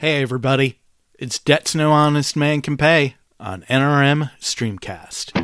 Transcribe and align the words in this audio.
Hey, 0.00 0.22
everybody. 0.22 0.78
It's 1.18 1.38
Debts 1.38 1.74
No 1.74 1.92
Honest 1.92 2.34
Man 2.34 2.62
Can 2.62 2.78
Pay 2.78 3.16
on 3.38 3.66
NRM 3.68 4.30
Streamcast. 4.40 5.39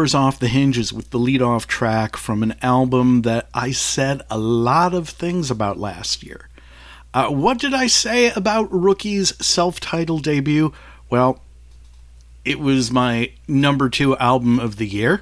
Doors 0.00 0.14
off 0.14 0.38
the 0.38 0.48
hinges 0.48 0.94
with 0.94 1.10
the 1.10 1.18
lead 1.18 1.42
off 1.42 1.66
track 1.66 2.16
from 2.16 2.42
an 2.42 2.54
album 2.62 3.20
that 3.20 3.46
I 3.52 3.70
said 3.70 4.22
a 4.30 4.38
lot 4.38 4.94
of 4.94 5.10
things 5.10 5.50
about 5.50 5.76
last 5.76 6.22
year. 6.22 6.48
Uh, 7.12 7.28
what 7.28 7.58
did 7.58 7.74
I 7.74 7.86
say 7.86 8.30
about 8.30 8.72
Rookie's 8.72 9.36
self 9.44 9.78
titled 9.78 10.22
debut? 10.22 10.72
Well, 11.10 11.42
it 12.46 12.58
was 12.58 12.90
my 12.90 13.32
number 13.46 13.90
two 13.90 14.16
album 14.16 14.58
of 14.58 14.76
the 14.76 14.86
year. 14.86 15.20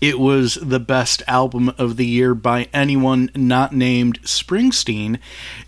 It 0.00 0.20
was 0.20 0.54
the 0.54 0.78
best 0.78 1.24
album 1.26 1.70
of 1.76 1.96
the 1.96 2.06
year 2.06 2.32
by 2.32 2.68
anyone 2.72 3.28
not 3.34 3.74
named 3.74 4.22
Springsteen. 4.22 5.18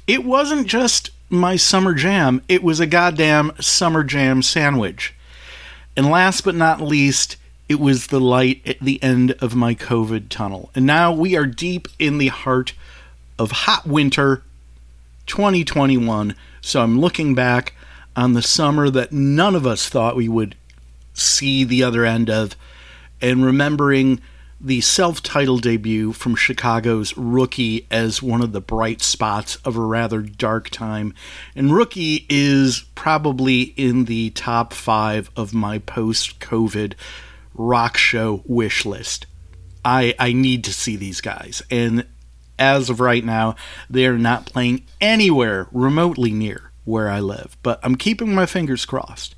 It 0.07 0.25
wasn't 0.25 0.69
just 0.69 1.11
my 1.29 1.57
summer 1.57 1.93
jam, 1.93 2.41
it 2.49 2.63
was 2.63 2.79
a 2.79 2.87
goddamn 2.87 3.51
summer 3.59 4.05
jam 4.05 4.43
sandwich. 4.43 5.13
And 5.97 6.09
last 6.09 6.43
but 6.43 6.55
not 6.55 6.81
least, 6.81 7.37
it 7.69 7.81
was 7.81 8.09
the 8.09 8.21
light 8.21 8.61
at 8.67 8.81
the 8.81 9.03
end 9.03 9.33
of 9.41 9.55
my 9.55 9.75
COVID 9.75 10.29
tunnel. 10.29 10.71
And 10.75 10.85
now 10.85 11.13
we 11.13 11.37
are 11.37 11.47
deep 11.47 11.89
in 11.99 12.19
the 12.19 12.29
heart 12.29 12.75
of 13.39 13.51
hot 13.51 13.87
winter 13.87 14.43
2021. 15.27 16.35
So 16.61 16.83
I'm 16.83 17.01
looking 17.01 17.35
back 17.35 17.75
on 18.17 18.35
the 18.35 18.43
summer 18.43 18.91
that 18.91 19.13
none 19.13 19.55
of 19.55 19.67
us 19.67 19.89
thought 19.89 20.17
we 20.17 20.29
would 20.29 20.55
see 21.15 21.65
the 21.65 21.83
other 21.83 22.05
end 22.05 22.29
of 22.29 22.57
and 23.21 23.45
remembering 23.45 24.21
the 24.61 24.81
self 24.81 25.23
titled 25.23 25.63
debut 25.63 26.13
from 26.13 26.35
Chicago's 26.35 27.17
Rookie 27.17 27.87
as 27.91 28.23
one 28.23 28.41
of 28.41 28.53
the 28.53 28.61
bright 28.61 29.03
spots 29.03 29.57
of 29.57 29.77
a 29.77 29.81
rather 29.81 30.23
dark 30.23 30.71
time. 30.71 31.15
And 31.55 31.75
Rookie 31.75 32.27
is 32.29 32.85
probably 32.95 33.75
in 33.77 34.05
the 34.05 34.31
top 34.31 34.73
five 34.73 35.31
of 35.37 35.53
my 35.53 35.79
post 35.79 36.41
COVID 36.41 36.95
rock 37.55 37.97
show 37.97 38.43
wish 38.47 38.85
list. 38.85 39.27
I, 39.85 40.15
I 40.19 40.33
need 40.33 40.65
to 40.65 40.73
see 40.73 40.97
these 40.97 41.21
guys. 41.21 41.63
And 41.71 42.07
as 42.59 42.91
of 42.91 43.01
right 43.01 43.25
now, 43.25 43.57
they 43.89 44.07
are 44.07 44.19
not 44.19 44.47
playing 44.47 44.87
anywhere 45.01 45.69
remotely 45.73 46.33
near 46.33 46.73
where 46.85 47.09
I 47.09 47.21
live. 47.21 47.57
But 47.63 47.81
I'm 47.83 47.97
keeping 47.97 48.35
my 48.35 48.47
fingers 48.47 48.85
crossed. 48.85 49.35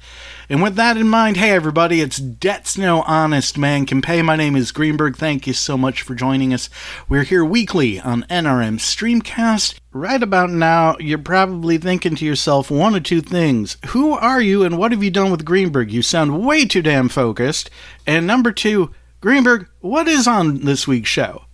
And 0.48 0.62
with 0.62 0.74
that 0.76 0.96
in 0.96 1.08
mind, 1.08 1.36
hey 1.36 1.50
everybody, 1.50 2.00
it's 2.00 2.18
Debts 2.18 2.76
No 2.76 3.02
Honest 3.02 3.56
Man 3.56 3.86
Can 3.86 4.02
Pay. 4.02 4.22
My 4.22 4.36
name 4.36 4.56
is 4.56 4.72
Greenberg. 4.72 5.16
Thank 5.16 5.46
you 5.46 5.52
so 5.52 5.76
much 5.76 6.02
for 6.02 6.14
joining 6.14 6.52
us. 6.52 6.68
We're 7.08 7.24
here 7.24 7.44
weekly 7.44 7.98
on 8.00 8.24
NRM 8.24 8.78
Streamcast. 8.78 9.78
Right 9.92 10.22
about 10.22 10.50
now, 10.50 10.96
you're 10.98 11.18
probably 11.18 11.78
thinking 11.78 12.16
to 12.16 12.24
yourself 12.26 12.70
one 12.70 12.94
or 12.94 13.00
two 13.00 13.20
things. 13.20 13.76
Who 13.86 14.12
are 14.12 14.40
you 14.40 14.62
and 14.62 14.78
what 14.78 14.92
have 14.92 15.02
you 15.02 15.10
done 15.10 15.30
with 15.30 15.44
Greenberg? 15.44 15.90
You 15.90 16.02
sound 16.02 16.44
way 16.44 16.64
too 16.64 16.82
damn 16.82 17.08
focused. 17.08 17.70
And 18.06 18.26
number 18.26 18.52
two, 18.52 18.92
Greenberg, 19.20 19.68
what 19.80 20.06
is 20.06 20.28
on 20.28 20.60
this 20.60 20.86
week's 20.86 21.08
show? 21.08 21.46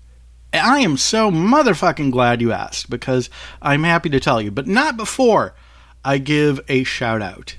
I 0.52 0.80
am 0.80 0.98
so 0.98 1.30
motherfucking 1.30 2.10
glad 2.12 2.42
you 2.42 2.52
asked 2.52 2.90
because 2.90 3.30
I'm 3.62 3.84
happy 3.84 4.10
to 4.10 4.20
tell 4.20 4.42
you, 4.42 4.50
but 4.50 4.66
not 4.66 4.98
before 4.98 5.54
I 6.04 6.18
give 6.18 6.60
a 6.68 6.84
shout 6.84 7.22
out 7.22 7.56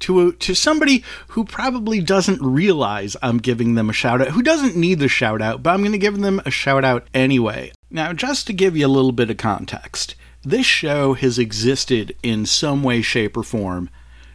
to 0.00 0.28
a, 0.28 0.32
to 0.32 0.54
somebody 0.54 1.04
who 1.28 1.44
probably 1.44 2.00
doesn't 2.00 2.40
realize 2.40 3.16
I'm 3.22 3.38
giving 3.38 3.74
them 3.74 3.90
a 3.90 3.92
shout 3.92 4.20
out, 4.20 4.28
who 4.28 4.42
doesn't 4.42 4.76
need 4.76 4.98
the 4.98 5.08
shout 5.08 5.42
out, 5.42 5.62
but 5.62 5.70
I'm 5.70 5.80
going 5.80 5.92
to 5.92 5.98
give 5.98 6.18
them 6.18 6.40
a 6.44 6.50
shout 6.50 6.84
out 6.84 7.06
anyway. 7.12 7.72
Now, 7.90 8.12
just 8.12 8.46
to 8.46 8.52
give 8.52 8.76
you 8.76 8.86
a 8.86 8.88
little 8.88 9.12
bit 9.12 9.30
of 9.30 9.36
context, 9.36 10.14
this 10.42 10.66
show 10.66 11.14
has 11.14 11.38
existed 11.38 12.14
in 12.22 12.46
some 12.46 12.82
way, 12.82 13.02
shape, 13.02 13.36
or 13.36 13.42
form 13.42 13.90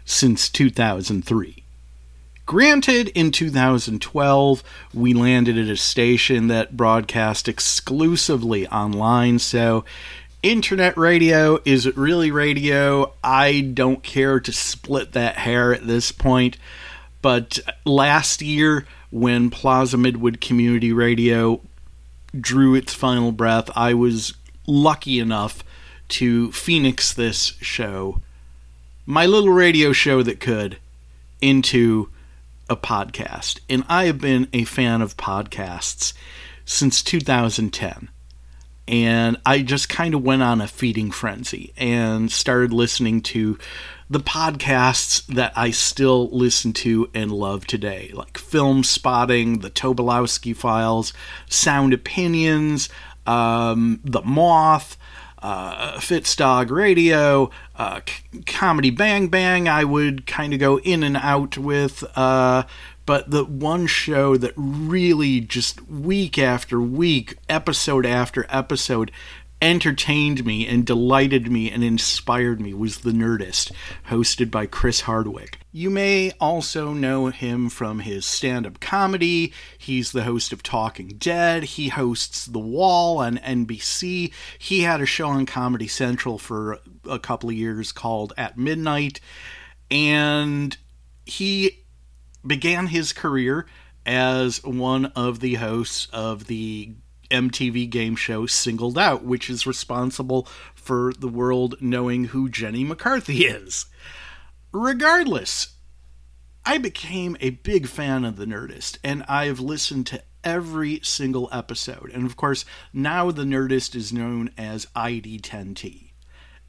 since 0.05 0.49
2003. 0.49 1.63
Granted, 2.45 3.07
in 3.09 3.31
2012, 3.31 4.63
we 4.93 5.13
landed 5.13 5.57
at 5.57 5.69
a 5.69 5.77
station 5.77 6.47
that 6.47 6.75
broadcast 6.75 7.47
exclusively 7.47 8.67
online, 8.67 9.39
so 9.39 9.85
internet 10.43 10.97
radio 10.97 11.59
is 11.65 11.85
it 11.85 11.97
really 11.97 12.29
radio? 12.29 13.13
I 13.23 13.61
don't 13.61 14.03
care 14.03 14.39
to 14.41 14.51
split 14.51 15.13
that 15.13 15.37
hair 15.37 15.73
at 15.73 15.87
this 15.87 16.11
point. 16.11 16.57
But 17.21 17.59
last 17.85 18.41
year, 18.41 18.85
when 19.09 19.49
Plaza 19.49 19.95
Midwood 19.95 20.41
Community 20.41 20.91
Radio 20.91 21.61
drew 22.39 22.75
its 22.75 22.93
final 22.93 23.31
breath, 23.31 23.69
I 23.75 23.93
was 23.93 24.33
lucky 24.67 25.19
enough 25.19 25.63
to 26.09 26.51
phoenix 26.51 27.13
this 27.13 27.53
show, 27.61 28.21
my 29.05 29.25
little 29.25 29.51
radio 29.51 29.93
show 29.93 30.21
that 30.23 30.39
could, 30.39 30.77
into 31.41 32.09
a 32.69 32.75
podcast. 32.75 33.59
And 33.69 33.83
I 33.87 34.05
have 34.05 34.19
been 34.19 34.47
a 34.51 34.65
fan 34.65 35.01
of 35.01 35.15
podcasts 35.15 36.13
since 36.65 37.01
2010. 37.01 38.09
And 38.87 39.37
I 39.45 39.61
just 39.61 39.87
kind 39.87 40.13
of 40.13 40.23
went 40.23 40.43
on 40.43 40.59
a 40.59 40.67
feeding 40.67 41.09
frenzy 41.09 41.73
and 41.77 42.31
started 42.31 42.73
listening 42.73 43.21
to 43.21 43.57
the 44.09 44.19
podcasts 44.19 45.25
that 45.27 45.53
I 45.55 45.71
still 45.71 46.29
listen 46.31 46.73
to 46.73 47.09
and 47.13 47.31
love 47.31 47.65
today, 47.65 48.11
like 48.13 48.37
Film 48.37 48.83
Spotting, 48.83 49.59
The 49.59 49.71
Tobolowski 49.71 50.55
Files, 50.55 51.13
Sound 51.49 51.93
Opinions, 51.93 52.89
um, 53.25 54.01
The 54.03 54.21
Moth, 54.21 54.97
uh, 55.41 55.97
Fitzdog 55.97 56.69
Radio, 56.69 57.49
uh, 57.75 58.01
C- 58.07 58.41
Comedy 58.45 58.89
Bang 58.89 59.27
Bang. 59.27 59.67
I 59.67 59.83
would 59.83 60.27
kind 60.27 60.53
of 60.53 60.59
go 60.59 60.79
in 60.79 61.03
and 61.03 61.17
out 61.17 61.57
with, 61.57 62.03
uh, 62.15 62.63
but 63.05 63.29
the 63.29 63.43
one 63.43 63.87
show 63.87 64.37
that 64.37 64.53
really 64.55 65.41
just 65.41 65.87
week 65.89 66.37
after 66.37 66.81
week, 66.81 67.37
episode 67.49 68.05
after 68.05 68.45
episode, 68.49 69.11
entertained 69.63 70.45
me 70.45 70.67
and 70.67 70.85
delighted 70.85 71.49
me 71.49 71.71
and 71.71 71.85
inspired 71.85 72.59
me 72.59 72.73
was 72.73 72.99
The 72.99 73.11
Nerdist, 73.11 73.71
hosted 74.09 74.51
by 74.51 74.65
Chris 74.65 75.01
Hardwick. 75.01 75.57
You 75.71 75.89
may 75.89 76.33
also 76.39 76.91
know 76.91 77.27
him 77.27 77.69
from 77.69 77.99
his 77.99 78.25
stand 78.25 78.67
up 78.67 78.81
comedy. 78.81 79.53
He's 79.77 80.11
the 80.11 80.25
host 80.25 80.51
of 80.51 80.63
Talking 80.63 81.15
Dead. 81.17 81.63
He 81.63 81.87
hosts 81.87 82.45
The 82.45 82.59
Wall 82.59 83.19
on 83.19 83.37
NBC. 83.37 84.33
He 84.59 84.81
had 84.81 84.99
a 84.99 85.05
show 85.05 85.29
on 85.29 85.45
Comedy 85.45 85.87
Central 85.87 86.37
for 86.37 86.79
a 87.09 87.17
couple 87.17 87.49
of 87.49 87.55
years 87.55 87.93
called 87.93 88.33
At 88.37 88.57
Midnight. 88.57 89.21
And 89.89 90.75
he 91.25 91.82
began 92.45 92.87
his 92.87 93.13
career 93.13 93.65
as 94.05 94.63
one 94.63 95.07
of 95.07 95.39
the 95.39 95.55
hosts 95.55 96.07
of 96.11 96.47
the 96.47 96.93
MTV 97.31 97.89
game 97.89 98.15
show 98.15 98.45
Singled 98.45 98.97
Out, 98.97 99.23
which 99.23 99.49
is 99.49 99.65
responsible 99.65 100.47
for 100.75 101.13
the 101.17 101.27
world 101.27 101.75
knowing 101.81 102.25
who 102.25 102.49
Jenny 102.49 102.83
McCarthy 102.83 103.45
is. 103.45 103.85
Regardless, 104.71 105.75
I 106.65 106.77
became 106.77 107.35
a 107.39 107.51
big 107.51 107.87
fan 107.87 108.23
of 108.23 108.37
The 108.37 108.45
Nerdist, 108.45 108.97
and 109.03 109.23
I've 109.27 109.59
listened 109.59 110.07
to 110.07 110.23
every 110.43 110.99
single 111.03 111.49
episode. 111.51 112.11
And 112.13 112.25
of 112.25 112.35
course, 112.35 112.65
now 112.93 113.31
The 113.31 113.43
Nerdist 113.43 113.95
is 113.95 114.13
known 114.13 114.51
as 114.57 114.87
ID10T. 114.95 116.12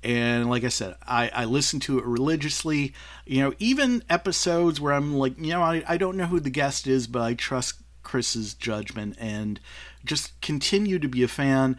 And 0.05 0.51
like 0.51 0.65
I 0.65 0.69
said, 0.69 0.97
I, 1.07 1.31
I 1.31 1.45
listen 1.47 1.81
to 1.81 1.99
it 1.99 2.05
religiously. 2.05 2.93
You 3.25 3.41
know, 3.41 3.55
even 3.59 4.05
episodes 4.11 4.79
where 4.79 4.93
I'm 4.93 5.15
like, 5.15 5.39
you 5.39 5.49
know, 5.49 5.63
I, 5.63 5.83
I 5.89 5.97
don't 5.97 6.19
know 6.19 6.27
who 6.27 6.41
the 6.41 6.51
guest 6.51 6.87
is, 6.87 7.07
but 7.07 7.23
I 7.23 7.33
trust 7.33 7.77
Chris's 8.03 8.53
judgment 8.53 9.17
and 9.19 9.59
just 10.05 10.39
continue 10.43 10.99
to 10.99 11.09
be 11.09 11.23
a 11.23 11.29
fan. 11.29 11.79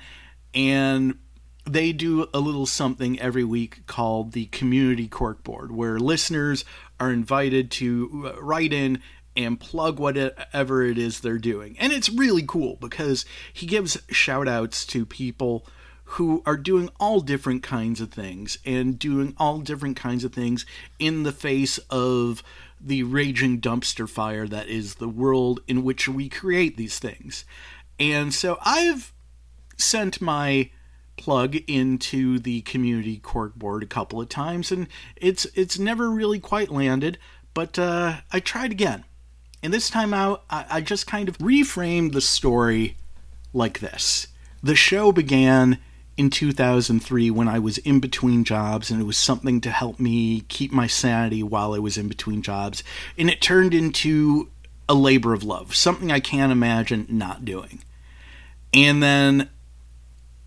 And 0.56 1.20
they 1.66 1.92
do 1.92 2.28
a 2.34 2.40
little 2.40 2.66
something 2.66 3.20
every 3.20 3.44
week 3.44 3.86
called 3.86 4.32
the 4.32 4.48
Community 4.48 5.08
Corkboard, 5.08 5.70
where 5.70 6.00
listeners 6.00 6.66
are 7.00 7.12
invited 7.12 7.70
to 7.72 8.34
uh, 8.36 8.42
write 8.42 8.74
in 8.74 9.02
and 9.38 9.60
plug 9.60 10.00
whatever 10.00 10.84
it 10.84 10.98
is 10.98 11.20
they're 11.20 11.38
doing. 11.38 11.76
And 11.78 11.94
it's 11.94 12.10
really 12.10 12.44
cool 12.48 12.78
because 12.82 13.26
he 13.54 13.68
gives 13.68 14.02
shout 14.10 14.48
outs 14.48 14.86
to 14.88 15.06
people 15.06 15.68
who 16.06 16.44
are 16.46 16.58
doing 16.58 16.90
all 17.00 17.20
different 17.20 17.64
kinds 17.64 18.00
of 18.00 18.12
things 18.12 18.58
and 18.66 19.00
doing 19.00 19.34
all 19.38 19.60
different 19.60 19.98
kinds 19.98 20.24
of 20.24 20.34
things 20.34 20.66
in 21.00 21.24
the 21.24 21.32
face 21.32 21.78
of 21.90 22.44
the 22.80 23.04
raging 23.04 23.60
dumpster 23.60 24.08
fire 24.08 24.48
that 24.48 24.68
is 24.68 24.96
the 24.96 25.10
world 25.10 25.60
in 25.68 25.84
which 25.84 26.08
we 26.08 26.30
create 26.30 26.78
these 26.78 27.00
things. 27.00 27.44
And 28.00 28.34
so 28.34 28.58
I've 28.64 29.14
sent 29.78 30.22
my 30.22 30.70
plug 31.18 31.56
into 31.68 32.40
the 32.40 32.62
community 32.62 33.18
cork 33.18 33.56
board 33.56 33.82
a 33.82 33.88
couple 33.88 34.20
of 34.22 34.28
times 34.28 34.72
and 34.72 34.88
it's 35.16 35.46
it's 35.56 35.80
never 35.80 36.10
really 36.10 36.40
quite 36.40 36.70
landed, 36.70 37.18
but 37.54 37.80
uh, 37.80 38.18
I 38.32 38.40
tried 38.40 38.72
again. 38.72 39.06
And 39.64 39.74
this 39.74 39.90
time 39.90 40.14
out, 40.14 40.44
I, 40.50 40.66
I 40.70 40.82
just 40.82 41.08
kind 41.08 41.28
of 41.28 41.38
reframed 41.40 42.12
the 42.12 42.22
story 42.22 42.98
like 43.54 43.80
this. 43.80 44.28
The 44.62 44.76
show 44.76 45.12
began 45.12 45.80
in 46.18 46.30
2003 46.30 47.30
when 47.32 47.48
I 47.48 47.60
was 47.60 47.78
in 47.80 48.00
between 48.00 48.44
jobs, 48.44 48.90
and 48.90 49.02
it 49.02 49.06
was 49.06 49.18
something 49.18 49.60
to 49.62 49.72
help 49.72 50.00
me 50.00 50.42
keep 50.48 50.72
my 50.72 50.88
sanity 50.88 51.44
while 51.44 51.74
I 51.74 51.80
was 51.80 51.98
in 51.98 52.08
between 52.08 52.42
jobs. 52.42 52.84
And 53.18 53.30
it 53.30 53.42
turned 53.42 53.74
into 53.74 54.50
a 54.88 54.94
labor 54.94 55.34
of 55.34 55.44
love, 55.44 55.76
something 55.76 56.12
I 56.12 56.20
can't 56.20 56.52
imagine 56.52 57.08
not 57.10 57.44
doing. 57.44 57.84
And 58.74 59.02
then 59.02 59.50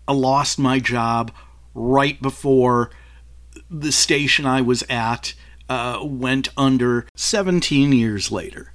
I 0.07 0.13
lost 0.13 0.57
my 0.57 0.79
job 0.79 1.31
right 1.73 2.19
before 2.21 2.89
the 3.69 3.91
station 3.91 4.45
I 4.45 4.61
was 4.61 4.83
at 4.89 5.33
uh, 5.67 5.99
went 6.01 6.49
under 6.57 7.05
17 7.15 7.91
years 7.91 8.31
later. 8.31 8.73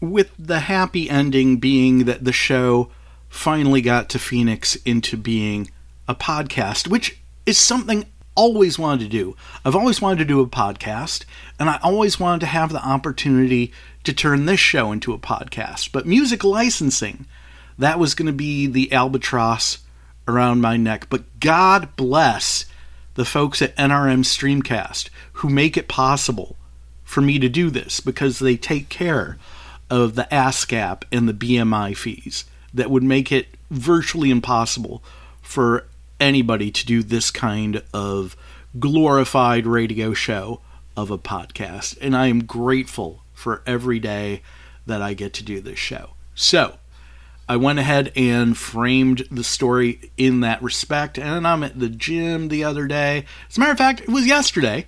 With 0.00 0.30
the 0.38 0.60
happy 0.60 1.10
ending 1.10 1.56
being 1.56 2.04
that 2.04 2.24
the 2.24 2.32
show 2.32 2.90
finally 3.34 3.82
got 3.82 4.08
to 4.08 4.18
Phoenix 4.18 4.76
into 4.86 5.16
being 5.16 5.68
a 6.06 6.14
podcast, 6.14 6.86
which 6.86 7.18
is 7.44 7.58
something 7.58 8.04
I 8.04 8.06
always 8.36 8.78
wanted 8.78 9.04
to 9.04 9.10
do. 9.10 9.36
I've 9.64 9.74
always 9.74 10.00
wanted 10.00 10.18
to 10.20 10.24
do 10.24 10.40
a 10.40 10.46
podcast, 10.46 11.24
and 11.58 11.68
I 11.68 11.78
always 11.82 12.18
wanted 12.18 12.40
to 12.40 12.46
have 12.46 12.70
the 12.70 12.82
opportunity 12.82 13.72
to 14.04 14.12
turn 14.12 14.46
this 14.46 14.60
show 14.60 14.92
into 14.92 15.12
a 15.12 15.18
podcast. 15.18 15.90
But 15.92 16.06
music 16.06 16.44
licensing, 16.44 17.26
that 17.76 17.98
was 17.98 18.14
going 18.14 18.28
to 18.28 18.32
be 18.32 18.66
the 18.66 18.92
albatross 18.92 19.78
around 20.28 20.60
my 20.60 20.76
neck. 20.76 21.08
But 21.10 21.40
God 21.40 21.94
bless 21.96 22.66
the 23.14 23.24
folks 23.24 23.60
at 23.60 23.76
NRM 23.76 24.24
Streamcast 24.24 25.10
who 25.34 25.50
make 25.50 25.76
it 25.76 25.88
possible 25.88 26.56
for 27.02 27.20
me 27.20 27.40
to 27.40 27.48
do 27.48 27.68
this 27.68 27.98
because 28.00 28.38
they 28.38 28.56
take 28.56 28.88
care 28.88 29.38
of 29.90 30.14
the 30.14 30.28
ASCAP 30.30 31.02
and 31.12 31.28
the 31.28 31.34
BMI 31.34 31.96
fees 31.96 32.44
that 32.74 32.90
would 32.90 33.02
make 33.02 33.32
it 33.32 33.46
virtually 33.70 34.30
impossible 34.30 35.02
for 35.40 35.86
anybody 36.20 36.70
to 36.70 36.84
do 36.84 37.02
this 37.02 37.30
kind 37.30 37.82
of 37.92 38.36
glorified 38.78 39.66
radio 39.66 40.12
show 40.12 40.60
of 40.96 41.10
a 41.10 41.18
podcast. 41.18 41.96
And 42.00 42.16
I 42.16 42.26
am 42.26 42.44
grateful 42.44 43.22
for 43.32 43.62
every 43.66 43.98
day 43.98 44.42
that 44.86 45.00
I 45.00 45.14
get 45.14 45.32
to 45.34 45.44
do 45.44 45.60
this 45.60 45.78
show. 45.78 46.10
So, 46.34 46.78
I 47.48 47.56
went 47.56 47.78
ahead 47.78 48.10
and 48.16 48.56
framed 48.56 49.26
the 49.30 49.44
story 49.44 50.10
in 50.16 50.40
that 50.40 50.62
respect. 50.62 51.18
And 51.18 51.46
I'm 51.46 51.62
at 51.62 51.78
the 51.78 51.90
gym 51.90 52.48
the 52.48 52.64
other 52.64 52.86
day. 52.86 53.26
As 53.50 53.56
a 53.56 53.60
matter 53.60 53.72
of 53.72 53.78
fact, 53.78 54.00
it 54.00 54.08
was 54.08 54.26
yesterday. 54.26 54.86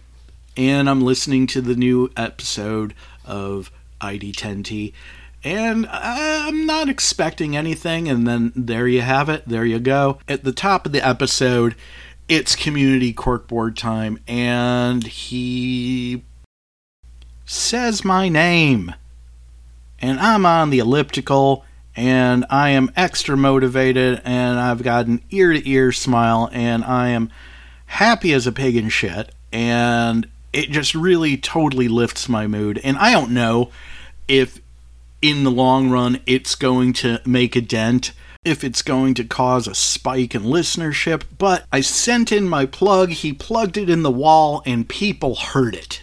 And 0.57 0.88
I'm 0.88 1.02
listening 1.02 1.47
to 1.49 1.61
the 1.61 1.75
new 1.75 2.11
episode 2.16 2.95
of 3.26 3.71
ID10T. 4.00 4.95
And 5.47 5.87
I'm 5.93 6.67
not 6.67 6.88
expecting 6.88 7.57
anything. 7.57 8.09
And 8.09 8.26
then 8.26 8.53
there 8.57 8.88
you 8.88 9.03
have 9.03 9.29
it. 9.29 9.45
There 9.47 9.65
you 9.65 9.79
go. 9.79 10.19
At 10.26 10.43
the 10.43 10.50
top 10.50 10.87
of 10.87 10.91
the 10.91 11.07
episode, 11.07 11.76
it's 12.29 12.57
community 12.57 13.15
corkboard 13.15 13.76
time. 13.76 14.19
And 14.26 15.07
he 15.07 16.25
says 17.45 18.05
my 18.05 18.29
name. 18.29 18.93
And 20.00 20.19
I'm 20.19 20.45
on 20.45 20.71
the 20.71 20.81
elliptical 20.81 21.65
and 21.95 22.45
I 22.50 22.71
am 22.71 22.91
extra 22.97 23.37
motivated 23.37 24.23
and 24.25 24.59
I've 24.59 24.83
got 24.83 25.07
an 25.07 25.23
ear 25.31 25.53
to 25.53 25.71
ear 25.71 25.93
smile 25.93 26.50
and 26.53 26.85
I 26.85 27.11
am 27.11 27.31
happy 27.87 28.33
as 28.33 28.49
a 28.49 28.53
pig 28.53 28.75
in 28.75 28.88
shit 28.88 29.33
and 29.53 30.29
it 30.53 30.71
just 30.71 30.95
really 30.95 31.38
totally 31.38 31.88
lifts 31.88 32.29
my 32.29 32.47
mood 32.47 32.79
and 32.85 32.99
I 32.99 33.12
don't 33.12 33.31
know 33.31 33.71
if 34.29 34.61
in 35.28 35.45
the 35.45 35.50
long 35.50 35.90
run 35.90 36.21
it's 36.26 36.54
going 36.54 36.92
to 36.92 37.21
make 37.25 37.56
a 37.56 37.61
dent 37.61 38.12
if 38.45 38.62
it's 38.62 38.83
going 38.83 39.12
to 39.14 39.25
cause 39.25 39.66
a 39.66 39.75
spike 39.75 40.35
in 40.35 40.42
listenership 40.42 41.23
but 41.37 41.64
I 41.73 41.80
sent 41.80 42.33
in 42.33 42.49
my 42.49 42.66
plug 42.66 43.11
he 43.11 43.33
plugged 43.33 43.76
it 43.76 43.90
in 43.90 44.02
the 44.02 44.11
wall 44.11 44.62
and 44.64 44.88
people 44.88 45.35
heard 45.35 45.75
it 45.75 46.02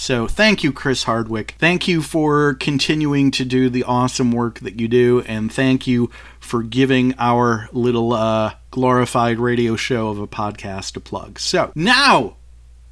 so 0.00 0.28
thank 0.28 0.62
you, 0.62 0.72
Chris 0.72 1.02
Hardwick. 1.02 1.56
Thank 1.58 1.88
you 1.88 2.02
for 2.02 2.54
continuing 2.54 3.32
to 3.32 3.44
do 3.44 3.68
the 3.68 3.82
awesome 3.82 4.30
work 4.30 4.60
that 4.60 4.78
you 4.78 4.86
do, 4.86 5.24
and 5.26 5.52
thank 5.52 5.88
you 5.88 6.08
for 6.38 6.62
giving 6.62 7.16
our 7.18 7.68
little 7.72 8.12
uh, 8.12 8.54
glorified 8.70 9.40
radio 9.40 9.74
show 9.74 10.10
of 10.10 10.20
a 10.20 10.28
podcast 10.28 10.94
a 10.96 11.00
plug. 11.00 11.40
So 11.40 11.72
now 11.74 12.36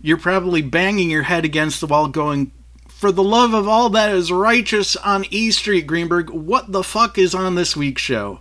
you're 0.01 0.17
probably 0.17 0.63
banging 0.63 1.09
your 1.09 1.23
head 1.23 1.45
against 1.45 1.81
the 1.81 1.87
wall, 1.87 2.09
going, 2.09 2.51
"For 2.97 3.13
the 3.13 3.23
love 3.23 3.53
of 3.53 3.69
all 3.69 3.91
that 3.91 4.11
is 4.11 4.33
righteous 4.33 4.97
on 4.97 5.27
E 5.31 5.51
Street, 5.51 5.87
Greenberg, 5.87 6.31
what 6.31 6.73
the 6.73 6.83
fuck 6.83 7.19
is 7.19 7.35
on 7.35 7.55
this 7.55 7.77
week's 7.77 8.03
show?" 8.03 8.41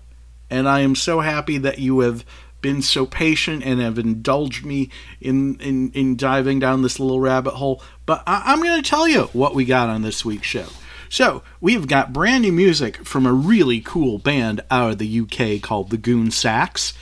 And 0.50 0.70
I 0.70 0.80
am 0.80 0.96
so 0.96 1.20
happy 1.20 1.58
that 1.58 1.80
you 1.80 2.00
have 2.00 2.24
been 2.62 2.82
so 2.82 3.06
patient 3.06 3.64
and 3.64 3.82
have 3.82 4.00
indulged 4.00 4.66
me 4.66 4.90
in, 5.22 5.60
in, 5.60 5.92
in 5.92 6.16
diving 6.16 6.60
down 6.60 6.82
this 6.82 7.00
little 7.00 7.20
rabbit 7.20 7.54
hole. 7.56 7.82
But 8.06 8.24
I, 8.26 8.44
I'm 8.46 8.64
going 8.64 8.82
to 8.82 8.90
tell 8.90 9.08
you 9.08 9.24
what 9.34 9.54
we 9.54 9.66
got 9.66 9.90
on 9.90 10.02
this 10.02 10.24
week's 10.24 10.48
show. 10.48 10.68
So, 11.10 11.44
we've 11.62 11.88
got 11.88 12.14
brand 12.14 12.42
new 12.42 12.52
music 12.52 13.06
from 13.06 13.26
a 13.26 13.34
really 13.34 13.82
cool 13.82 14.18
band 14.18 14.62
out 14.72 14.94
of 14.94 14.98
the 14.98 15.20
UK 15.20 15.62
called 15.62 15.92
the 15.92 15.98
Goon 15.98 16.32
Sax. 16.32 16.94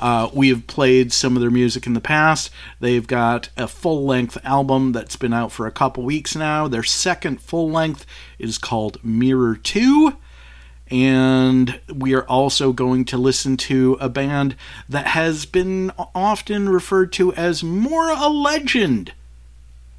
Uh, 0.00 0.30
we 0.32 0.48
have 0.48 0.66
played 0.66 1.12
some 1.12 1.36
of 1.36 1.42
their 1.42 1.50
music 1.50 1.86
in 1.86 1.92
the 1.92 2.00
past. 2.00 2.50
They've 2.80 3.06
got 3.06 3.50
a 3.56 3.68
full 3.68 4.04
length 4.06 4.38
album 4.42 4.92
that's 4.92 5.16
been 5.16 5.34
out 5.34 5.52
for 5.52 5.66
a 5.66 5.72
couple 5.72 6.02
weeks 6.02 6.34
now. 6.34 6.66
Their 6.66 6.82
second 6.82 7.42
full 7.42 7.70
length 7.70 8.06
is 8.38 8.56
called 8.56 8.98
Mirror 9.04 9.56
2. 9.56 10.16
And 10.90 11.78
we 11.92 12.14
are 12.14 12.26
also 12.26 12.72
going 12.72 13.04
to 13.06 13.18
listen 13.18 13.56
to 13.58 13.96
a 14.00 14.08
band 14.08 14.56
that 14.88 15.08
has 15.08 15.44
been 15.44 15.92
often 16.14 16.68
referred 16.68 17.12
to 17.12 17.32
as 17.34 17.62
more 17.62 18.10
a 18.10 18.28
legend 18.28 19.12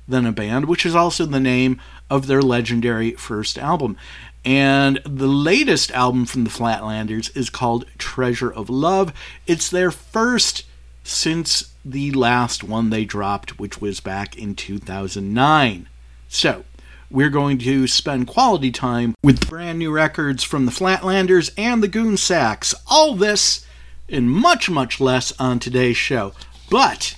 than 0.07 0.25
a 0.25 0.31
band, 0.33 0.65
which 0.65 0.85
is 0.85 0.95
also 0.95 1.25
the 1.25 1.39
name 1.39 1.79
of 2.09 2.27
their 2.27 2.41
legendary 2.41 3.11
first 3.11 3.57
album. 3.57 3.95
And 4.43 4.99
the 5.05 5.27
latest 5.27 5.91
album 5.91 6.25
from 6.25 6.43
the 6.43 6.49
Flatlanders 6.49 7.35
is 7.37 7.49
called 7.49 7.85
Treasure 7.97 8.51
of 8.51 8.69
Love. 8.69 9.13
It's 9.45 9.69
their 9.69 9.91
first 9.91 10.65
since 11.03 11.73
the 11.85 12.11
last 12.11 12.63
one 12.63 12.89
they 12.89 13.05
dropped, 13.05 13.59
which 13.59 13.79
was 13.79 13.99
back 13.99 14.37
in 14.37 14.55
2009. 14.55 15.87
So, 16.27 16.63
we're 17.09 17.29
going 17.29 17.57
to 17.59 17.87
spend 17.87 18.27
quality 18.27 18.71
time 18.71 19.15
with 19.21 19.49
brand 19.49 19.79
new 19.79 19.91
records 19.91 20.43
from 20.43 20.65
the 20.65 20.71
Flatlanders 20.71 21.51
and 21.57 21.83
the 21.83 21.87
Goon 21.87 22.17
Sax. 22.17 22.73
All 22.89 23.15
this 23.15 23.65
and 24.07 24.31
much, 24.31 24.69
much 24.69 24.99
less 24.99 25.31
on 25.39 25.59
today's 25.59 25.97
show. 25.97 26.33
But 26.69 27.15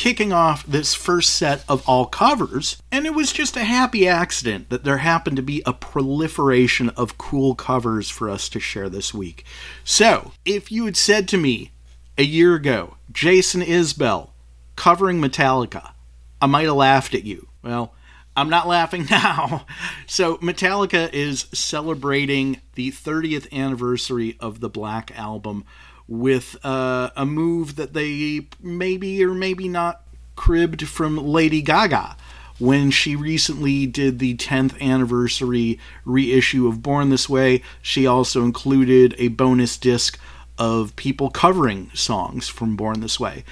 kicking 0.00 0.32
off 0.32 0.64
this 0.64 0.94
first 0.94 1.28
set 1.28 1.62
of 1.68 1.86
all 1.86 2.06
covers, 2.06 2.80
and 2.90 3.04
it 3.04 3.12
was 3.12 3.34
just 3.34 3.54
a 3.54 3.64
happy 3.64 4.08
accident 4.08 4.70
that 4.70 4.82
there 4.82 4.96
happened 4.96 5.36
to 5.36 5.42
be 5.42 5.62
a 5.66 5.74
proliferation 5.74 6.88
of 6.96 7.18
cool 7.18 7.54
covers 7.54 8.08
for 8.08 8.30
us 8.30 8.48
to 8.48 8.58
share 8.58 8.88
this 8.88 9.12
week. 9.12 9.44
So, 9.84 10.32
if 10.46 10.72
you 10.72 10.86
had 10.86 10.96
said 10.96 11.28
to 11.28 11.36
me 11.36 11.72
a 12.16 12.22
year 12.22 12.54
ago, 12.54 12.96
Jason 13.12 13.60
Isbell 13.60 14.30
covering 14.74 15.20
Metallica, 15.20 15.92
I 16.40 16.46
might 16.46 16.64
have 16.64 16.76
laughed 16.76 17.14
at 17.14 17.24
you. 17.24 17.48
Well, 17.62 17.92
I'm 18.34 18.48
not 18.48 18.66
laughing 18.66 19.06
now. 19.10 19.66
So, 20.06 20.38
Metallica 20.38 21.12
is 21.12 21.44
celebrating 21.52 22.62
the 22.74 22.90
30th 22.90 23.52
anniversary 23.52 24.38
of 24.40 24.60
the 24.60 24.70
Black 24.70 25.14
Album 25.14 25.66
with 26.10 26.56
uh, 26.64 27.10
a 27.16 27.24
move 27.24 27.76
that 27.76 27.94
they 27.94 28.46
maybe 28.60 29.24
or 29.24 29.32
maybe 29.32 29.68
not 29.68 30.02
cribbed 30.34 30.86
from 30.86 31.16
Lady 31.16 31.62
Gaga 31.62 32.16
when 32.58 32.90
she 32.90 33.16
recently 33.16 33.86
did 33.86 34.18
the 34.18 34.36
10th 34.36 34.78
anniversary 34.82 35.78
reissue 36.04 36.66
of 36.66 36.82
Born 36.82 37.08
This 37.08 37.28
Way. 37.28 37.62
She 37.80 38.06
also 38.06 38.44
included 38.44 39.14
a 39.18 39.28
bonus 39.28 39.78
disc 39.78 40.18
of 40.58 40.94
people 40.96 41.30
covering 41.30 41.90
songs 41.94 42.48
from 42.48 42.76
Born 42.76 43.00
This 43.00 43.18
Way. 43.18 43.44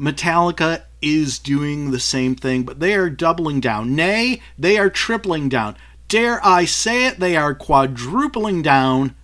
Metallica 0.00 0.82
is 1.02 1.38
doing 1.38 1.90
the 1.90 2.00
same 2.00 2.34
thing, 2.34 2.64
but 2.64 2.80
they 2.80 2.94
are 2.94 3.10
doubling 3.10 3.60
down. 3.60 3.94
Nay, 3.94 4.40
they 4.58 4.78
are 4.78 4.90
tripling 4.90 5.48
down. 5.48 5.76
Dare 6.08 6.44
I 6.44 6.64
say 6.64 7.06
it, 7.06 7.20
they 7.20 7.36
are 7.36 7.54
quadrupling 7.54 8.62
down 8.62 9.14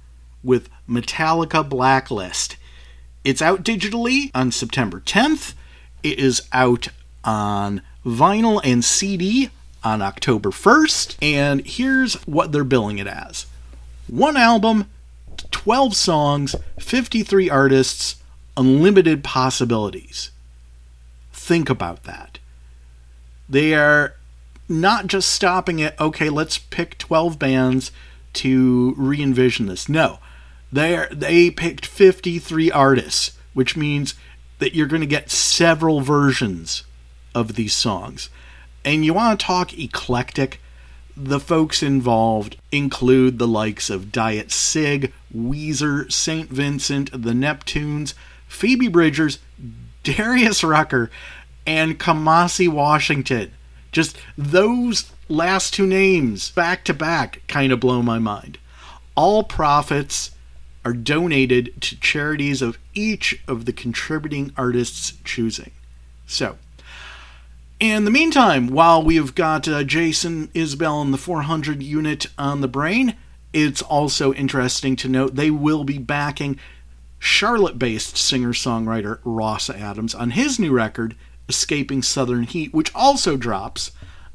with 0.45 0.69
Metallica 0.89 1.69
Blacklist. 1.69 2.57
It's 3.25 3.43
out 3.43 3.63
digitally 3.63 4.31
on 4.35 4.51
September 4.51 5.01
10th. 5.01 5.55
It 6.03 6.19
is 6.19 6.43
out 6.53 6.89
on 7.23 7.83
vinyl 8.05 8.61
and 8.65 8.85
CD 8.85 9.51
on 9.85 10.03
October 10.03 10.51
1st. 10.51 11.17
And 11.23 11.67
here's 11.67 12.15
what 12.27 12.53
they're 12.53 12.65
billing 12.65 12.99
it 12.99 13.07
as 13.07 13.47
one 14.09 14.37
album, 14.37 14.91
12 15.51 15.95
songs, 15.95 16.57
53 16.79 17.49
artists, 17.49 18.17
unlimited 18.57 19.23
possibilities. 19.23 20.31
Think 21.33 21.71
about 21.71 22.05
that. 22.05 22.39
They 23.49 23.75
are 23.75 24.15
not 24.69 25.07
just 25.07 25.31
stopping 25.31 25.83
at, 25.83 25.99
okay, 26.01 26.29
let's 26.29 26.59
pick 26.59 26.99
12 26.99 27.39
bands 27.39 27.93
to 28.35 28.95
re 28.97 29.23
envision 29.23 29.67
this. 29.67 29.89
No, 29.89 30.19
they 30.73 31.07
they 31.11 31.51
picked 31.51 31.85
53 31.85 32.71
artists, 32.71 33.37
which 33.53 33.77
means 33.77 34.15
that 34.59 34.75
you're 34.75 34.87
going 34.87 35.01
to 35.01 35.07
get 35.07 35.31
several 35.31 36.01
versions 36.01 36.85
of 37.35 37.55
these 37.55 37.75
songs. 37.75 38.31
And 38.85 39.05
you 39.05 39.15
want 39.15 39.39
to 39.39 39.47
talk 39.47 39.79
eclectic? 39.79 40.61
The 41.17 41.41
folks 41.41 41.83
involved 41.83 42.57
include 42.71 43.39
the 43.39 43.47
likes 43.47 43.91
of 43.91 44.11
Diet 44.11 44.51
Cig, 44.51 45.13
Weezer, 45.37 46.11
St. 46.11 46.49
Vincent, 46.49 47.13
the 47.13 47.33
Neptunes, 47.33 48.15
Phoebe 48.49 48.89
Bridgers, 48.89 49.39
Darius 50.03 50.65
Rucker, 50.65 51.11
and 51.67 51.99
Kamasi 51.99 52.69
Washington. 52.69 53.53
Just 53.93 54.17
those 54.39 55.13
last 55.29 55.75
two 55.75 55.87
names 55.87 56.51
back 56.51 56.85
to 56.85 56.95
back 56.95 57.43
kind 57.47 57.73
of 57.73 57.81
blow 57.81 58.03
my 58.03 58.19
mind. 58.19 58.59
All 59.15 59.45
profits 59.45 60.32
are 60.85 60.93
donated 60.93 61.81
to 61.81 61.99
charities 62.01 62.63
of 62.63 62.79
each 62.95 63.43
of 63.47 63.65
the 63.65 63.73
contributing 63.73 64.53
artists' 64.57 65.15
choosing. 65.25 65.71
So, 66.27 66.59
in 67.79 68.05
the 68.05 68.11
meantime, 68.11 68.69
while 68.69 69.03
we've 69.03 69.35
got 69.35 69.67
uh, 69.67 69.83
Jason 69.85 70.49
Isbell 70.49 71.03
and 71.03 71.13
the 71.13 71.19
400 71.19 71.83
unit 71.83 72.27
on 72.39 72.61
the 72.61 72.69
brain, 72.69 73.17
it's 73.53 73.83
also 73.83 74.33
interesting 74.33 74.97
to 74.97 75.09
note 75.09 75.35
they 75.35 75.51
will 75.51 75.85
be 75.85 75.99
backing 75.99 76.59
Charlotte 77.19 77.79
based 77.79 78.17
singer 78.17 78.53
songwriter 78.53 79.19
Ross 79.25 79.69
Adams 79.69 80.15
on 80.15 80.31
his 80.31 80.59
new 80.59 80.73
record, 80.73 81.15
Escaping 81.49 82.03
Southern 82.03 82.45
Heat, 82.45 82.73
which 82.73 82.95
also 82.95 83.37
drops 83.37 83.93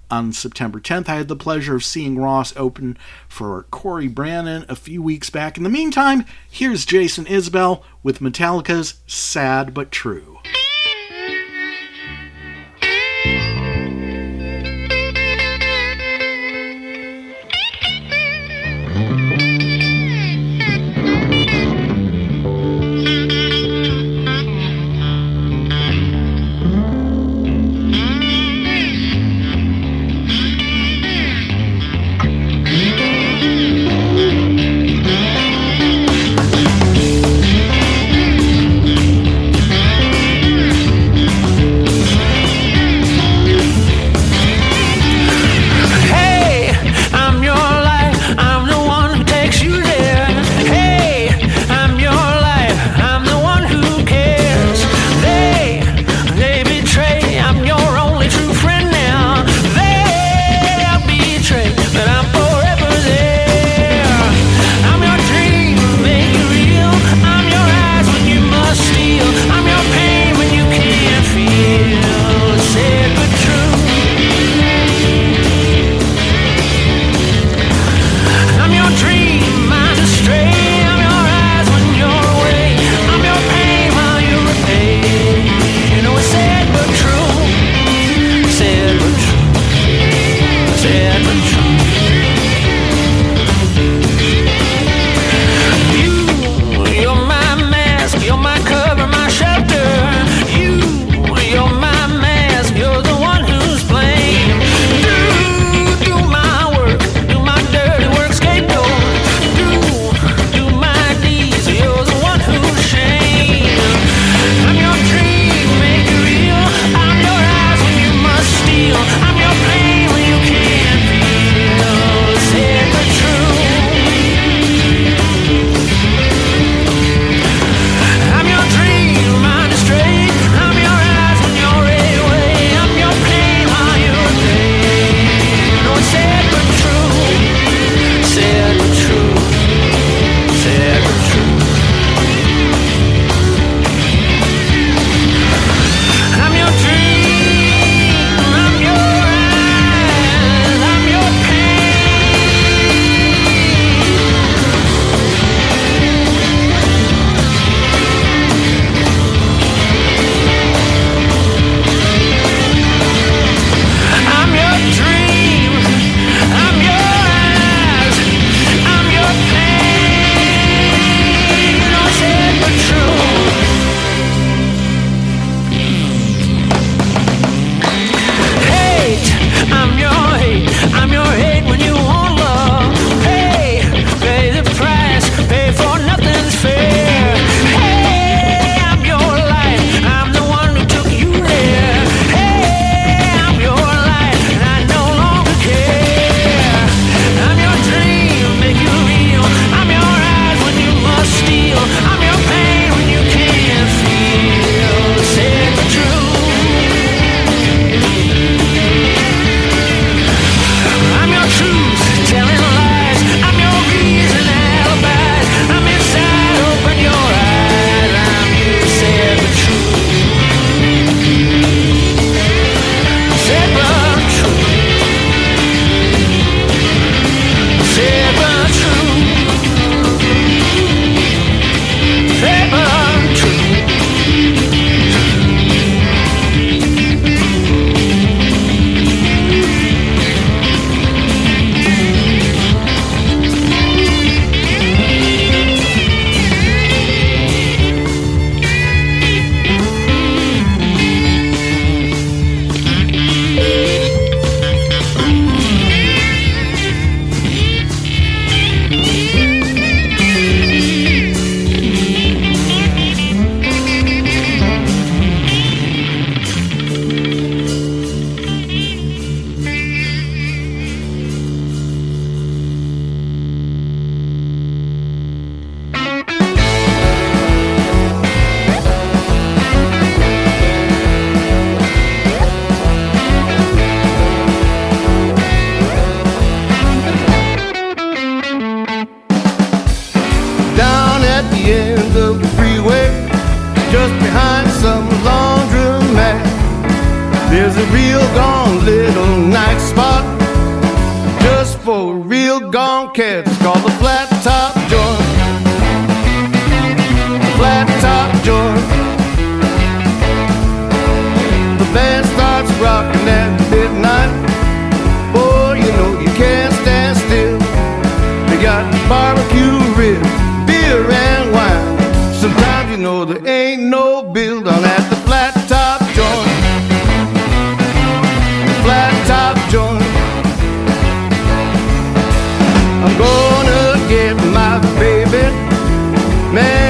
on 0.09 0.33
September 0.33 0.79
10th. 0.79 1.09
I 1.09 1.15
had 1.15 1.27
the 1.27 1.35
pleasure 1.35 1.75
of 1.75 1.83
seeing 1.83 2.17
Ross 2.17 2.55
open 2.55 2.97
for 3.27 3.63
Corey 3.71 4.07
Brannon 4.07 4.65
a 4.69 4.75
few 4.75 5.01
weeks 5.01 5.29
back. 5.29 5.57
In 5.57 5.63
the 5.63 5.69
meantime, 5.69 6.25
here's 6.49 6.85
Jason 6.85 7.25
Isbell 7.25 7.83
with 8.03 8.19
Metallica's 8.19 8.95
Sad 9.05 9.73
But 9.73 9.91
True. 9.91 10.37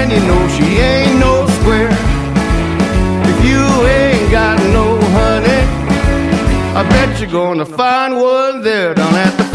and 0.09 0.21
you 0.21 0.27
know 0.27 0.47
she 0.47 0.79
ain't 0.79 1.19
no 1.19 1.45
square. 1.59 1.89
If 3.31 3.45
you 3.45 3.63
ain't 3.87 4.31
got 4.31 4.57
no 4.71 4.99
honey, 5.17 5.63
I 6.75 6.83
bet 6.89 7.19
you're 7.19 7.31
gonna 7.31 7.65
find 7.65 8.15
one 8.15 8.61
there 8.61 8.93
down 8.93 9.13
at 9.15 9.37
the 9.37 9.46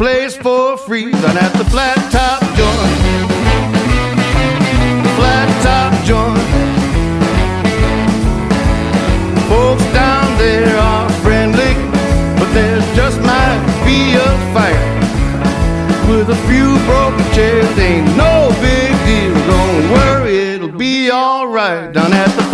place 0.00 0.34
for 0.34 0.78
free 0.78 1.10
than 1.12 1.36
at 1.36 1.52
the 1.58 1.64
flat 1.66 1.94
top 2.10 2.40
joint. 2.56 3.00
Flat 5.18 5.48
top 5.60 5.92
joint. 6.08 6.40
Folks 9.46 9.84
down 9.92 10.38
there 10.38 10.74
are 10.78 11.06
friendly, 11.20 11.74
but 12.40 12.50
there 12.54 12.80
just 12.96 13.20
might 13.20 13.60
be 13.84 14.16
a 14.16 14.30
fight. 14.54 14.80
With 16.08 16.30
a 16.30 16.40
few 16.48 16.78
broken 16.88 17.26
chairs, 17.34 17.78
ain't 17.78 18.08
no 18.16 18.48
big 18.62 18.92
deal. 19.04 19.34
Don't 19.52 19.90
worry, 19.92 20.38
it'll 20.54 20.78
be 20.78 21.10
alright 21.10 21.92
down 21.92 22.14
at 22.14 22.30
the 22.38 22.49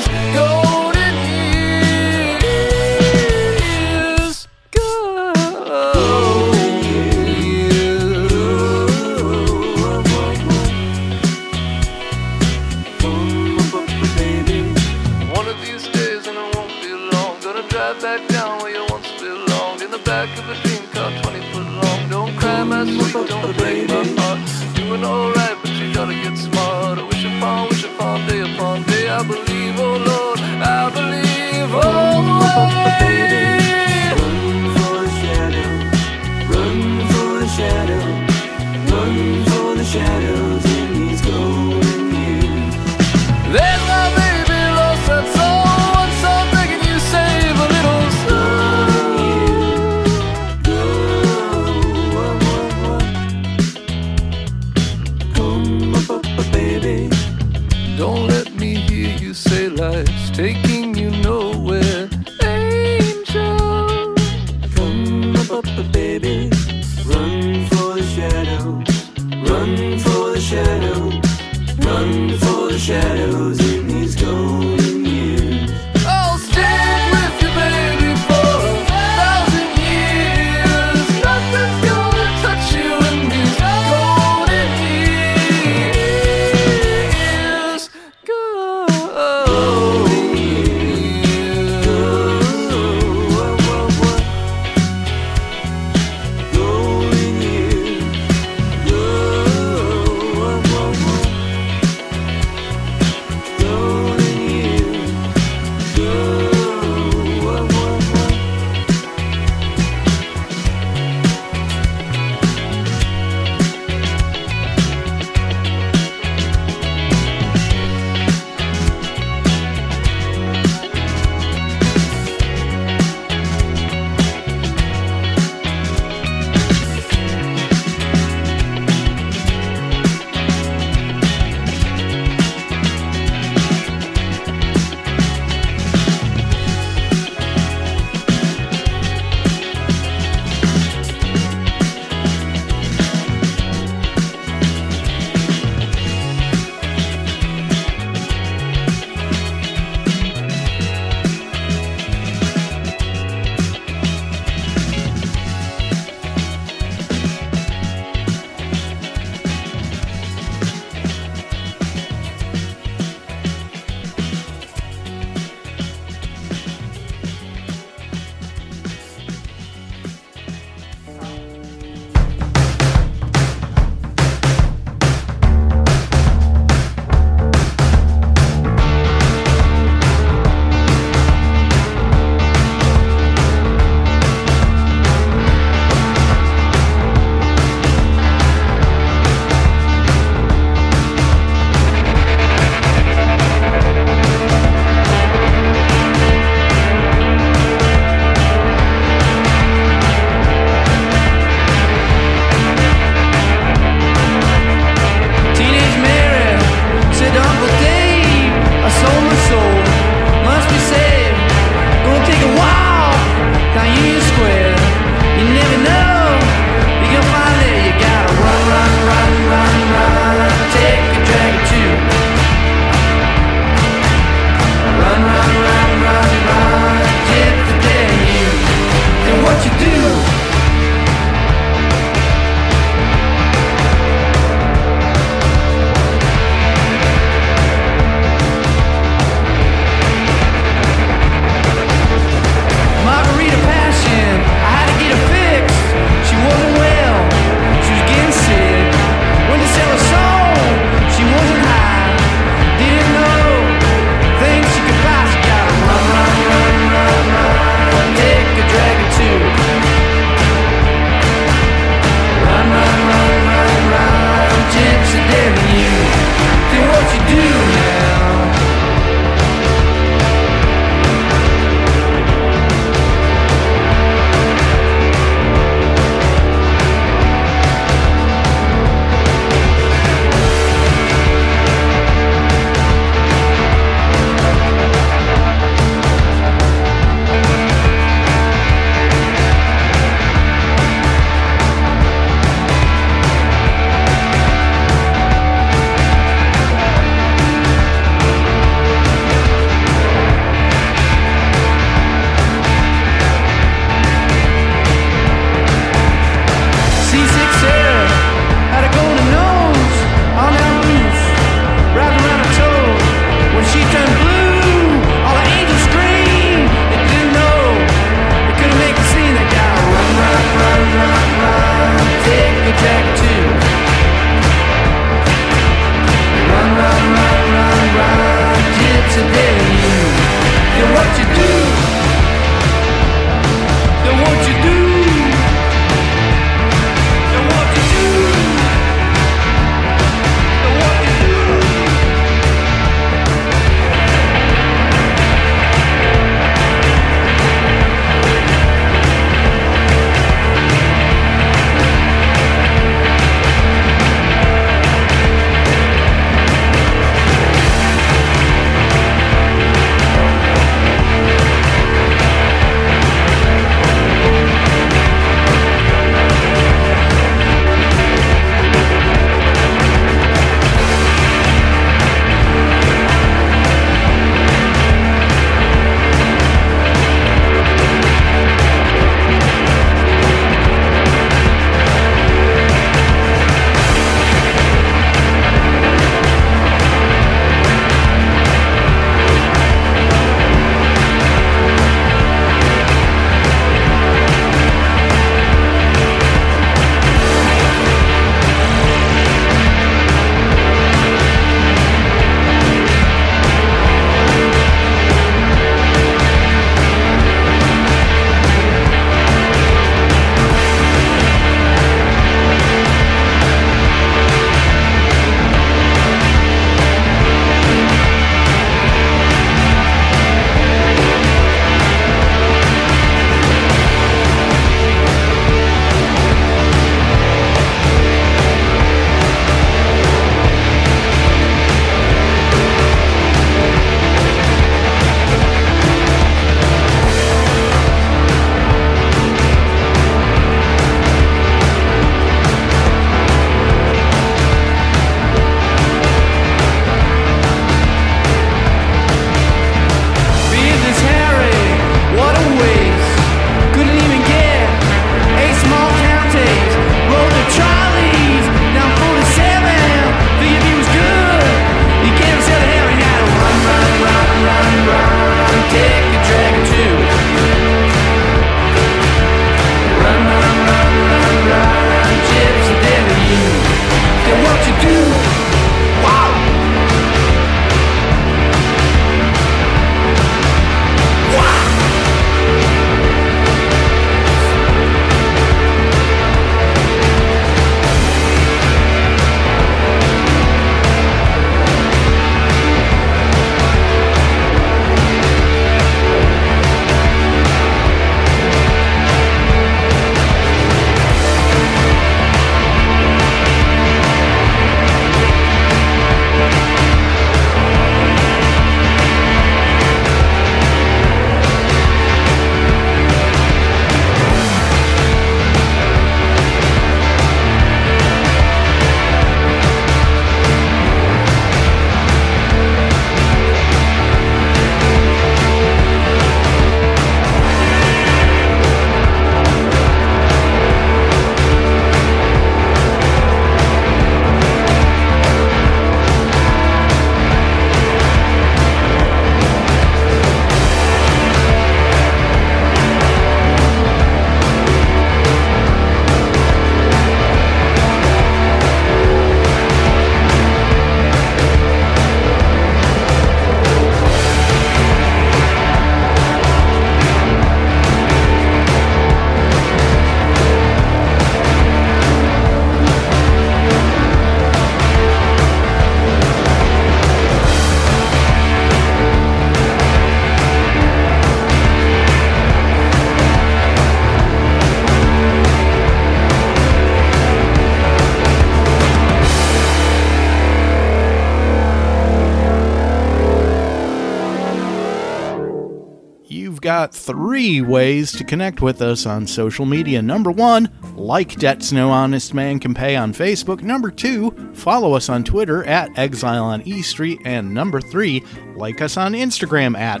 got 586.78 586.94
three 586.94 587.60
ways 587.60 588.12
to 588.12 588.22
connect 588.22 588.62
with 588.62 588.80
us 588.80 589.04
on 589.04 589.26
social 589.26 589.66
media. 589.66 590.00
Number 590.00 590.30
one, 590.30 590.70
like 590.94 591.34
Debts 591.34 591.72
No 591.72 591.90
Honest 591.90 592.34
Man 592.34 592.60
Can 592.60 592.72
Pay 592.72 592.94
on 592.94 593.12
Facebook. 593.12 593.62
Number 593.62 593.90
two, 593.90 594.30
follow 594.54 594.92
us 594.92 595.08
on 595.08 595.24
Twitter 595.24 595.64
at 595.64 595.90
Exile 595.98 596.44
on 596.44 596.62
E 596.62 596.82
Street. 596.82 597.18
And 597.24 597.52
number 597.52 597.80
three, 597.80 598.22
like 598.54 598.80
us 598.80 598.96
on 598.96 599.12
Instagram 599.12 599.76
at 599.76 600.00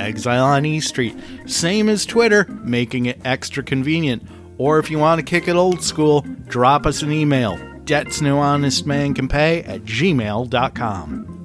Exile 0.00 0.44
on 0.44 0.66
E 0.66 0.80
Street. 0.80 1.14
Same 1.46 1.88
as 1.88 2.04
Twitter, 2.04 2.44
making 2.64 3.06
it 3.06 3.20
extra 3.24 3.62
convenient. 3.62 4.24
Or 4.58 4.80
if 4.80 4.90
you 4.90 4.98
want 4.98 5.20
to 5.20 5.24
kick 5.24 5.46
it 5.46 5.54
old 5.54 5.80
school, 5.80 6.22
drop 6.48 6.86
us 6.86 7.02
an 7.02 7.12
email. 7.12 7.56
Debts 7.84 8.20
No 8.20 8.40
Honest 8.40 8.84
Man 8.84 9.14
Can 9.14 9.28
Pay 9.28 9.62
at 9.62 9.82
gmail.com. 9.84 11.36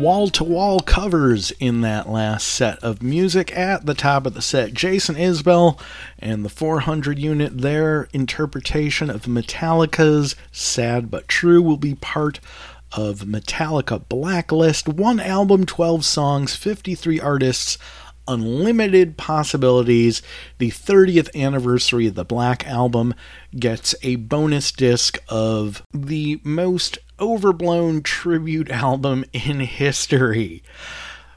wall 0.00 0.28
to 0.30 0.44
wall 0.44 0.79
covers 0.90 1.52
in 1.60 1.82
that 1.82 2.08
last 2.08 2.48
set 2.48 2.76
of 2.82 3.00
music. 3.00 3.56
At 3.56 3.86
the 3.86 3.94
top 3.94 4.26
of 4.26 4.34
the 4.34 4.42
set, 4.42 4.74
Jason 4.74 5.14
Isbell 5.14 5.80
and 6.18 6.44
the 6.44 6.48
400 6.48 7.16
unit, 7.16 7.58
their 7.58 8.08
interpretation 8.12 9.08
of 9.08 9.22
Metallica's 9.22 10.34
Sad 10.50 11.08
But 11.08 11.28
True 11.28 11.62
will 11.62 11.76
be 11.76 11.94
part 11.94 12.40
of 12.90 13.20
Metallica 13.20 14.02
Blacklist. 14.08 14.88
One 14.88 15.20
album, 15.20 15.64
12 15.64 16.04
songs, 16.04 16.56
53 16.56 17.20
artists. 17.20 17.78
Unlimited 18.30 19.16
Possibilities, 19.16 20.22
the 20.58 20.70
30th 20.70 21.34
anniversary 21.34 22.06
of 22.06 22.14
the 22.14 22.24
Black 22.24 22.66
Album, 22.66 23.14
gets 23.58 23.94
a 24.02 24.16
bonus 24.16 24.70
disc 24.72 25.18
of 25.28 25.82
the 25.92 26.40
most 26.44 26.98
overblown 27.18 28.02
tribute 28.02 28.70
album 28.70 29.24
in 29.32 29.60
history. 29.60 30.62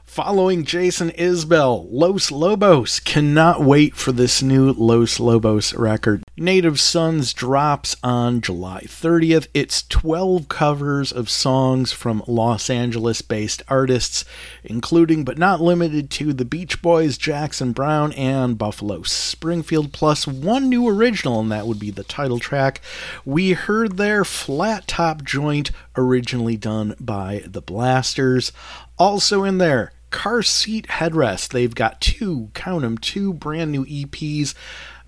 Following 0.04 0.64
Jason 0.64 1.10
Isbell, 1.10 1.88
Los 1.90 2.30
Lobos 2.30 3.00
cannot 3.00 3.62
wait 3.62 3.96
for 3.96 4.12
this 4.12 4.42
new 4.42 4.72
Los 4.72 5.18
Lobos 5.18 5.74
record. 5.74 6.23
Native 6.36 6.80
Sons 6.80 7.32
drops 7.32 7.94
on 8.02 8.40
July 8.40 8.82
30th. 8.86 9.46
It's 9.54 9.84
12 9.86 10.48
covers 10.48 11.12
of 11.12 11.30
songs 11.30 11.92
from 11.92 12.24
Los 12.26 12.68
Angeles 12.68 13.22
based 13.22 13.62
artists, 13.68 14.24
including 14.64 15.22
but 15.22 15.38
not 15.38 15.60
limited 15.60 16.10
to 16.10 16.32
the 16.32 16.44
Beach 16.44 16.82
Boys, 16.82 17.16
Jackson 17.18 17.70
Browne, 17.70 18.12
and 18.14 18.58
Buffalo 18.58 19.04
Springfield, 19.04 19.92
plus 19.92 20.26
one 20.26 20.68
new 20.68 20.88
original, 20.88 21.38
and 21.38 21.52
that 21.52 21.68
would 21.68 21.78
be 21.78 21.92
the 21.92 22.02
title 22.02 22.40
track. 22.40 22.80
We 23.24 23.52
heard 23.52 23.96
their 23.96 24.24
Flat 24.24 24.88
Top 24.88 25.22
Joint, 25.22 25.70
originally 25.96 26.56
done 26.56 26.96
by 26.98 27.44
the 27.46 27.62
Blasters. 27.62 28.50
Also 28.98 29.44
in 29.44 29.58
there, 29.58 29.92
car 30.10 30.42
seat 30.42 30.86
headrest. 30.88 31.50
They've 31.50 31.74
got 31.74 32.00
two, 32.00 32.50
count 32.54 32.82
them, 32.82 32.98
two 32.98 33.32
brand 33.32 33.70
new 33.70 33.84
EPs, 33.84 34.54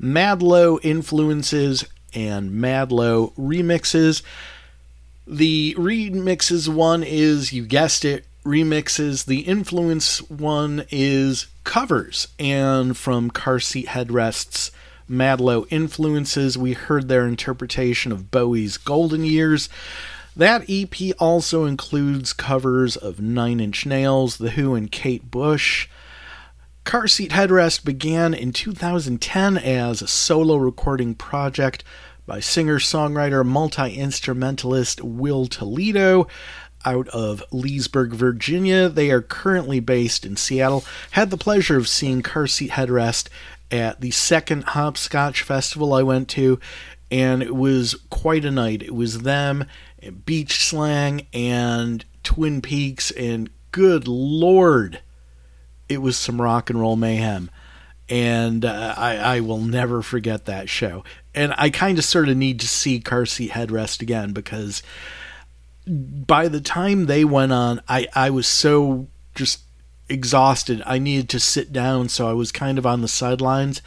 MADLO 0.00 0.78
influences 0.82 1.84
and 2.14 2.50
MADLO 2.50 3.32
remixes. 3.34 4.22
The 5.26 5.74
remixes 5.78 6.68
one 6.68 7.02
is, 7.02 7.52
you 7.52 7.64
guessed 7.64 8.04
it, 8.04 8.26
remixes. 8.44 9.26
The 9.26 9.40
influence 9.40 10.22
one 10.30 10.84
is 10.90 11.46
covers. 11.64 12.28
And 12.38 12.96
from 12.96 13.30
car 13.30 13.58
seat 13.58 13.88
headrests, 13.88 14.70
MADLO 15.08 15.66
influences, 15.70 16.56
we 16.56 16.72
heard 16.72 17.08
their 17.08 17.26
interpretation 17.26 18.12
of 18.12 18.30
Bowie's 18.30 18.76
Golden 18.76 19.24
Years. 19.24 19.68
That 20.36 20.64
EP 20.68 21.14
also 21.18 21.64
includes 21.64 22.32
covers 22.32 22.96
of 22.96 23.20
Nine 23.20 23.58
Inch 23.58 23.86
Nails, 23.86 24.36
The 24.36 24.50
Who, 24.50 24.74
and 24.74 24.92
Kate 24.92 25.30
Bush. 25.30 25.88
Car 26.86 27.08
Seat 27.08 27.32
Headrest 27.32 27.84
began 27.84 28.32
in 28.32 28.52
2010 28.52 29.58
as 29.58 30.00
a 30.00 30.06
solo 30.06 30.54
recording 30.54 31.16
project 31.16 31.82
by 32.26 32.38
singer 32.38 32.78
songwriter 32.78 33.44
multi 33.44 33.96
instrumentalist 33.96 35.02
Will 35.02 35.48
Toledo 35.48 36.28
out 36.84 37.08
of 37.08 37.42
Leesburg, 37.50 38.12
Virginia. 38.12 38.88
They 38.88 39.10
are 39.10 39.20
currently 39.20 39.80
based 39.80 40.24
in 40.24 40.36
Seattle. 40.36 40.84
Had 41.10 41.30
the 41.30 41.36
pleasure 41.36 41.76
of 41.76 41.88
seeing 41.88 42.22
Car 42.22 42.46
Seat 42.46 42.70
Headrest 42.70 43.30
at 43.68 44.00
the 44.00 44.12
second 44.12 44.62
Hopscotch 44.62 45.42
Festival 45.42 45.92
I 45.92 46.04
went 46.04 46.28
to, 46.30 46.60
and 47.10 47.42
it 47.42 47.56
was 47.56 47.96
quite 48.10 48.44
a 48.44 48.50
night. 48.52 48.80
It 48.82 48.94
was 48.94 49.22
them 49.22 49.64
beach 50.24 50.64
slang 50.64 51.26
and 51.32 52.04
Twin 52.22 52.62
Peaks, 52.62 53.10
and 53.10 53.50
good 53.72 54.06
lord, 54.06 55.00
it 55.88 55.98
was 55.98 56.16
some 56.16 56.40
rock 56.40 56.70
and 56.70 56.80
roll 56.80 56.96
mayhem. 56.96 57.50
And 58.08 58.64
uh, 58.64 58.94
I, 58.96 59.16
I 59.16 59.40
will 59.40 59.60
never 59.60 60.00
forget 60.00 60.46
that 60.46 60.68
show. 60.68 61.02
And 61.34 61.52
I 61.58 61.70
kind 61.70 61.98
of 61.98 62.04
sort 62.04 62.28
of 62.28 62.36
need 62.36 62.60
to 62.60 62.68
see 62.68 63.00
Car 63.00 63.26
Seat 63.26 63.50
Headrest 63.50 64.00
again 64.00 64.32
because 64.32 64.82
by 65.86 66.48
the 66.48 66.60
time 66.60 67.06
they 67.06 67.24
went 67.24 67.52
on, 67.52 67.80
I, 67.88 68.06
I 68.14 68.30
was 68.30 68.46
so 68.46 69.08
just 69.34 69.62
exhausted. 70.08 70.82
I 70.86 70.98
needed 70.98 71.28
to 71.30 71.40
sit 71.40 71.72
down, 71.72 72.08
so 72.08 72.28
I 72.28 72.32
was 72.32 72.52
kind 72.52 72.78
of 72.78 72.86
on 72.86 73.02
the 73.02 73.08
sidelines. 73.08 73.82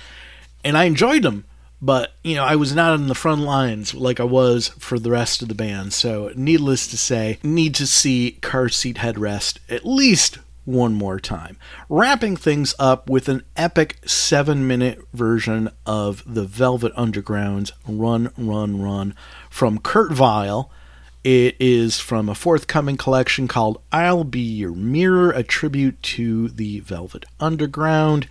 And 0.65 0.77
I 0.77 0.83
enjoyed 0.83 1.23
them 1.23 1.45
but 1.81 2.13
you 2.23 2.35
know 2.35 2.43
i 2.43 2.55
was 2.55 2.75
not 2.75 2.93
on 2.93 3.07
the 3.07 3.15
front 3.15 3.41
lines 3.41 3.93
like 3.93 4.19
i 4.19 4.23
was 4.23 4.69
for 4.79 4.99
the 4.99 5.11
rest 5.11 5.41
of 5.41 5.47
the 5.47 5.55
band 5.55 5.93
so 5.93 6.31
needless 6.35 6.87
to 6.87 6.97
say 6.97 7.39
need 7.43 7.73
to 7.73 7.87
see 7.87 8.37
car 8.41 8.69
seat 8.69 8.97
headrest 8.97 9.59
at 9.69 9.85
least 9.85 10.39
one 10.65 10.93
more 10.93 11.19
time. 11.19 11.57
Wrapping 11.87 12.35
things 12.35 12.73
up 12.79 13.09
with 13.09 13.27
an 13.29 13.43
epic 13.55 13.97
seven 14.05 14.67
minute 14.67 14.99
version 15.13 15.69
of 15.85 16.23
the 16.25 16.45
velvet 16.45 16.91
underground's 16.95 17.71
run 17.87 18.31
run 18.37 18.81
run 18.81 19.15
from 19.49 19.79
kurt 19.79 20.11
vile 20.11 20.71
it 21.23 21.55
is 21.59 21.99
from 21.99 22.29
a 22.29 22.35
forthcoming 22.35 22.95
collection 22.95 23.47
called 23.47 23.81
i'll 23.91 24.23
be 24.23 24.39
your 24.39 24.71
mirror 24.71 25.31
a 25.31 25.43
tribute 25.43 26.01
to 26.01 26.47
the 26.49 26.79
velvet 26.79 27.25
underground 27.39 28.27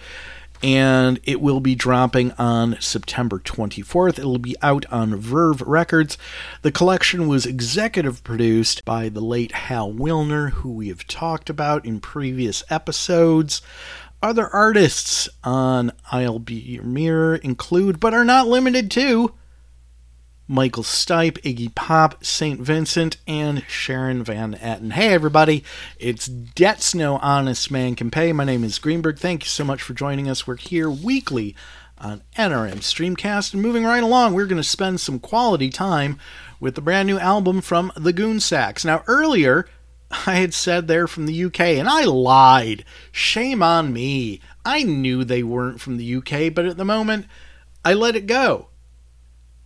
and 0.63 1.21
it 1.25 1.41
will 1.41 1.61
be 1.61 1.75
dropping 1.75 2.33
on 2.33 2.77
September 2.81 3.39
24th. 3.39 4.19
It'll 4.19 4.39
be 4.39 4.57
out 4.63 4.87
on 4.91 5.17
Verve 5.17 5.63
Records. 5.63 6.19
The 6.63 6.73
collection 6.73 7.29
was 7.29 7.47
executive 7.47 8.25
produced 8.25 8.85
by 8.85 9.09
the 9.09 9.21
late 9.21 9.53
Hal 9.53 9.93
Willner, 9.93 10.51
who 10.51 10.73
we 10.73 10.89
have 10.89 11.07
talked 11.07 11.49
about 11.49 11.85
in 11.85 12.01
previous 12.01 12.65
episodes. 12.71 13.63
Other 14.23 14.49
artists 14.49 15.29
on 15.45 15.93
I'll 16.11 16.41
Be 16.41 16.55
Your 16.55 16.83
Mirror 16.83 17.37
include, 17.37 18.01
but 18.01 18.15
are 18.15 18.25
not 18.25 18.49
limited 18.49 18.91
to, 18.93 19.33
Michael 20.51 20.83
Stipe, 20.83 21.39
Iggy 21.43 21.75
Pop, 21.75 22.25
St. 22.25 22.59
Vincent, 22.59 23.19
and 23.27 23.63
Sharon 23.69 24.25
Van 24.25 24.55
Etten. 24.55 24.93
Hey, 24.93 25.13
everybody, 25.13 25.63
it's 25.99 26.27
Debts 26.27 26.95
No 26.95 27.19
Honest 27.19 27.71
Man 27.71 27.95
Can 27.95 28.11
Pay. 28.11 28.33
My 28.33 28.45
name 28.45 28.65
is 28.65 28.79
Greenberg. 28.79 29.19
Thank 29.19 29.45
you 29.45 29.51
so 29.51 29.63
much 29.63 29.83
for 29.83 29.93
joining 29.93 30.27
us. 30.27 30.47
We're 30.47 30.57
here 30.57 30.89
weekly 30.89 31.55
on 31.99 32.23
NRM 32.35 32.77
Streamcast. 32.77 33.53
And 33.53 33.61
moving 33.61 33.85
right 33.85 34.03
along, 34.03 34.33
we're 34.33 34.47
going 34.47 34.57
to 34.57 34.67
spend 34.67 35.03
some 35.03 35.19
quality 35.19 35.69
time 35.69 36.19
with 36.61 36.77
the 36.77 36.81
brand 36.81 37.09
new 37.09 37.19
album 37.19 37.61
from 37.61 37.93
the 37.95 38.15
Goon 38.15 38.41
Sax. 38.41 38.87
Now, 38.87 39.05
earlier, 39.07 39.69
I 40.27 40.37
had 40.37 40.55
said 40.55 40.89
they're 40.89 41.07
from 41.07 41.27
the 41.27 41.45
UK, 41.45 41.61
and 41.61 41.91
I 41.91 42.05
lied. 42.05 42.87
Shame 43.13 43.63
on 43.63 43.93
me. 43.93 44.41
I 44.65 44.83
knew 44.83 45.25
they 45.25 45.43
weren't 45.43 45.83
from 45.83 45.99
the 45.99 46.15
UK, 46.17 46.55
but 46.55 46.65
at 46.65 46.79
the 46.79 46.87
moment, 46.87 47.27
I 47.85 47.93
let 47.93 48.17
it 48.17 48.27
go. 48.27 48.69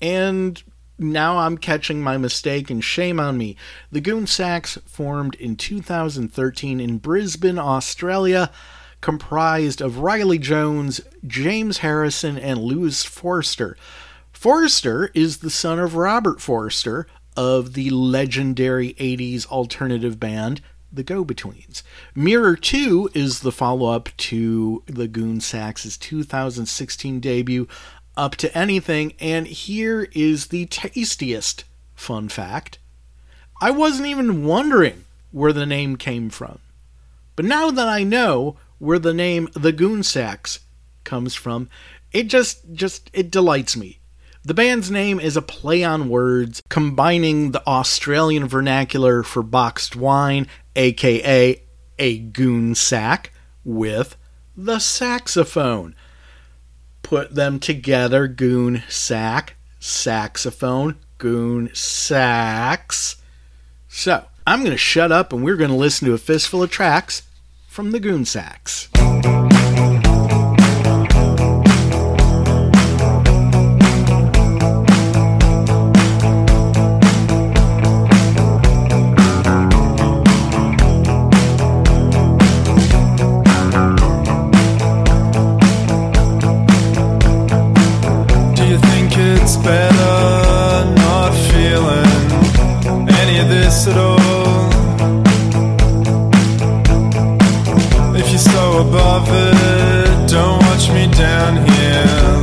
And 0.01 0.61
now 1.03 1.39
I'm 1.39 1.59
catching 1.59 2.03
my 2.03 2.17
mistake 2.17 2.71
and 2.71 2.83
shame 2.83 3.19
on 3.19 3.37
me. 3.37 3.57
The 3.91 4.01
Goon 4.01 4.27
Sax 4.27 4.79
formed 4.87 5.35
in 5.37 5.57
2013 5.57 6.81
in 6.81 6.99
Brisbane, 6.99 7.59
Australia, 7.59 8.51
comprised 9.01 9.81
of 9.81 9.99
Riley 9.99 10.39
Jones, 10.39 11.01
James 11.27 11.79
Harrison, 11.79 12.39
and 12.39 12.61
Louis 12.61 13.05
Forster. 13.05 13.77
Forster 14.33 15.11
is 15.15 15.39
the 15.39 15.51
son 15.51 15.79
of 15.79 15.95
Robert 15.95 16.41
Forster 16.41 17.07
of 17.37 17.75
the 17.75 17.91
legendary 17.91 18.95
80s 18.95 19.47
alternative 19.47 20.21
band 20.21 20.61
the 20.93 21.03
Go 21.03 21.25
Betweens. 21.25 21.83
Mirror 22.15 22.57
2 22.57 23.11
is 23.15 23.41
the 23.41 23.53
follow 23.53 23.91
up 23.91 24.11
to 24.19 24.83
the 24.87 25.09
Goon 25.09 25.41
Sax's 25.41 25.97
2016 25.97 27.21
debut, 27.21 27.67
up 28.17 28.37
to 28.37 28.57
anything, 28.57 29.15
and 29.19 29.47
here 29.47 30.09
is 30.13 30.49
the 30.49 30.67
tastiest 30.67 31.65
fun 31.95 32.29
fact. 32.29 32.79
I 33.61 33.71
wasn't 33.71 34.09
even 34.09 34.45
wondering 34.45 35.05
where 35.31 35.53
the 35.53 35.67
name 35.67 35.97
came 35.97 36.31
from. 36.31 36.59
But 37.37 37.45
now 37.45 37.71
that 37.71 37.89
I 37.89 38.03
know 38.03 38.57
where 38.79 38.99
the 38.99 39.15
name 39.15 39.49
The 39.55 39.73
Goon 39.73 40.03
Sax 40.03 40.61
comes 41.05 41.35
from, 41.35 41.69
it 42.13 42.25
just 42.25 42.73
just 42.73 43.11
it 43.13 43.31
delights 43.31 43.77
me. 43.77 44.01
The 44.45 44.55
band's 44.55 44.91
name 44.91 45.21
is 45.21 45.37
a 45.37 45.43
play 45.43 45.85
on 45.85 46.09
words, 46.09 46.63
combining 46.69 47.53
the 47.53 47.65
Australian 47.67 48.49
vernacular 48.49 49.23
for 49.23 49.43
boxed 49.43 49.95
wine, 49.95 50.49
aka 50.75 51.63
a 51.99 52.19
goon 52.19 52.75
sack, 52.75 53.33
with 53.65 54.17
the 54.57 54.81
saxophone 54.81 55.95
put 57.13 57.35
them 57.35 57.61
together 57.61 58.27
goon 58.27 58.83
sack, 58.89 59.55
saxophone, 59.79 60.97
goon 61.19 61.69
sax. 61.75 63.17
So 63.87 64.25
I'm 64.47 64.61
going 64.61 64.71
to 64.71 64.79
shut 64.79 65.13
up 65.13 65.31
and 65.31 65.45
we're 65.45 65.57
going 65.57 65.69
to 65.69 65.77
listen 65.77 66.09
to 66.09 66.15
a 66.15 66.19
fistful 66.19 66.63
of 66.63 66.71
tracks 66.71 67.25
from 67.69 67.91
the 67.91 68.01
goon 68.01 68.25
sax. 68.25 68.89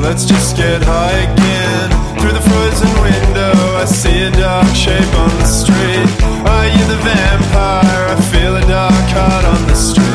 Let's 0.10 0.26
just 0.26 0.58
get 0.58 0.82
high 0.82 1.20
again. 1.20 1.90
Through 2.18 2.32
the 2.32 2.42
frozen 2.42 2.90
window, 3.00 3.54
I 3.78 3.86
see 3.86 4.24
a 4.24 4.32
dark 4.32 4.76
shape 4.76 5.14
on 5.14 5.30
the 5.38 5.46
street. 5.46 6.10
Are 6.50 6.66
you 6.66 6.84
the 6.88 6.98
vampire? 6.98 8.08
I 8.10 8.20
feel 8.32 8.58
a 8.58 8.62
dark 8.62 9.08
heart 9.14 9.46
on 9.46 9.68
the 9.68 9.76
street. 9.76 10.09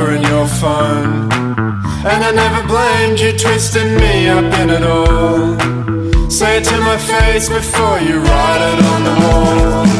number 0.00 0.14
in 0.14 0.22
your 0.22 0.46
phone. 0.46 1.30
And 2.04 2.24
I 2.24 2.30
never 2.32 2.66
blamed 2.66 3.20
you 3.20 3.32
twisting 3.36 3.96
me 3.96 4.28
up 4.28 4.44
in 4.60 4.70
it 4.70 4.82
all. 4.82 6.30
Say 6.30 6.58
it 6.58 6.64
to 6.64 6.80
my 6.80 6.96
face 6.96 7.48
before 7.48 8.00
you 8.00 8.18
write 8.20 8.72
it 8.72 8.84
on 8.84 9.04
the 9.04 9.16
wall. 9.20 9.99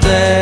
day. 0.00 0.41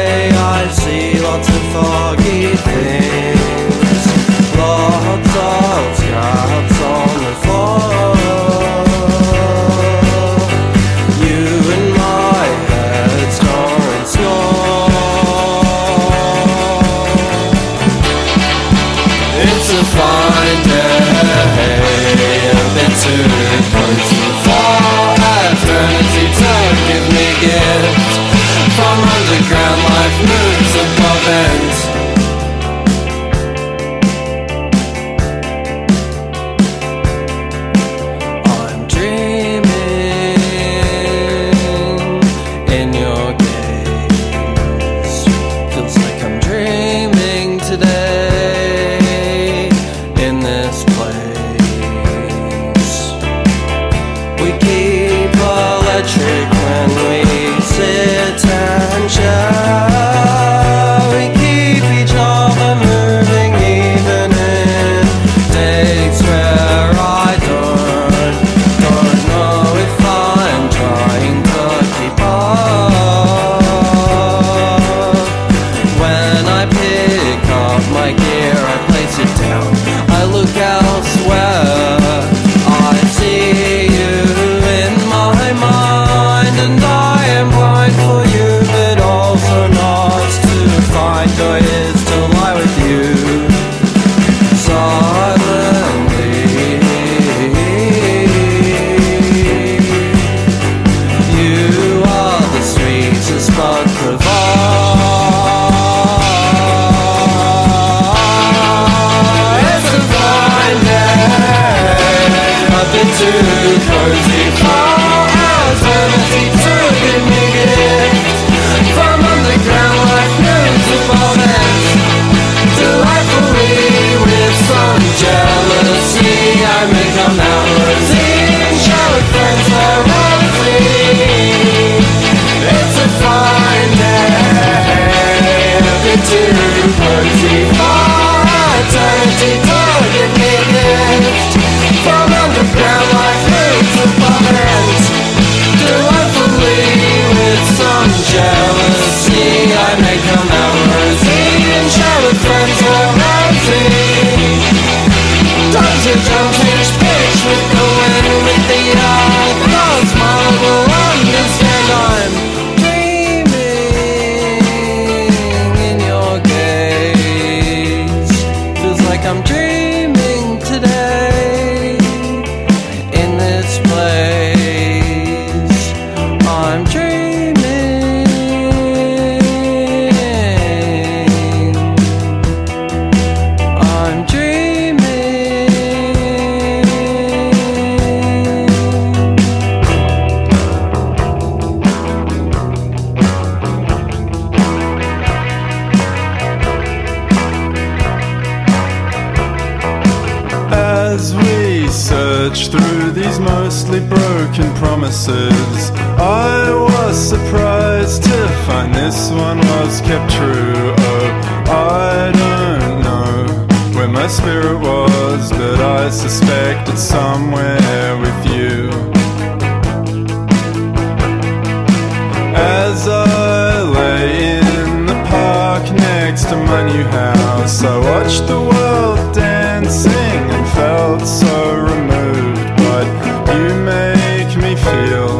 park 225.40 225.84
next 225.92 226.44
to 226.50 226.56
my 226.70 226.82
new 226.92 227.04
house. 227.04 227.82
I 227.82 227.96
watched 228.10 228.46
the 228.46 228.60
world 228.70 229.20
dancing 229.34 230.42
and 230.56 230.66
felt 230.78 231.22
so 231.40 231.54
removed. 231.90 232.68
But 232.84 233.06
you 233.54 233.68
make 233.96 234.52
me 234.64 234.72
feel 234.88 235.32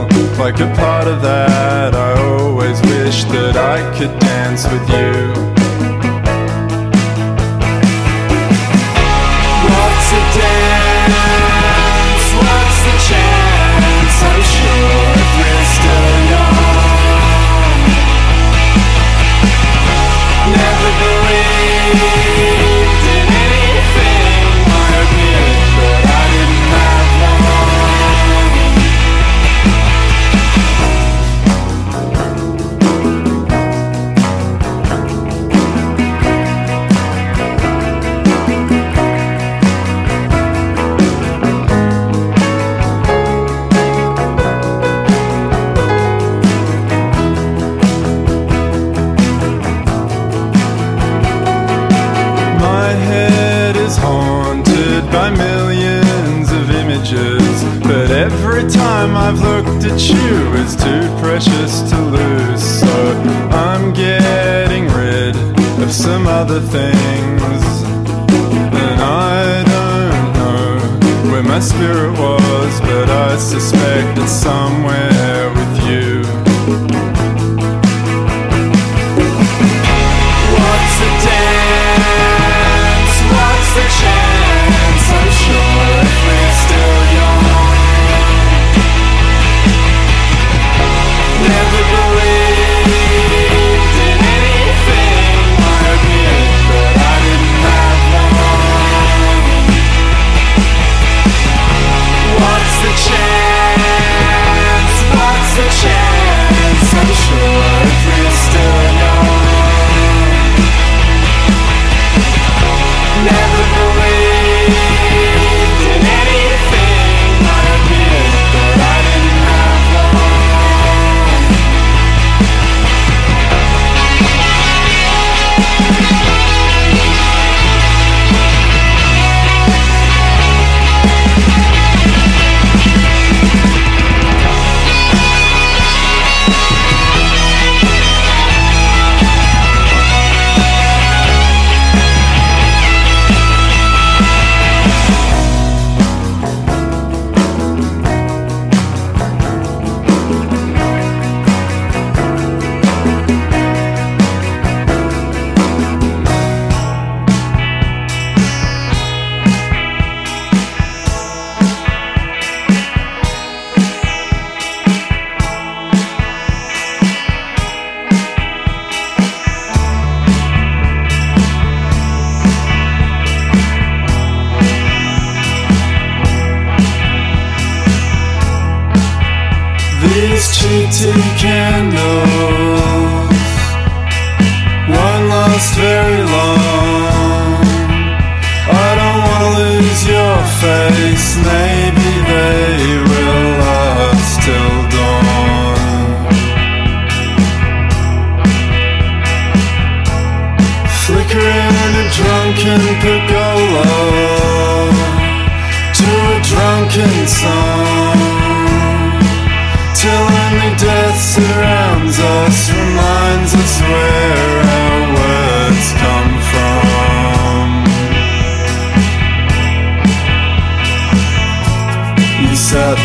like 0.45 0.59
a 0.61 0.71
part 0.83 1.07
of 1.07 1.19
that. 1.23 1.95
I 1.95 2.11
always 2.33 2.79
wish 2.93 3.25
that 3.35 3.57
I 3.57 3.79
could 3.97 4.15
dance 4.21 4.65
with 4.73 4.87
you. 4.97 5.60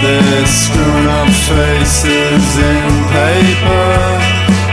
Screwing 0.06 1.08
up 1.08 1.30
faces 1.30 2.58
in 2.58 2.90
paper. 3.10 3.90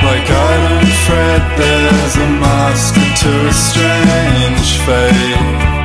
Like 0.04 0.28
I 0.28 0.52
don't 0.68 0.92
fret, 1.06 1.56
there's 1.56 2.16
a 2.16 2.28
master 2.36 3.00
to 3.00 3.30
a 3.48 3.52
strange 3.52 4.70
fate. 4.84 5.81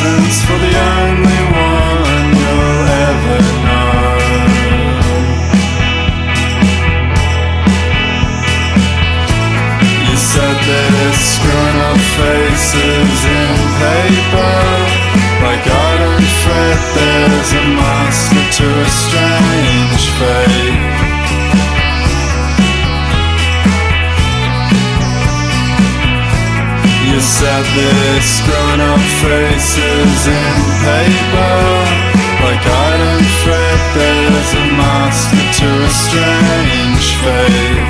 license 0.00 0.44
for 0.44 0.58
the 0.58 0.74
only 0.78 1.42
one 1.54 2.28
you'll 2.38 2.88
ever 3.08 3.38
know. 3.64 4.18
You 10.08 10.16
said 10.16 10.56
there's 10.66 11.14
it's 11.14 11.38
up 11.88 12.00
faces 12.16 13.24
in 13.24 13.56
paper. 13.80 14.67
Your 27.18 27.26
sadness, 27.26 28.40
grown 28.46 28.78
up 28.78 29.00
faces 29.18 30.26
in 30.28 30.54
paper. 30.86 31.58
Like 32.46 32.62
I 32.62 32.90
don't 32.94 33.26
fret, 33.42 33.80
there's 33.96 34.54
a 34.54 34.64
master 34.78 35.42
to 35.58 35.68
a 35.82 35.90
strange 35.90 37.06
fate. 37.18 37.82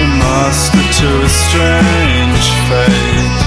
A 0.00 0.06
master 0.16 0.80
to 0.80 1.08
a 1.20 1.28
strange 1.28 2.46
fate. 2.70 3.41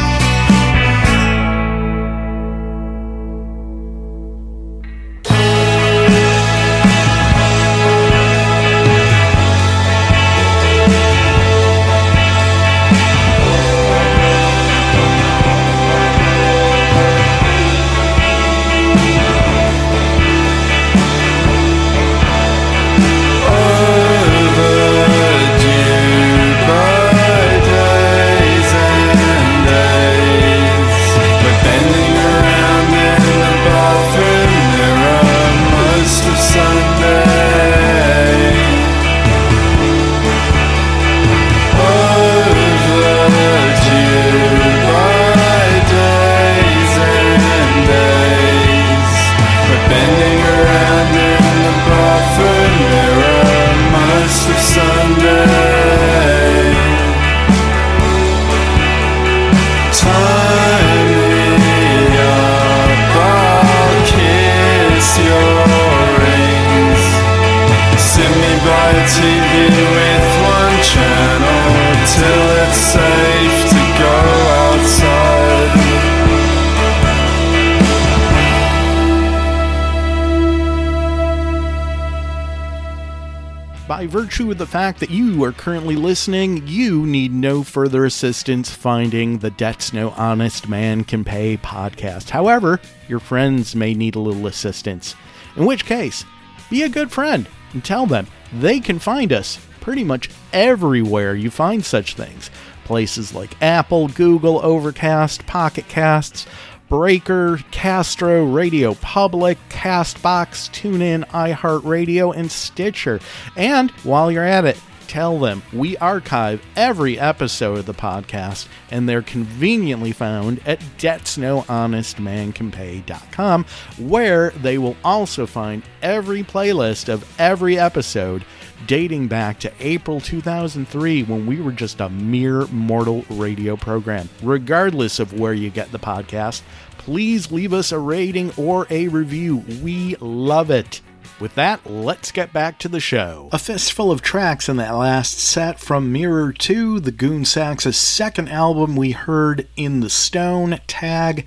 Fact 84.68 85.00
that 85.00 85.10
you 85.10 85.44
are 85.44 85.52
currently 85.52 85.96
listening, 85.96 86.68
you 86.68 87.06
need 87.06 87.34
no 87.34 87.64
further 87.64 88.06
assistance 88.06 88.70
finding 88.70 89.40
the 89.40 89.50
Debts 89.50 89.94
No 89.94 90.12
Honest 90.12 90.70
Man 90.70 91.04
Can 91.04 91.24
Pay 91.24 91.58
podcast. 91.58 92.30
However, 92.30 92.80
your 93.08 93.20
friends 93.20 93.76
may 93.76 93.94
need 93.94 94.16
a 94.16 94.20
little 94.20 94.46
assistance. 94.46 95.16
In 95.56 95.66
which 95.66 95.86
case, 95.86 96.26
be 96.70 96.84
a 96.84 96.90
good 96.90 97.12
friend 97.12 97.48
and 97.74 97.84
tell 97.84 98.06
them 98.06 98.28
they 98.54 98.80
can 98.80 99.00
find 99.00 99.34
us 99.34 99.58
pretty 99.82 100.04
much 100.04 100.30
everywhere 100.54 101.34
you 101.34 101.50
find 101.50 101.84
such 101.84 102.16
things. 102.16 102.52
Places 102.84 103.34
like 103.34 103.62
Apple, 103.64 104.10
Google, 104.10 104.60
Overcast, 104.64 105.46
Pocket 105.48 105.88
Casts, 105.88 106.46
Breaker, 106.90 107.60
Castro, 107.72 108.46
Radio 108.46 108.94
Public, 108.96 109.58
Castbox, 109.70 110.70
TuneIn, 110.72 111.26
iHeartRadio, 111.30 112.36
and 112.36 112.52
Stitcher. 112.52 113.20
And 113.56 113.92
while 114.04 114.32
you're 114.32 114.44
at 114.44 114.66
it, 114.66 114.80
tell 115.08 115.40
them 115.40 115.64
we 115.74 115.98
archive 115.98 116.62
every 116.76 117.20
episode 117.20 117.80
of 117.80 117.86
the 117.86 117.94
podcast 117.94 118.68
and 118.92 119.08
they're 119.08 119.22
conveniently 119.22 120.12
found 120.12 120.60
at 120.66 120.80
debtsnohonestmancanpay.com 120.98 123.66
where 123.98 124.50
they 124.52 124.78
will 124.78 124.98
also 125.04 125.46
find 125.46 125.84
every 126.02 126.44
playlist 126.44 127.10
of 127.10 127.40
every 127.40 127.78
episode 127.78 128.44
dating 128.88 129.28
back 129.28 129.60
to 129.60 129.72
April 129.80 130.20
2003 130.20 131.24
when 131.24 131.46
we 131.46 131.62
were 131.62 131.72
just 131.72 132.02
a 132.02 132.10
mere 132.10 132.66
mortal 132.68 133.26
radio 133.30 133.76
program. 133.76 134.30
Regardless 134.44 135.20
of 135.20 135.40
where 135.40 135.54
you 135.54 135.70
get 135.70 135.92
the 135.92 136.00
podcast, 136.00 136.62
please 136.98 137.52
leave 137.52 137.74
us 137.74 137.92
a 137.92 138.00
rating 138.00 138.52
or 138.58 138.88
a 138.90 139.08
review. 139.08 139.64
We 139.82 140.16
love 140.20 140.72
it. 140.72 141.02
With 141.40 141.56
that, 141.56 141.90
let's 141.90 142.32
get 142.32 142.54
back 142.54 142.80
to 142.80 142.88
the 142.88 143.00
show. 143.00 143.50
A 143.52 143.60
fistful 143.60 144.12
of 144.12 144.22
tracks 144.22 144.70
in 144.70 144.78
that 144.78 144.92
last 144.96 145.38
set 145.38 145.80
from 145.80 146.12
Mirror 146.12 146.54
2, 146.54 147.00
the 147.00 147.12
Goon 147.12 147.46
Sax' 147.46 147.96
second 147.98 148.50
album 148.50 148.96
we 148.96 149.12
heard 149.12 149.68
in 149.76 150.00
the 150.00 150.10
Stone, 150.10 150.80
Tag, 150.88 151.46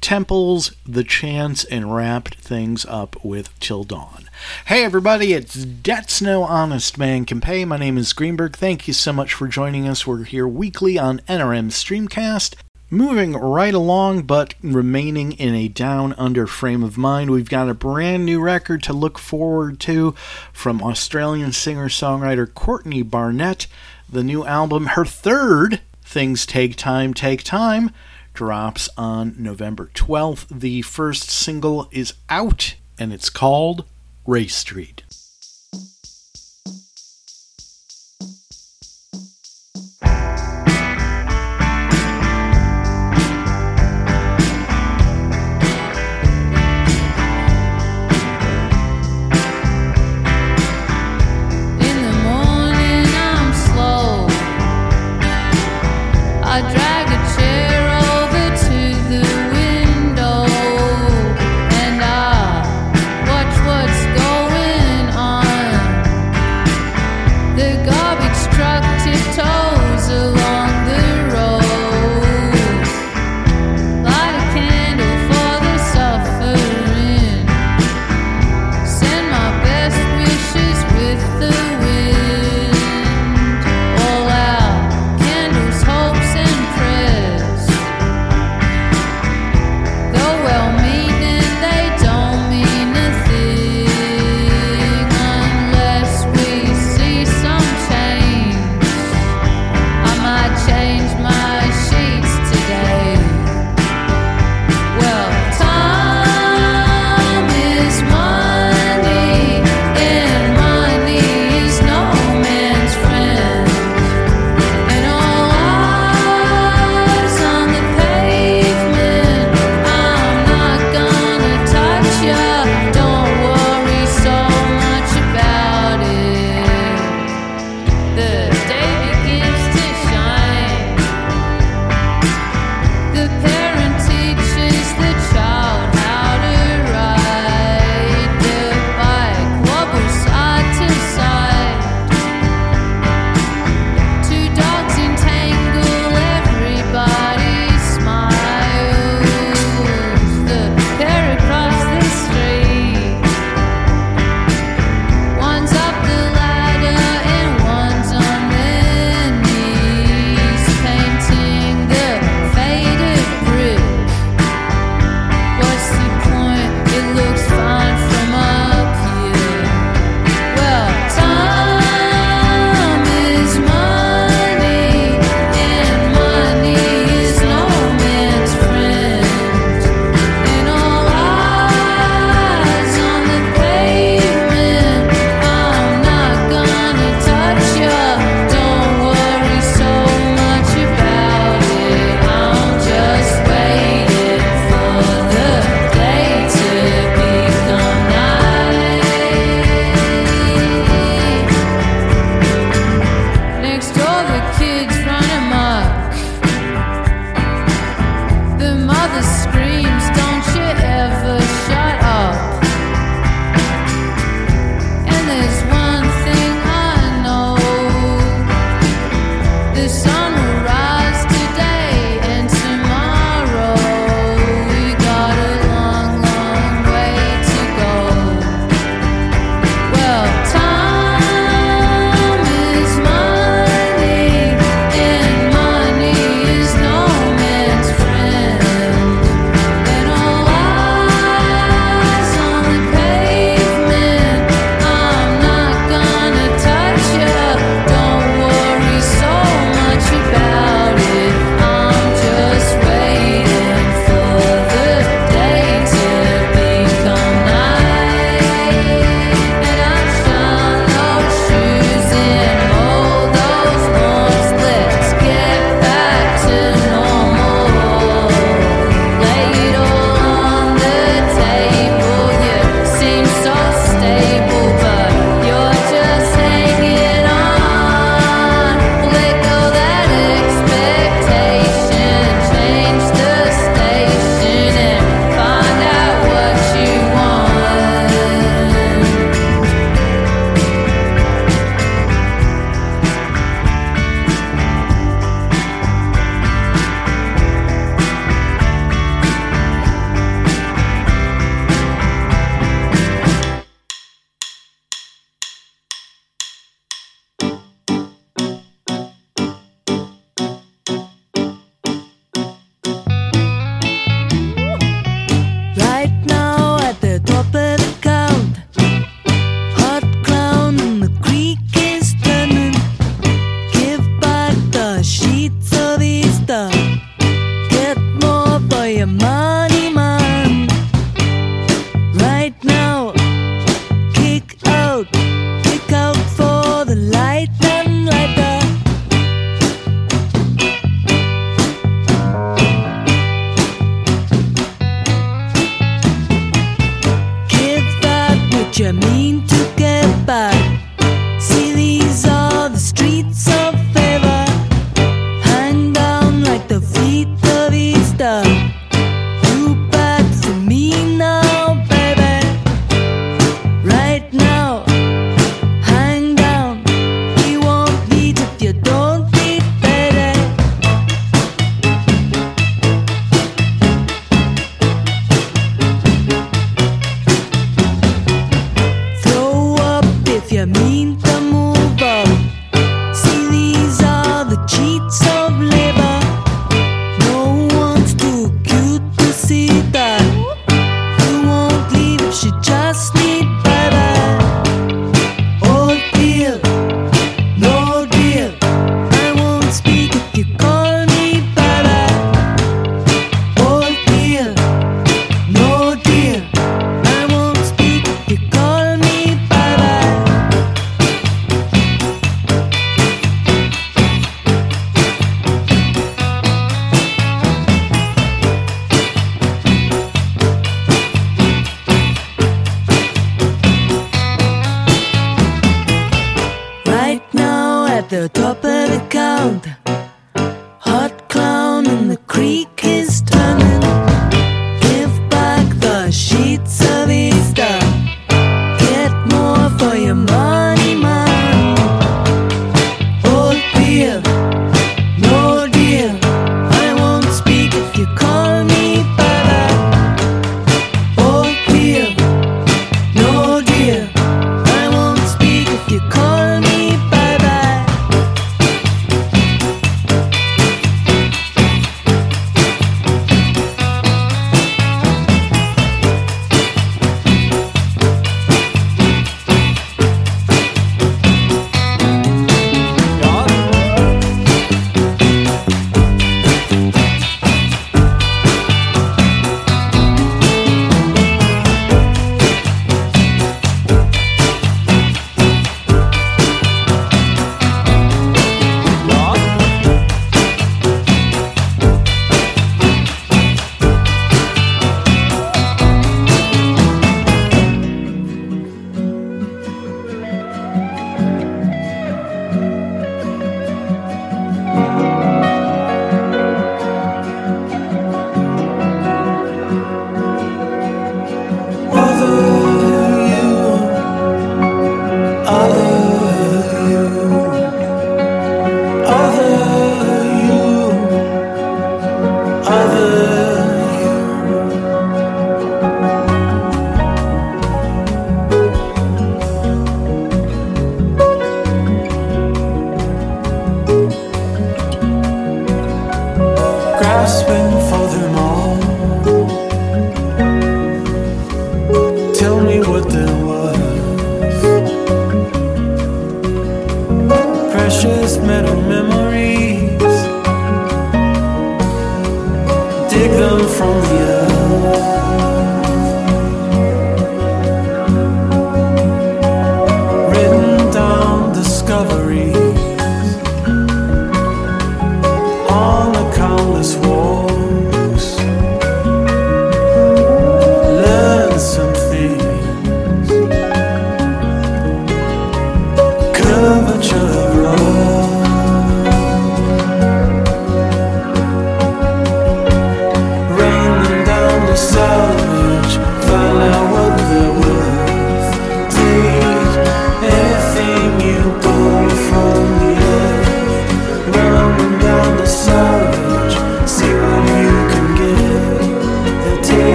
Temples, 0.00 0.72
The 0.86 1.04
Chance, 1.04 1.64
and 1.64 1.94
wrapped 1.94 2.36
things 2.36 2.86
up 2.86 3.22
with 3.24 3.58
Till 3.60 3.84
Dawn. 3.84 4.28
Hey 4.66 4.84
everybody, 4.84 5.32
it's 5.34 5.54
Debts 5.54 6.22
No 6.22 6.42
Honest 6.42 6.96
Man 6.96 7.24
Can 7.24 7.40
Pay. 7.40 7.64
My 7.64 7.76
name 7.76 7.98
is 7.98 8.12
Greenberg. 8.12 8.56
Thank 8.56 8.88
you 8.88 8.94
so 8.94 9.12
much 9.12 9.34
for 9.34 9.46
joining 9.46 9.86
us. 9.86 10.06
We're 10.06 10.24
here 10.24 10.48
weekly 10.48 10.98
on 10.98 11.20
NRM 11.28 11.70
Streamcast. 11.70 12.54
Moving 12.92 13.34
right 13.34 13.72
along, 13.72 14.22
but 14.22 14.54
remaining 14.62 15.30
in 15.32 15.54
a 15.54 15.68
down 15.68 16.12
under 16.18 16.48
frame 16.48 16.82
of 16.82 16.98
mind, 16.98 17.30
we've 17.30 17.48
got 17.48 17.68
a 17.68 17.74
brand 17.74 18.26
new 18.26 18.40
record 18.40 18.82
to 18.82 18.92
look 18.92 19.16
forward 19.16 19.78
to 19.80 20.16
from 20.52 20.82
Australian 20.82 21.52
singer 21.52 21.88
songwriter 21.88 22.52
Courtney 22.52 23.02
Barnett. 23.02 23.68
The 24.08 24.24
new 24.24 24.44
album, 24.44 24.86
her 24.86 25.04
third, 25.04 25.80
Things 26.02 26.44
Take 26.44 26.74
Time, 26.74 27.14
Take 27.14 27.44
Time, 27.44 27.92
drops 28.34 28.88
on 28.98 29.36
November 29.38 29.88
12th. 29.94 30.46
The 30.50 30.82
first 30.82 31.30
single 31.30 31.88
is 31.92 32.14
out, 32.28 32.74
and 32.98 33.12
it's 33.12 33.30
called 33.30 33.84
Rae 34.26 34.48
Street. 34.48 35.04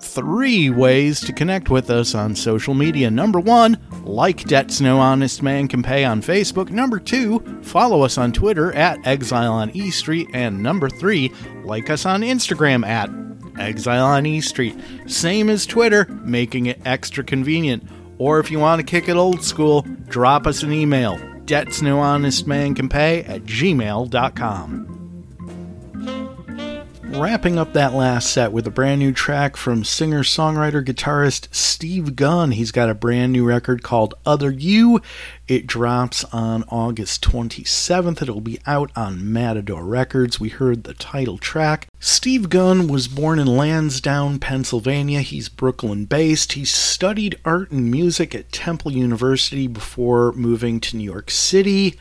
Three 0.00 0.70
ways 0.70 1.20
to 1.20 1.32
connect 1.32 1.70
with 1.70 1.90
us 1.90 2.14
on 2.14 2.34
social 2.34 2.74
media. 2.74 3.10
Number 3.10 3.38
one, 3.40 3.78
like 4.04 4.44
Debts 4.44 4.80
No 4.80 4.98
Honest 4.98 5.42
Man 5.42 5.68
Can 5.68 5.82
Pay 5.82 6.04
on 6.04 6.22
Facebook. 6.22 6.70
Number 6.70 6.98
two, 6.98 7.40
follow 7.62 8.02
us 8.02 8.18
on 8.18 8.32
Twitter 8.32 8.72
at 8.72 9.06
Exile 9.06 9.52
on 9.52 9.70
E 9.70 9.90
Street. 9.90 10.28
And 10.32 10.62
number 10.62 10.88
three, 10.88 11.32
like 11.64 11.90
us 11.90 12.06
on 12.06 12.22
Instagram 12.22 12.86
at 12.86 13.10
Exile 13.58 14.04
on 14.06 14.26
E 14.26 14.40
Street. 14.40 14.76
Same 15.06 15.50
as 15.50 15.66
Twitter, 15.66 16.06
making 16.22 16.66
it 16.66 16.80
extra 16.84 17.22
convenient. 17.22 17.88
Or 18.18 18.38
if 18.40 18.50
you 18.50 18.58
want 18.58 18.80
to 18.80 18.86
kick 18.86 19.08
it 19.08 19.16
old 19.16 19.42
school, 19.42 19.82
drop 20.08 20.46
us 20.46 20.62
an 20.62 20.72
email. 20.72 21.18
Debts 21.46 21.82
No 21.82 21.98
Honest 21.98 22.46
Man 22.46 22.74
Can 22.74 22.88
Pay 22.88 23.24
at 23.24 23.42
gmail.com. 23.42 24.79
Wrapping 27.20 27.58
up 27.58 27.74
that 27.74 27.92
last 27.92 28.32
set 28.32 28.50
with 28.50 28.66
a 28.66 28.70
brand 28.70 28.98
new 28.98 29.12
track 29.12 29.54
from 29.54 29.84
singer 29.84 30.22
songwriter 30.22 30.82
guitarist 30.82 31.54
Steve 31.54 32.16
Gunn. 32.16 32.52
He's 32.52 32.72
got 32.72 32.88
a 32.88 32.94
brand 32.94 33.30
new 33.30 33.44
record 33.44 33.82
called 33.82 34.14
Other 34.24 34.50
You. 34.50 35.02
It 35.46 35.66
drops 35.66 36.24
on 36.32 36.64
August 36.70 37.22
27th. 37.22 38.22
It'll 38.22 38.40
be 38.40 38.58
out 38.66 38.90
on 38.96 39.30
Matador 39.30 39.84
Records. 39.84 40.40
We 40.40 40.48
heard 40.48 40.84
the 40.84 40.94
title 40.94 41.36
track. 41.36 41.88
Steve 41.98 42.48
Gunn 42.48 42.88
was 42.88 43.06
born 43.06 43.38
in 43.38 43.46
Lansdowne, 43.46 44.38
Pennsylvania. 44.38 45.20
He's 45.20 45.50
Brooklyn 45.50 46.06
based. 46.06 46.54
He 46.54 46.64
studied 46.64 47.38
art 47.44 47.70
and 47.70 47.90
music 47.90 48.34
at 48.34 48.50
Temple 48.50 48.92
University 48.92 49.66
before 49.66 50.32
moving 50.32 50.80
to 50.80 50.96
New 50.96 51.04
York 51.04 51.30
City 51.30 51.98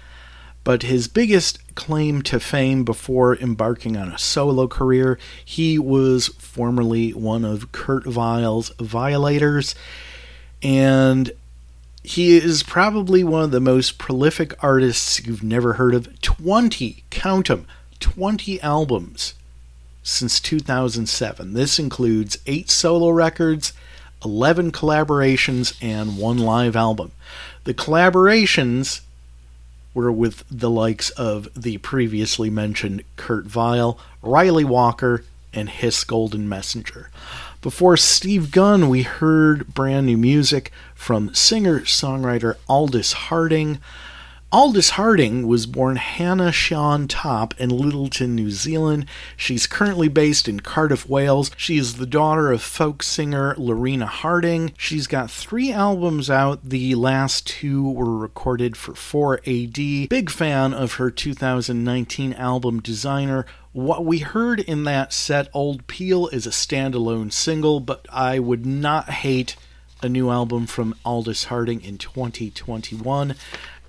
but 0.63 0.83
his 0.83 1.07
biggest 1.07 1.68
claim 1.89 2.21
to 2.21 2.39
fame 2.39 2.83
before 2.83 3.35
embarking 3.37 3.97
on 3.97 4.09
a 4.09 4.17
solo 4.19 4.67
career, 4.67 5.17
he 5.43 5.79
was 5.79 6.27
formerly 6.37 7.09
one 7.15 7.43
of 7.43 7.71
Kurt 7.71 8.05
Vile's 8.05 8.69
Violators, 8.79 9.73
and 10.61 11.31
he 12.03 12.37
is 12.37 12.61
probably 12.61 13.23
one 13.23 13.41
of 13.41 13.49
the 13.49 13.59
most 13.59 13.97
prolific 13.97 14.53
artists 14.63 15.25
you've 15.25 15.41
never 15.41 15.73
heard 15.73 15.95
of. 15.95 16.21
20, 16.21 17.03
count 17.09 17.49
'em, 17.49 17.65
20 17.99 18.61
albums 18.61 19.33
since 20.03 20.39
2007. 20.39 21.55
This 21.55 21.79
includes 21.79 22.37
8 22.45 22.69
solo 22.69 23.09
records, 23.09 23.73
11 24.23 24.71
collaborations, 24.71 25.73
and 25.81 26.19
one 26.19 26.37
live 26.37 26.75
album. 26.75 27.13
The 27.63 27.73
collaborations 27.73 29.01
were 29.93 30.11
with 30.11 30.43
the 30.49 30.69
likes 30.69 31.09
of 31.11 31.47
the 31.55 31.77
previously 31.79 32.49
mentioned 32.49 33.03
Kurt 33.15 33.45
Vile, 33.45 33.99
Ryley 34.21 34.63
Walker, 34.63 35.23
and 35.53 35.69
Hiss 35.69 36.03
Golden 36.03 36.47
Messenger. 36.47 37.09
Before 37.61 37.97
Steve 37.97 38.51
Gunn, 38.51 38.87
we 38.87 39.01
heard 39.03 39.73
brand 39.73 40.05
new 40.05 40.17
music 40.17 40.71
from 40.95 41.33
singer 41.33 41.81
songwriter 41.81 42.55
Aldous 42.69 43.13
Harding. 43.13 43.79
Aldous 44.51 44.91
Harding 44.91 45.45
was 45.45 45.67
born 45.67 45.97
Hannah 45.97 46.51
Sian 46.51 47.07
Topp 47.07 47.53
in 47.59 47.69
Lyttelton, 47.69 48.29
New 48.29 48.49
Zealand. 48.49 49.05
She's 49.37 49.67
currently 49.67 50.07
based 50.07 50.47
in 50.47 50.61
Cardiff, 50.61 51.07
Wales. 51.07 51.51
She 51.55 51.77
is 51.77 51.97
the 51.97 52.07
daughter 52.07 52.51
of 52.51 52.63
folk 52.63 53.03
singer 53.03 53.53
Lorina 53.59 54.07
Harding. 54.07 54.73
She's 54.75 55.05
got 55.05 55.29
three 55.29 55.71
albums 55.71 56.31
out. 56.31 56.67
The 56.67 56.95
last 56.95 57.45
two 57.45 57.91
were 57.91 58.17
recorded 58.17 58.75
for 58.75 58.93
4AD. 58.93 60.09
Big 60.09 60.31
fan 60.31 60.73
of 60.73 60.93
her 60.93 61.11
2019 61.11 62.33
album 62.33 62.81
Designer. 62.81 63.45
What 63.71 64.03
we 64.03 64.17
heard 64.17 64.61
in 64.61 64.83
that 64.85 65.13
set, 65.13 65.47
Old 65.53 65.85
Peel, 65.85 66.27
is 66.29 66.47
a 66.47 66.49
standalone 66.49 67.31
single, 67.31 67.79
but 67.79 68.07
I 68.11 68.39
would 68.39 68.65
not 68.65 69.11
hate 69.11 69.55
a 70.01 70.09
new 70.09 70.31
album 70.31 70.65
from 70.65 70.95
Aldous 71.05 71.45
Harding 71.45 71.81
in 71.83 71.99
2021. 71.99 73.35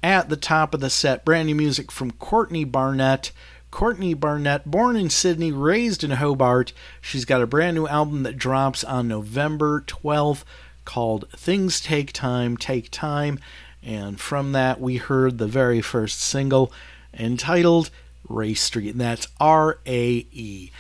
At 0.03 0.29
the 0.31 0.37
top 0.37 0.73
of 0.73 0.81
the 0.81 0.89
set, 0.89 1.25
brand 1.25 1.47
new 1.47 1.55
music 1.55 1.93
from 1.93 2.13
Courtney 2.13 2.65
Barnett, 2.65 3.33
Courtney 3.71 4.15
Barnett, 4.15 4.69
born 4.69 4.97
in 4.97 5.11
Sydney, 5.11 5.53
raised 5.53 6.03
in 6.03 6.13
Hobart. 6.13 6.73
She's 7.01 7.27
got 7.27 7.43
a 7.43 7.47
brand 7.47 7.75
new 7.77 7.87
album 7.87 8.23
that 8.23 8.39
drops 8.39 8.83
on 8.83 9.09
November 9.09 9.83
12th 9.83 10.45
called 10.87 11.29
Things 11.37 11.81
Take 11.81 12.13
Time, 12.13 12.57
Take 12.57 12.91
Time. 12.91 13.39
And 13.83 14.19
from 14.19 14.53
that, 14.53 14.81
we 14.81 14.97
heard 14.97 15.39
the 15.39 15.47
very 15.47 15.81
first 15.81 16.21
single 16.21 16.73
entitled 17.13 17.91
Rae 18.29 18.55
Street. 18.55 18.93
And 18.93 19.01
that's 19.01 19.29
R 19.39 19.81
A 19.87 20.27
E. 20.33 20.71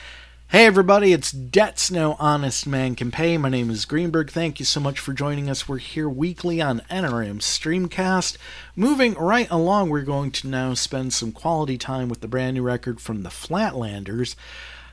Hey 0.51 0.66
everybody, 0.66 1.12
it's 1.12 1.31
Debts 1.31 1.93
No 1.93 2.16
Honest 2.18 2.66
Man 2.66 2.97
Can 2.97 3.12
Pay. 3.12 3.39
My 3.39 3.48
name 3.48 3.70
is 3.70 3.85
Greenberg. 3.85 4.32
Thank 4.32 4.59
you 4.59 4.64
so 4.64 4.81
much 4.81 4.98
for 4.98 5.12
joining 5.12 5.48
us. 5.48 5.68
We're 5.68 5.78
here 5.78 6.09
weekly 6.09 6.60
on 6.60 6.82
NRM 6.90 7.39
Streamcast. 7.39 8.36
Moving 8.74 9.14
right 9.14 9.48
along, 9.48 9.90
we're 9.90 10.02
going 10.02 10.32
to 10.32 10.48
now 10.48 10.74
spend 10.74 11.12
some 11.12 11.31
quality 11.31 11.78
time 11.78 12.09
with 12.09 12.20
the 12.20 12.27
brand 12.27 12.56
new 12.56 12.64
record 12.64 13.01
from 13.01 13.22
the 13.22 13.28
Flatlanders. 13.28 14.35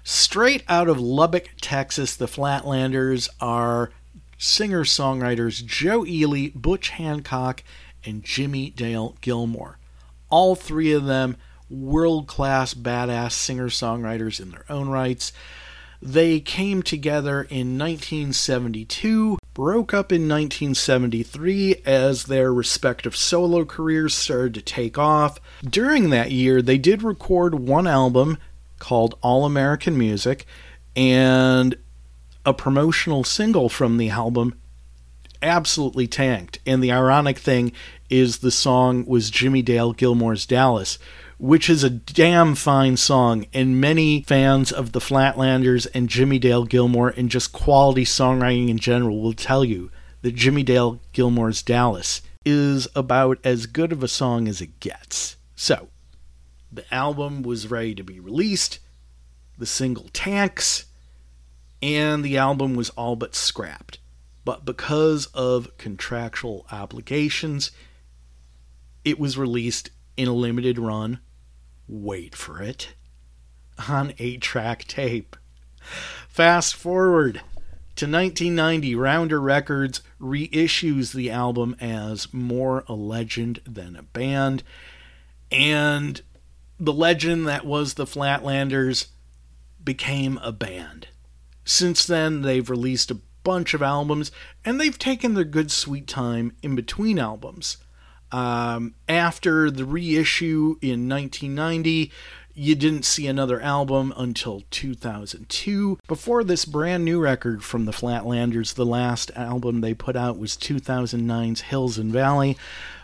Straight 0.03 0.61
out 0.69 0.87
of 0.87 0.99
Lubbock, 0.99 1.49
Texas, 1.59 2.15
the 2.15 2.27
Flatlanders 2.27 3.27
are 3.41 3.89
singer 4.37 4.83
songwriters 4.83 5.65
Joe 5.65 6.05
Ely, 6.05 6.49
Butch 6.53 6.89
Hancock, 6.89 7.63
and 8.05 8.23
Jimmie 8.23 8.69
Dale 8.69 9.15
Gilmore. 9.21 9.79
All 10.29 10.53
three 10.53 10.91
of 10.91 11.05
them 11.05 11.35
world 11.69 12.27
class 12.27 12.73
badass 12.73 13.33
singer 13.33 13.67
songwriters 13.67 14.39
in 14.39 14.51
their 14.51 14.65
own 14.69 14.89
rights. 14.89 15.33
They 16.01 16.39
came 16.39 16.83
together 16.83 17.41
in 17.41 17.77
1972, 17.77 19.39
broke 19.53 19.93
up 19.93 20.11
in 20.11 20.29
1973 20.29 21.81
as 21.85 22.25
their 22.25 22.53
respective 22.53 23.15
solo 23.15 23.65
careers 23.65 24.13
started 24.13 24.53
to 24.53 24.61
take 24.61 24.97
off. 24.97 25.39
During 25.67 26.11
that 26.11 26.31
year, 26.31 26.61
they 26.61 26.77
did 26.77 27.01
record 27.01 27.55
one 27.55 27.87
album 27.87 28.37
called 28.77 29.17
All 29.21 29.45
American 29.45 29.97
Music 29.97 30.45
and 30.95 31.75
a 32.45 32.53
promotional 32.53 33.23
single 33.23 33.67
from 33.67 33.97
the 33.97 34.09
album 34.09 34.53
absolutely 35.41 36.07
tanked. 36.07 36.59
And 36.65 36.83
the 36.83 36.91
ironic 36.91 37.37
thing 37.37 37.71
is 38.09 38.37
the 38.37 38.51
song 38.51 39.05
was 39.05 39.29
Jimmie 39.29 39.61
Dale 39.61 39.93
Gilmore's 39.93 40.45
Dallas, 40.45 40.97
which 41.37 41.69
is 41.69 41.83
a 41.83 41.89
damn 41.89 42.55
fine 42.55 42.97
song. 42.97 43.45
And 43.53 43.79
many 43.79 44.23
fans 44.23 44.71
of 44.71 44.91
the 44.91 44.99
Flatlanders 44.99 45.87
and 45.93 46.09
Jimmie 46.09 46.39
Dale 46.39 46.65
Gilmore 46.65 47.09
and 47.09 47.29
just 47.29 47.53
quality 47.53 48.05
songwriting 48.05 48.69
in 48.69 48.77
general 48.77 49.21
will 49.21 49.33
tell 49.33 49.63
you 49.63 49.91
that 50.21 50.35
Jimmie 50.35 50.63
Dale 50.63 50.99
Gilmore's 51.13 51.61
Dallas 51.61 52.21
is 52.45 52.87
about 52.95 53.39
as 53.43 53.65
good 53.65 53.91
of 53.91 54.03
a 54.03 54.07
song 54.07 54.47
as 54.47 54.61
it 54.61 54.79
gets. 54.79 55.35
So, 55.55 55.89
the 56.71 56.91
album 56.93 57.43
was 57.43 57.69
ready 57.69 57.93
to 57.95 58.03
be 58.03 58.19
released, 58.19 58.79
the 59.57 59.65
single 59.65 60.09
tanks, 60.13 60.85
and 61.81 62.23
the 62.23 62.37
album 62.37 62.75
was 62.75 62.89
all 62.91 63.15
but 63.15 63.35
scrapped. 63.35 63.99
But 64.43 64.65
because 64.65 65.27
of 65.27 65.77
contractual 65.77 66.65
obligations, 66.71 67.71
it 69.03 69.19
was 69.19 69.37
released 69.37 69.89
in 70.15 70.27
a 70.27 70.33
limited 70.33 70.79
run. 70.79 71.19
Wait 71.87 72.35
for 72.35 72.61
it. 72.61 72.93
On 73.87 74.13
8 74.17 74.41
track 74.41 74.85
tape. 74.85 75.35
Fast 76.27 76.75
forward 76.75 77.41
to 77.95 78.05
1990, 78.05 78.95
Rounder 78.95 79.41
Records 79.41 80.01
reissues 80.19 81.13
the 81.13 81.31
album 81.31 81.75
as 81.79 82.33
more 82.33 82.83
a 82.87 82.93
legend 82.93 83.61
than 83.65 83.95
a 83.95 84.03
band. 84.03 84.63
And 85.51 86.21
the 86.79 86.93
legend 86.93 87.47
that 87.47 87.65
was 87.65 87.93
the 87.93 88.05
Flatlanders 88.05 89.07
became 89.83 90.37
a 90.43 90.51
band. 90.51 91.07
Since 91.63 92.05
then, 92.05 92.41
they've 92.41 92.69
released 92.69 93.09
a 93.09 93.19
bunch 93.43 93.73
of 93.73 93.81
albums 93.81 94.31
and 94.65 94.79
they've 94.79 94.99
taken 94.99 95.33
their 95.33 95.45
good 95.45 95.71
sweet 95.71 96.05
time 96.05 96.55
in 96.61 96.75
between 96.75 97.17
albums. 97.17 97.77
Um, 98.31 98.95
after 99.07 99.71
the 99.71 99.85
reissue 99.85 100.77
in 100.81 101.07
1990, 101.07 102.11
you 102.53 102.73
didn't 102.73 103.05
see 103.05 103.27
another 103.27 103.61
album 103.61 104.13
until 104.17 104.63
2002. 104.71 105.99
Before 106.07 106.43
this 106.43 106.65
brand 106.65 107.05
new 107.05 107.19
record 107.21 107.63
from 107.63 107.85
the 107.85 107.91
Flatlanders, 107.91 108.73
the 108.73 108.85
last 108.85 109.29
album 109.35 109.81
they 109.81 109.93
put 109.93 110.15
out 110.15 110.39
was 110.39 110.57
2009's 110.57 111.61
Hills 111.61 111.99
and 111.99 112.11
Valley. 112.11 112.57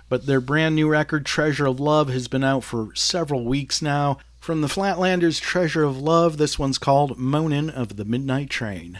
But 0.09 0.25
their 0.25 0.41
brand 0.41 0.75
new 0.75 0.89
record, 0.89 1.25
Treasure 1.25 1.67
of 1.67 1.79
Love, 1.79 2.09
has 2.09 2.27
been 2.27 2.43
out 2.43 2.63
for 2.63 2.95
several 2.95 3.45
weeks 3.45 3.81
now. 3.81 4.17
From 4.39 4.61
the 4.61 4.67
Flatlanders' 4.67 5.39
Treasure 5.39 5.83
of 5.83 5.97
Love, 6.01 6.37
this 6.37 6.59
one's 6.59 6.77
called 6.77 7.17
Moanin' 7.17 7.69
of 7.69 7.95
the 7.95 8.05
Midnight 8.05 8.49
Train. 8.49 8.99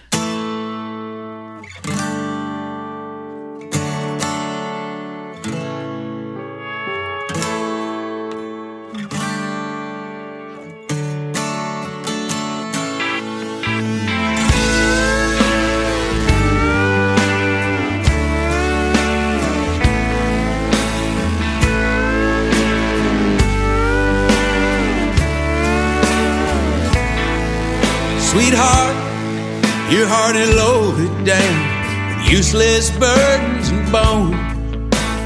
Useless 32.26 32.92
burdens 32.92 33.70
and 33.70 33.92
bone. 33.92 34.34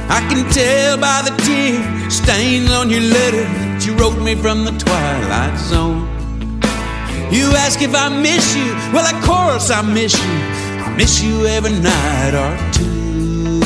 I 0.09 0.19
can 0.29 0.49
tell 0.51 0.97
by 0.97 1.21
the 1.21 1.35
tear 1.43 2.09
stains 2.09 2.71
on 2.71 2.89
your 2.89 3.01
letter 3.01 3.43
that 3.43 3.85
you 3.85 3.95
wrote 3.95 4.19
me 4.21 4.35
from 4.35 4.65
the 4.65 4.71
twilight 4.71 5.57
zone. 5.59 6.07
You 7.31 7.51
ask 7.59 7.81
if 7.81 7.93
I 7.93 8.07
miss 8.07 8.55
you, 8.55 8.71
well, 8.93 9.03
of 9.03 9.21
course 9.23 9.69
I 9.69 9.81
miss 9.81 10.13
you. 10.15 10.35
I 10.85 10.95
miss 10.95 11.21
you 11.21 11.45
every 11.45 11.73
night 11.73 12.33
or 12.33 12.55
two. 12.71 13.59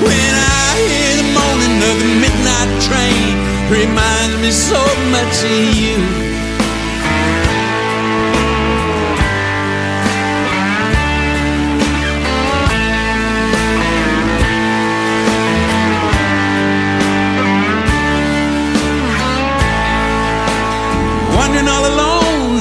When 0.00 0.32
I 0.56 0.68
hear 0.88 1.12
the 1.20 1.28
moaning 1.36 1.78
of 1.84 1.96
the 2.00 2.10
midnight 2.24 2.70
train, 2.88 3.36
reminds 3.68 4.36
me 4.40 4.50
so 4.50 4.80
much 5.12 5.44
of 5.44 5.76
you. 5.76 6.29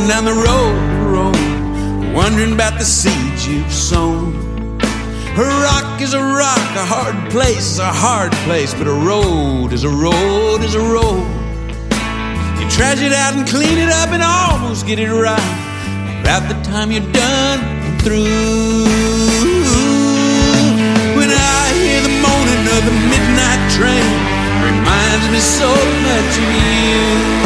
Down 0.10 0.26
the 0.26 0.34
road, 0.34 0.73
road, 1.06 2.15
wondering 2.15 2.53
about 2.53 2.80
the 2.80 2.84
seeds 2.84 3.48
you've 3.48 3.72
sown. 3.72 4.34
A 4.81 5.44
rock 5.44 6.02
is 6.02 6.15
a 6.15 6.19
rock, 6.19 6.69
a 6.73 6.84
hard 6.84 7.30
place 7.30 7.73
is 7.73 7.80
a 7.80 7.94
hard 7.94 8.31
place, 8.48 8.73
but 8.73 8.88
a 8.88 8.91
road 8.91 9.72
is 9.72 9.84
a 9.84 9.90
road 9.90 10.64
is 10.64 10.73
a 10.73 10.81
road. 10.81 11.30
You 12.57 12.65
trash 12.73 13.02
it 13.06 13.14
out 13.14 13.38
and 13.38 13.48
clean 13.48 13.77
it 13.77 13.90
up 14.02 14.10
and 14.10 14.23
almost 14.23 14.88
get 14.88 14.98
it 14.98 15.14
right. 15.14 15.38
About 16.22 16.49
the 16.49 16.57
time 16.64 16.91
you're 16.91 17.11
done 17.14 17.60
and 17.61 18.02
through. 18.02 18.26
When 21.14 21.30
I 21.30 21.61
hear 21.86 22.02
the 22.02 22.15
moaning 22.26 22.65
of 22.65 22.81
the 22.90 22.95
midnight 23.14 23.61
train, 23.77 24.10
reminds 24.65 25.30
me 25.30 25.38
so 25.38 25.69
much 26.02 26.34
of 26.41 26.49
you. 26.57 27.39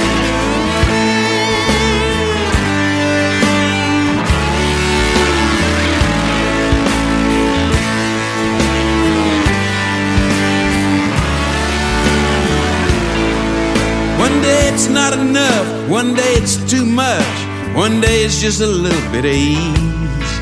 It's 14.74 14.90
not 14.90 15.14
enough, 15.14 15.90
one 15.90 16.16
day 16.16 16.34
it's 16.42 16.58
too 16.70 16.84
much, 16.84 17.36
one 17.76 18.02
day 18.02 18.26
it's 18.26 18.42
just 18.42 18.60
a 18.60 18.66
little 18.66 19.12
bit 19.12 19.24
of 19.24 19.32
ease. 19.32 20.34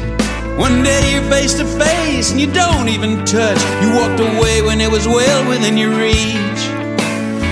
One 0.57 0.83
day 0.83 1.13
you're 1.13 1.29
face 1.29 1.53
to 1.55 1.65
face 1.65 2.31
and 2.31 2.39
you 2.39 2.47
don't 2.47 2.87
even 2.87 3.25
touch. 3.25 3.59
You 3.81 3.91
walked 3.95 4.19
away 4.19 4.61
when 4.61 4.79
it 4.79 4.89
was 4.89 5.07
well 5.07 5.49
within 5.49 5.77
your 5.77 5.89
reach. 5.89 6.61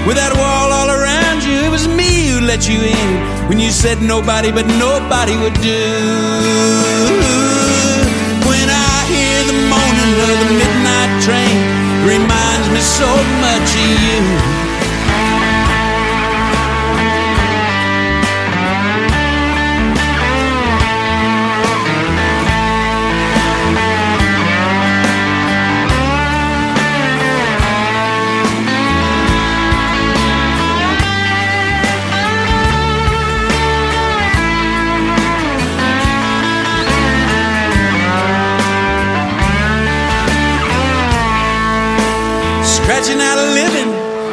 With 0.08 0.16
that 0.16 0.32
wall 0.40 0.72
all 0.72 0.90
around 0.90 1.44
you, 1.44 1.60
it 1.68 1.72
was 1.72 1.88
me 1.88 2.32
who 2.32 2.40
let 2.48 2.70
you 2.70 2.80
in 2.80 3.12
when 3.50 3.60
you 3.60 3.72
said 3.72 4.02
nobody 4.02 4.52
but 4.52 4.66
nobody 4.80 5.36
would 5.36 5.58
do. 5.60 5.84
When 8.48 8.68
I 8.72 8.96
hear 9.12 9.38
the 9.52 9.58
moaning 9.68 10.14
of 10.24 10.38
the 10.48 10.52
midnight 10.56 11.12
train, 11.28 11.60
reminds 12.08 12.68
me 12.72 12.80
so 12.80 13.10
much 13.44 13.70
of 13.76 13.90
you. 14.06 14.59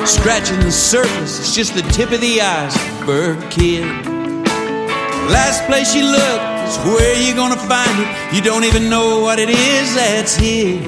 Scratching 0.07 0.61
the 0.61 0.71
surface, 0.71 1.41
it's 1.41 1.53
just 1.53 1.75
the 1.75 1.83
tip 1.83 2.13
of 2.13 2.21
the 2.21 2.41
iceberg, 2.41 3.51
kid. 3.51 3.85
Last 5.27 5.67
place 5.67 5.97
you 5.97 6.05
look 6.05 6.41
is 6.63 6.79
where 6.87 7.15
you're 7.21 7.35
gonna 7.35 7.57
find 7.57 7.91
it. 7.99 8.07
You 8.33 8.41
don't 8.41 8.63
even 8.63 8.89
know 8.89 9.19
what 9.19 9.41
it 9.41 9.51
is 9.51 9.95
that's 9.97 10.37
here. 10.37 10.81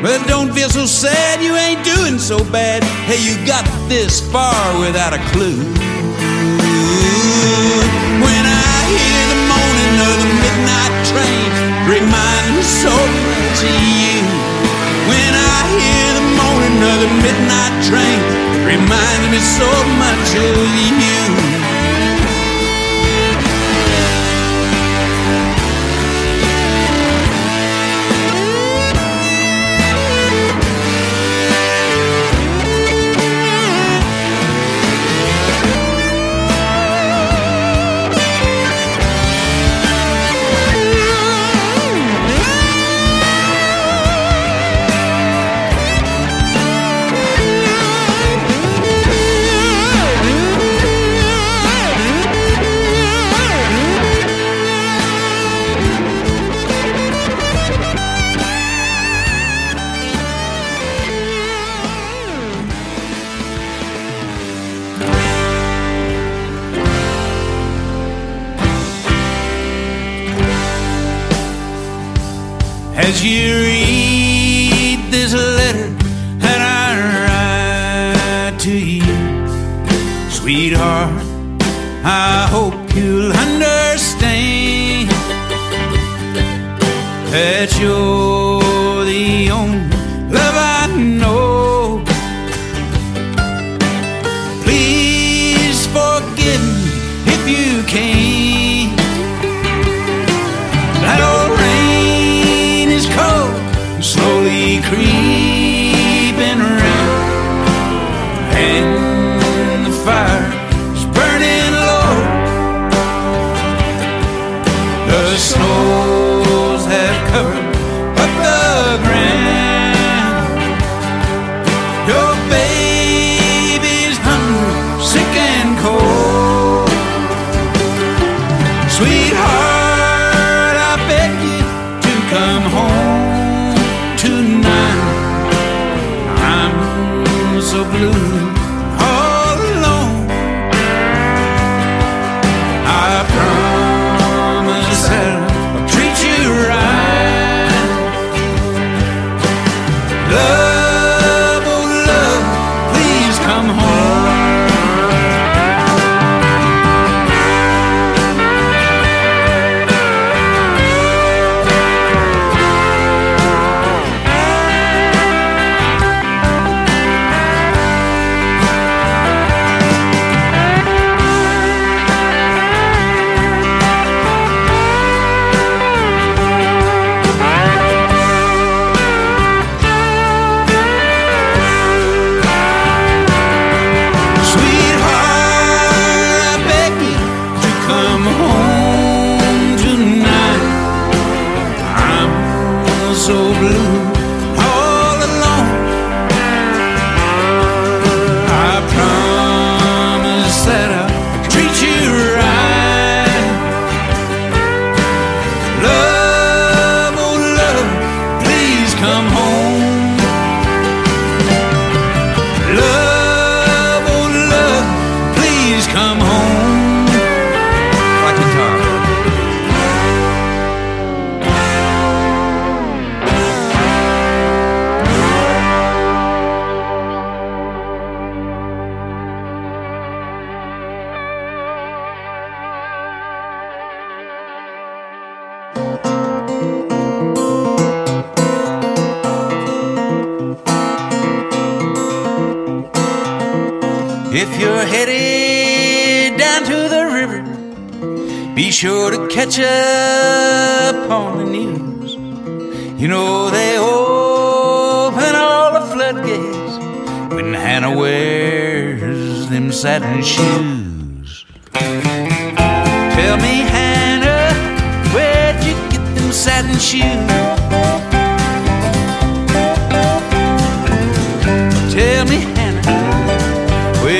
But 0.00 0.26
don't 0.26 0.54
feel 0.54 0.70
so 0.70 0.86
sad, 0.86 1.42
you 1.42 1.54
ain't 1.54 1.84
doing 1.84 2.18
so 2.18 2.38
bad. 2.50 2.82
Hey, 3.04 3.20
you 3.20 3.36
got 3.46 3.64
this 3.90 4.20
far 4.32 4.80
without 4.80 5.12
a 5.12 5.20
clue. 5.32 5.60
When 8.24 8.44
I 8.48 8.76
hear 8.88 9.20
the 9.32 9.40
moaning 9.52 9.96
of 10.00 10.16
the 10.24 10.30
midnight 10.40 10.94
train, 11.12 11.48
remind 11.92 12.56
me 12.56 12.62
so 12.62 12.88
much 12.88 13.60
hear 15.80 16.08
the 16.18 16.26
moaning 16.38 16.78
of 16.82 16.96
the 17.04 17.10
midnight 17.24 17.74
train. 17.82 18.20
Reminds 18.64 19.26
me 19.30 19.40
so 19.40 19.70
much 19.98 20.28
of 20.34 20.56
you. 21.02 21.53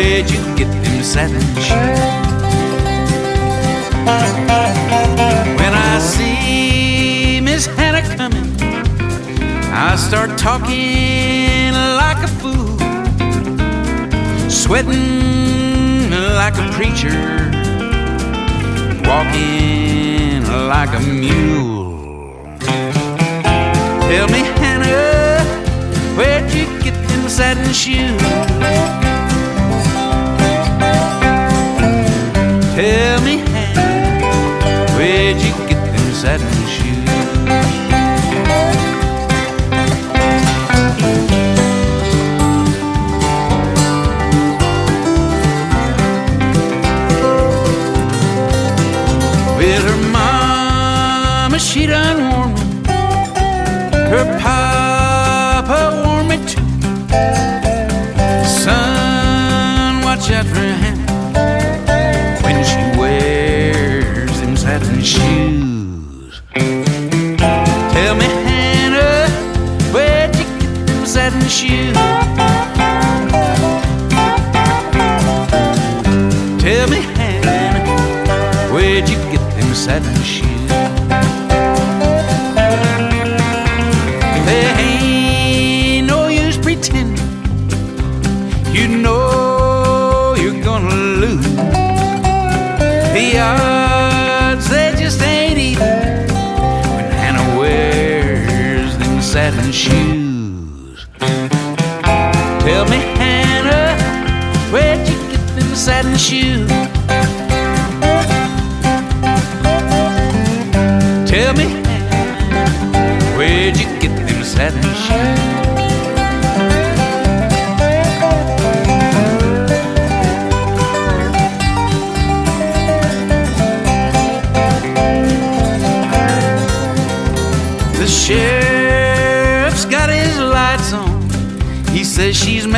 Where'd 0.05 0.31
you 0.31 0.37
get 0.55 0.71
them 0.85 1.03
satin 1.03 1.41
shoes? 1.65 2.01
When 5.59 5.73
I 5.73 5.99
see 5.99 7.41
Miss 7.41 7.65
Hannah 7.65 8.03
coming, 8.15 8.55
I 9.73 9.97
start 9.97 10.37
talking 10.37 11.73
like 11.73 12.23
a 12.23 12.29
fool, 12.39 12.79
sweating 14.51 16.11
like 16.11 16.59
a 16.59 16.69
preacher, 16.77 17.49
walking 19.09 20.45
like 20.69 20.93
a 20.93 21.01
mule. 21.01 22.59
Tell 24.11 24.29
me, 24.29 24.41
Hannah, 24.61 25.43
where'd 26.15 26.53
you 26.53 26.67
get 26.83 26.93
them 27.09 27.27
satin 27.27 27.73
shoes? 27.73 29.04
For 60.35 60.43
Hannah 60.43 62.41
when 62.43 62.65
she 62.65 62.99
wears 62.99 64.41
them 64.41 64.57
satin 64.57 65.01
shoes. 65.01 65.64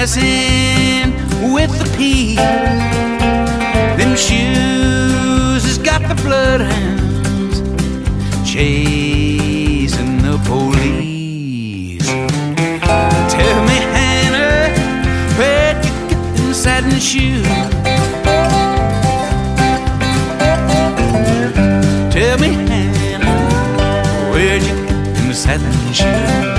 Says 0.06 1.12
with 1.42 1.72
the 1.78 1.96
peas. 1.96 2.36
Them 3.98 4.14
shoes 4.16 5.64
has 5.64 5.78
got 5.78 6.00
the 6.02 6.14
bloodhounds 6.22 7.60
chasing 8.48 10.18
the 10.22 10.38
police. 10.44 12.06
Tell 12.06 13.58
me, 13.64 13.78
Hannah, 13.96 14.70
where'd 15.38 15.84
you 15.84 15.92
get 16.08 16.36
them 16.36 16.54
satin 16.54 17.00
shoes? 17.00 17.46
Tell 22.14 22.38
me, 22.38 22.48
Hannah, 22.68 24.30
where'd 24.30 24.62
you 24.62 24.86
get 24.86 25.14
them 25.16 25.32
satin 25.32 25.92
shoes? 25.92 26.55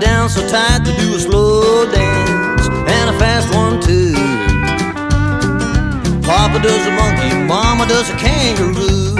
Down 0.00 0.28
so 0.28 0.46
tight 0.48 0.84
to 0.84 0.92
do 0.96 1.14
a 1.16 1.20
slow 1.20 1.84
dance 1.90 2.68
and 2.68 3.10
a 3.10 3.18
fast 3.18 3.52
one 3.54 3.80
too. 3.80 4.14
Papa 6.22 6.60
does 6.62 6.86
a 6.86 6.90
monkey, 6.92 7.34
Mama 7.46 7.86
does 7.86 8.10
a 8.10 8.16
kangaroo. 8.16 9.16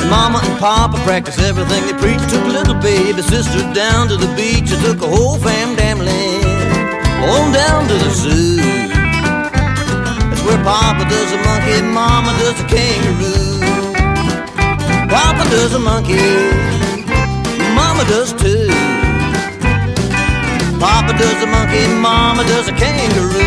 And 0.00 0.10
Mama 0.10 0.40
and 0.44 0.58
Papa 0.58 0.98
practice 1.04 1.38
everything 1.38 1.86
they 1.86 1.94
preach. 1.94 2.20
Took 2.30 2.44
little 2.44 2.74
baby 2.74 3.22
sister 3.22 3.60
down 3.72 4.08
to 4.08 4.16
the 4.16 4.28
beach. 4.36 4.70
and 4.72 4.82
took 4.84 5.02
a 5.02 5.08
whole 5.08 5.38
fam 5.38 5.76
family 5.76 6.44
on 7.32 7.52
down 7.52 7.88
to 7.88 7.94
the 7.94 8.10
zoo. 8.10 8.56
That's 8.56 10.42
where 10.44 10.62
Papa 10.64 11.08
does 11.08 11.32
a 11.32 11.38
monkey, 11.38 11.82
Mama 11.82 12.32
does 12.38 12.60
a 12.60 12.66
kangaroo. 12.66 13.60
Papa 15.08 15.44
does 15.50 15.74
a 15.74 15.78
monkey, 15.78 16.16
Mama 17.80 18.04
does 18.04 18.32
too. 18.32 18.68
Papa 20.78 21.12
does 21.18 21.42
a 21.42 21.46
monkey, 21.46 21.86
Mama 22.08 22.42
does 22.44 22.68
a 22.68 22.72
kangaroo. 22.72 23.40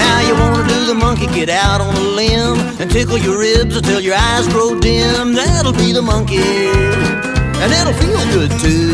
Now 0.00 0.20
you 0.26 0.34
wanna 0.34 0.68
do 0.68 0.86
the 0.86 0.94
monkey, 0.94 1.26
get 1.28 1.48
out 1.48 1.80
on 1.80 1.94
a 1.96 2.00
limb 2.00 2.58
and 2.80 2.90
tickle 2.90 3.18
your 3.18 3.38
ribs 3.38 3.76
until 3.76 4.00
your 4.00 4.14
eyes 4.14 4.46
grow 4.48 4.78
dim. 4.78 5.34
That'll 5.34 5.72
be 5.72 5.92
the 5.92 6.02
monkey, 6.02 6.42
and 7.64 7.72
it'll 7.72 7.94
feel 7.94 8.20
good 8.36 8.52
too. 8.60 8.92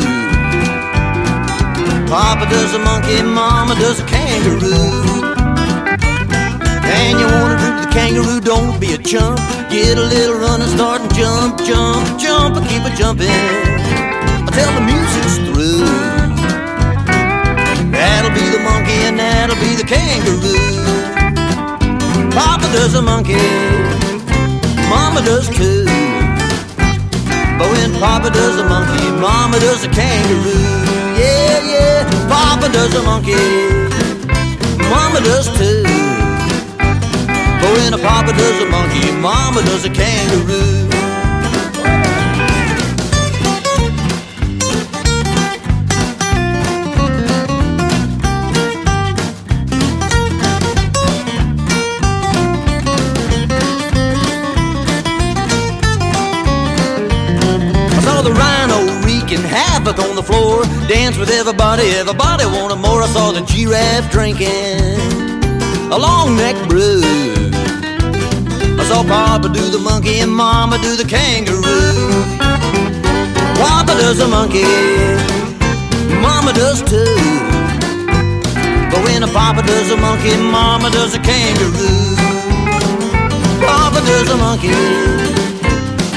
Papa 2.06 2.46
does 2.48 2.72
a 2.74 2.78
monkey, 2.78 3.20
Mama 3.22 3.74
does 3.74 3.98
a 3.98 4.06
kangaroo. 4.06 4.92
And 6.98 7.18
you 7.18 7.26
wanna 7.26 7.58
do 7.58 7.70
the 7.82 7.90
kangaroo, 7.90 8.40
don't 8.40 8.78
be 8.80 8.94
a 8.94 8.98
chump. 8.98 9.38
Get 9.70 9.98
a 9.98 10.06
little 10.14 10.38
run 10.38 10.62
and 10.62 10.70
start 10.70 11.00
and 11.00 11.12
jump, 11.14 11.58
jump, 11.70 12.20
jump, 12.20 12.56
and 12.58 12.66
keep 12.70 12.82
it 12.86 12.94
jumping 12.96 13.42
until 14.46 14.70
the 14.78 14.84
music's 14.92 15.36
through. 15.46 15.86
That'll 17.90 18.34
be 18.40 18.46
the 18.54 18.62
monkey 18.70 18.98
and 19.08 19.18
that'll 19.18 19.60
be 19.66 19.74
the 19.74 19.86
kangaroo. 19.94 20.70
Papa 22.30 22.66
does 22.72 22.94
a 22.94 23.02
monkey, 23.02 23.34
Mama 24.88 25.22
does 25.22 25.48
too. 25.48 26.09
But 27.60 27.68
when 27.72 27.92
Papa 28.00 28.30
does 28.30 28.56
a 28.58 28.64
monkey, 28.64 29.04
Mama 29.20 29.60
does 29.60 29.84
a 29.84 29.88
kangaroo. 29.88 30.64
Yeah, 31.20 31.60
yeah, 31.72 32.26
Papa 32.26 32.72
does 32.72 32.94
a 32.94 33.02
monkey, 33.02 33.36
Mama 34.88 35.20
does 35.20 35.46
too. 35.58 35.82
But 37.60 37.70
when 37.76 37.92
a 37.92 37.98
Papa 37.98 38.32
does 38.32 38.62
a 38.62 38.66
monkey, 38.66 39.12
Mama 39.12 39.60
does 39.60 39.84
a 39.84 39.90
kangaroo. 39.90 41.09
On 59.88 60.14
the 60.14 60.22
floor, 60.22 60.62
dance 60.88 61.16
with 61.16 61.30
everybody. 61.30 61.88
Everybody 61.96 62.44
wanted 62.44 62.76
more. 62.76 63.02
I 63.02 63.06
saw 63.06 63.32
the 63.32 63.40
giraffe 63.40 64.10
drinking 64.10 64.76
a 65.90 65.98
long 65.98 66.36
neck 66.36 66.54
brew. 66.68 67.00
I 68.78 68.84
saw 68.84 69.02
Papa 69.02 69.48
do 69.48 69.70
the 69.70 69.78
monkey 69.78 70.20
and 70.20 70.30
Mama 70.30 70.76
do 70.78 70.96
the 70.96 71.04
kangaroo. 71.04 71.64
Papa 73.56 73.92
does 73.96 74.18
the 74.18 74.28
monkey, 74.28 74.68
Mama 76.20 76.52
does 76.52 76.82
too. 76.82 77.16
But 78.90 79.00
when 79.04 79.22
a 79.22 79.28
Papa 79.28 79.62
does 79.62 79.90
a 79.90 79.96
monkey, 79.96 80.36
Mama 80.36 80.90
does 80.90 81.14
a 81.14 81.20
kangaroo. 81.20 82.16
Papa 83.64 84.00
does 84.04 84.28
a 84.28 84.36
monkey, 84.36 84.76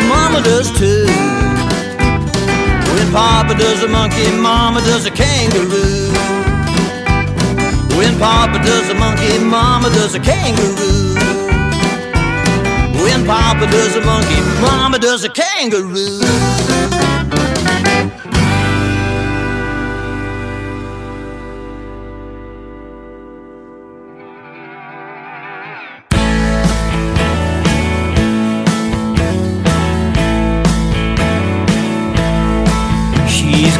Mama 0.09 0.41
does 0.43 0.69
too. 0.77 1.42
Papa 3.13 3.53
does 3.53 3.83
a 3.83 3.87
monkey, 3.87 4.25
Mama 4.41 4.81
does 4.81 5.05
a 5.05 5.11
kangaroo. 5.11 6.11
When 7.95 8.17
Papa 8.17 8.57
does 8.65 8.89
a 8.89 8.95
monkey, 8.95 9.37
Mama 9.37 9.91
does 9.91 10.15
a 10.15 10.19
kangaroo. 10.19 11.13
When 13.03 13.23
Papa 13.27 13.67
does 13.67 13.95
a 13.95 14.01
monkey, 14.01 14.41
Mama 14.59 14.97
does 14.97 15.23
a 15.23 15.29
kangaroo. 15.29 16.21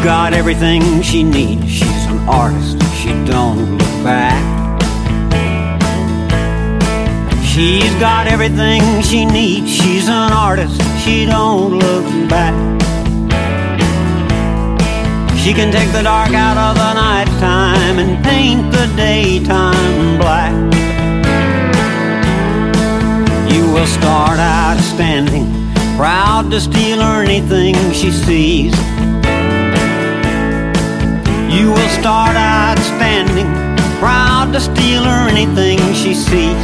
Got 0.04 0.34
everything 0.34 1.02
she 1.02 1.24
needs. 1.24 1.72
She's 1.72 2.06
an 2.08 2.28
artist. 2.28 2.78
She 2.94 3.12
don't 3.24 3.78
look 3.78 4.04
back. 4.04 4.44
She's 7.46 7.94
got 8.02 8.28
everything 8.28 9.02
she 9.02 9.26
needs. 9.26 9.72
She's 9.72 10.10
an 10.10 10.34
artist. 10.34 10.82
She 11.00 11.26
don't 11.26 11.80
look 11.80 12.30
back. 12.30 12.54
She 15.38 15.54
can 15.54 15.72
take 15.72 15.92
the 15.94 16.04
dark 16.04 16.34
out 16.34 16.58
of 16.58 16.76
the 16.76 16.94
nighttime 16.96 17.98
and 17.98 18.22
paint 18.26 18.74
the 18.74 18.92
daytime 18.98 20.18
black. 20.18 20.54
You 23.50 23.72
will 23.72 23.88
start 23.88 24.38
out 24.40 24.78
standing, 24.80 25.48
proud 25.96 26.52
to 26.52 26.60
steal 26.60 27.02
anything 27.02 27.76
she 27.94 28.12
sees. 28.12 28.74
You 32.04 32.10
will 32.10 32.16
start 32.16 32.36
out 32.36 32.78
standing, 32.80 33.48
proud 33.98 34.52
to 34.52 34.60
steal 34.60 35.04
her 35.04 35.30
anything 35.30 35.80
she 35.94 36.14
sees. 36.14 36.60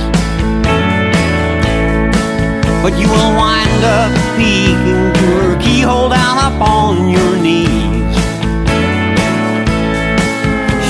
But 2.83 2.91
you 2.99 3.07
will 3.07 3.31
wind 3.37 3.83
up 3.85 4.11
peeking 4.35 5.13
to 5.13 5.25
her 5.39 5.61
keyhole 5.61 6.09
down 6.09 6.37
upon 6.51 7.07
your 7.07 7.37
knees. 7.37 8.15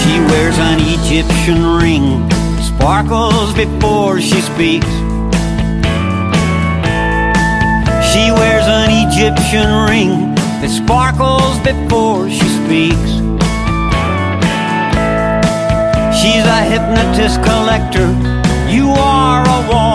She 0.01 0.17
wears 0.31 0.57
an 0.57 0.79
Egyptian 0.97 1.61
ring, 1.77 2.27
sparkles 2.59 3.53
before 3.53 4.19
she 4.19 4.41
speaks. 4.41 4.93
She 8.09 8.31
wears 8.31 8.65
an 8.65 8.89
Egyptian 9.05 9.69
ring 9.87 10.33
that 10.59 10.71
sparkles 10.71 11.59
before 11.59 12.27
she 12.31 12.47
speaks. 12.65 13.18
She's 16.19 16.43
a 16.43 16.61
hypnotist 16.63 17.41
collector. 17.41 18.07
You 18.69 18.89
are 18.91 19.41
a 19.41 19.59
walking 19.71 19.88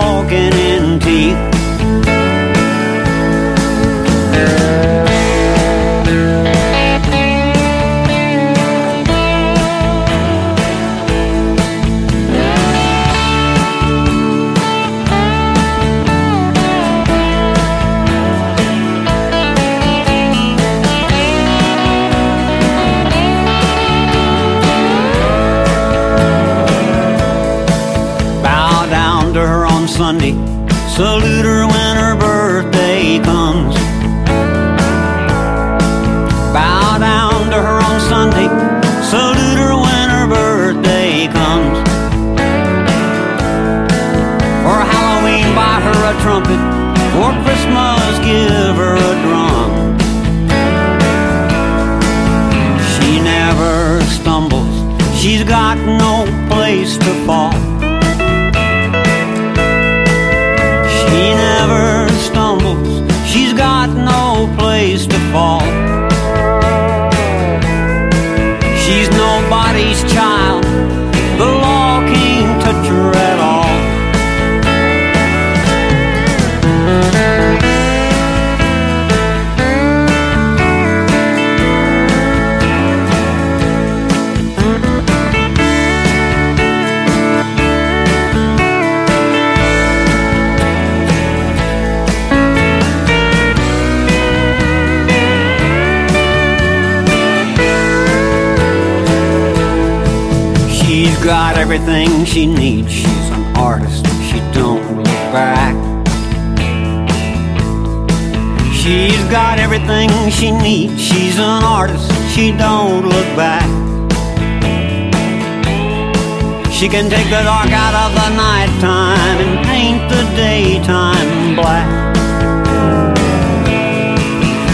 She 116.75 116.89
can 116.89 117.09
take 117.09 117.31
the 117.31 117.43
dark 117.45 117.71
out 117.71 117.95
of 117.95 118.11
the 118.19 118.31
nighttime 118.35 119.39
and 119.39 119.65
paint 119.65 120.11
the 120.11 120.23
daytime 120.35 121.55
black. 121.55 121.87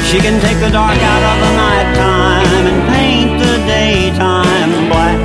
She 0.08 0.18
can 0.18 0.40
take 0.40 0.58
the 0.64 0.70
dark 0.70 0.96
out 0.96 1.24
of 1.30 1.36
the 1.44 1.52
nighttime 1.60 2.66
and 2.70 2.80
paint 2.88 3.38
the 3.38 3.54
daytime 3.68 4.88
black. 4.88 5.20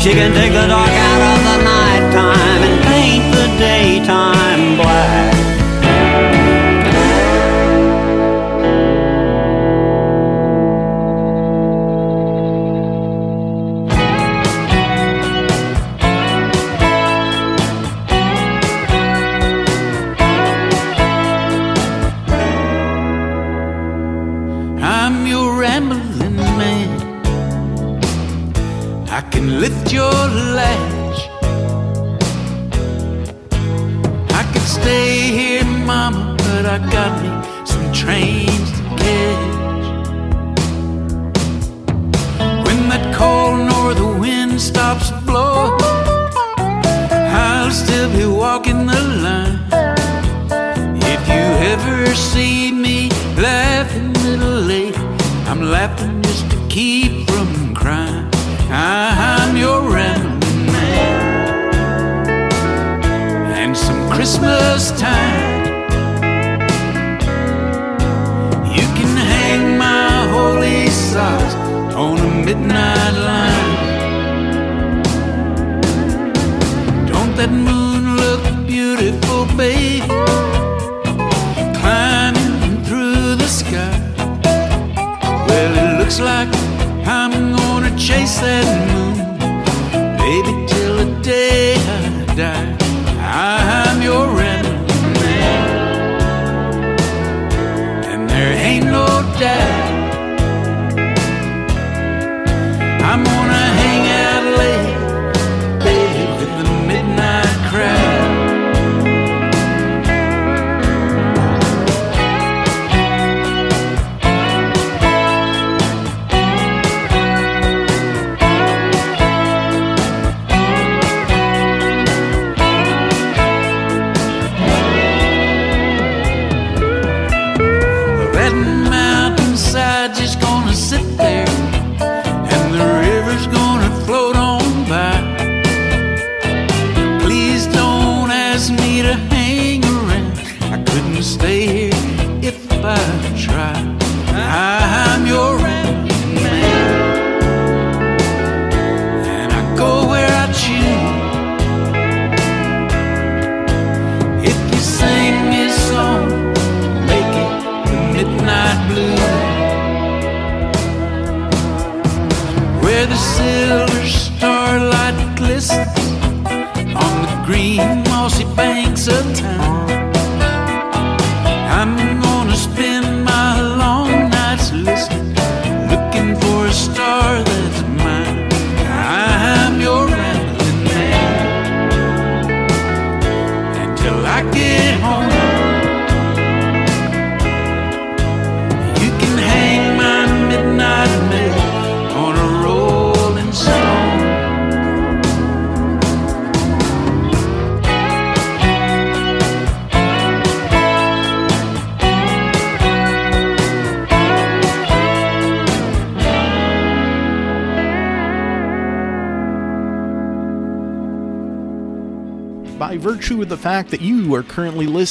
She 0.00 0.12
can 0.14 0.32
take 0.32 0.52
the 0.52 0.66
dark 0.66 0.90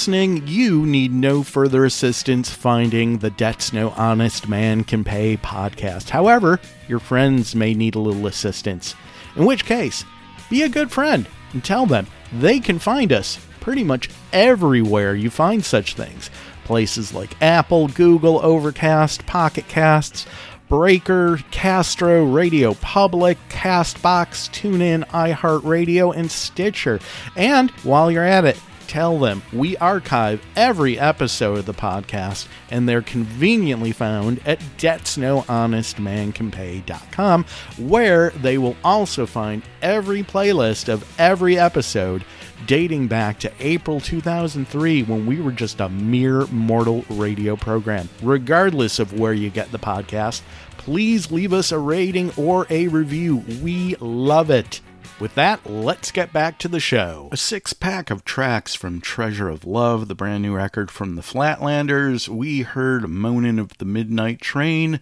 listening, 0.01 0.41
you 0.47 0.83
need 0.83 1.13
no 1.13 1.43
further 1.43 1.85
assistance 1.85 2.49
finding 2.49 3.19
the 3.19 3.29
Debts 3.29 3.71
No 3.71 3.91
Honest 3.91 4.49
Man 4.49 4.83
Can 4.83 5.03
Pay 5.03 5.37
podcast. 5.37 6.09
However, 6.09 6.59
your 6.87 6.97
friends 6.97 7.53
may 7.53 7.75
need 7.75 7.93
a 7.93 7.99
little 7.99 8.25
assistance. 8.25 8.95
In 9.35 9.45
which 9.45 9.63
case, 9.63 10.03
be 10.49 10.63
a 10.63 10.69
good 10.69 10.89
friend 10.89 11.27
and 11.53 11.63
tell 11.63 11.85
them 11.85 12.07
they 12.33 12.59
can 12.59 12.79
find 12.79 13.13
us 13.13 13.37
pretty 13.59 13.83
much 13.83 14.09
everywhere 14.33 15.13
you 15.13 15.29
find 15.29 15.63
such 15.63 15.93
things. 15.93 16.31
Places 16.63 17.13
like 17.13 17.39
Apple, 17.39 17.87
Google, 17.89 18.43
Overcast, 18.43 19.27
Pocket 19.27 19.67
Casts, 19.67 20.25
Breaker, 20.67 21.37
Castro, 21.51 22.25
Radio 22.25 22.73
Public, 22.73 23.37
Castbox, 23.49 24.49
TuneIn, 24.49 25.07
iHeartRadio, 25.09 26.15
and 26.15 26.31
Stitcher. 26.31 26.99
And 27.35 27.69
while 27.83 28.09
you're 28.09 28.23
at 28.23 28.45
it, 28.45 28.59
tell 28.91 29.17
them 29.17 29.41
we 29.53 29.77
archive 29.77 30.45
every 30.57 30.99
episode 30.99 31.59
of 31.59 31.65
the 31.65 31.73
podcast, 31.73 32.49
and 32.69 32.89
they're 32.89 33.01
conveniently 33.01 33.93
found 33.93 34.41
at 34.45 34.59
debtsnohonestmancanpay.com, 34.77 37.45
where 37.77 38.31
they 38.31 38.57
will 38.57 38.75
also 38.83 39.25
find 39.25 39.63
every 39.81 40.23
playlist 40.23 40.89
of 40.89 41.09
every 41.17 41.57
episode 41.57 42.25
dating 42.67 43.07
back 43.07 43.39
to 43.39 43.49
April 43.61 44.01
2003 44.01 45.03
when 45.03 45.25
we 45.25 45.39
were 45.39 45.53
just 45.53 45.79
a 45.79 45.87
mere 45.87 46.45
mortal 46.47 47.05
radio 47.11 47.55
program. 47.55 48.09
Regardless 48.21 48.99
of 48.99 49.17
where 49.17 49.31
you 49.31 49.49
get 49.49 49.71
the 49.71 49.79
podcast, 49.79 50.41
please 50.75 51.31
leave 51.31 51.53
us 51.53 51.71
a 51.71 51.79
rating 51.79 52.29
or 52.35 52.67
a 52.69 52.89
review. 52.89 53.37
We 53.63 53.95
love 54.01 54.49
it. 54.49 54.81
With 55.21 55.35
that, 55.35 55.69
let's 55.69 56.09
get 56.09 56.33
back 56.33 56.57
to 56.57 56.67
the 56.67 56.79
show. 56.79 57.29
A 57.31 57.37
six 57.37 57.73
pack 57.73 58.09
of 58.09 58.25
tracks 58.25 58.73
from 58.73 58.99
Treasure 58.99 59.49
of 59.49 59.67
Love, 59.67 60.07
the 60.07 60.15
brand 60.15 60.41
new 60.41 60.55
record 60.55 60.89
from 60.89 61.15
the 61.15 61.21
Flatlanders. 61.21 62.27
We 62.27 62.61
heard 62.61 63.03
Moanin' 63.03 63.59
of 63.59 63.77
the 63.77 63.85
Midnight 63.85 64.41
Train, 64.41 64.99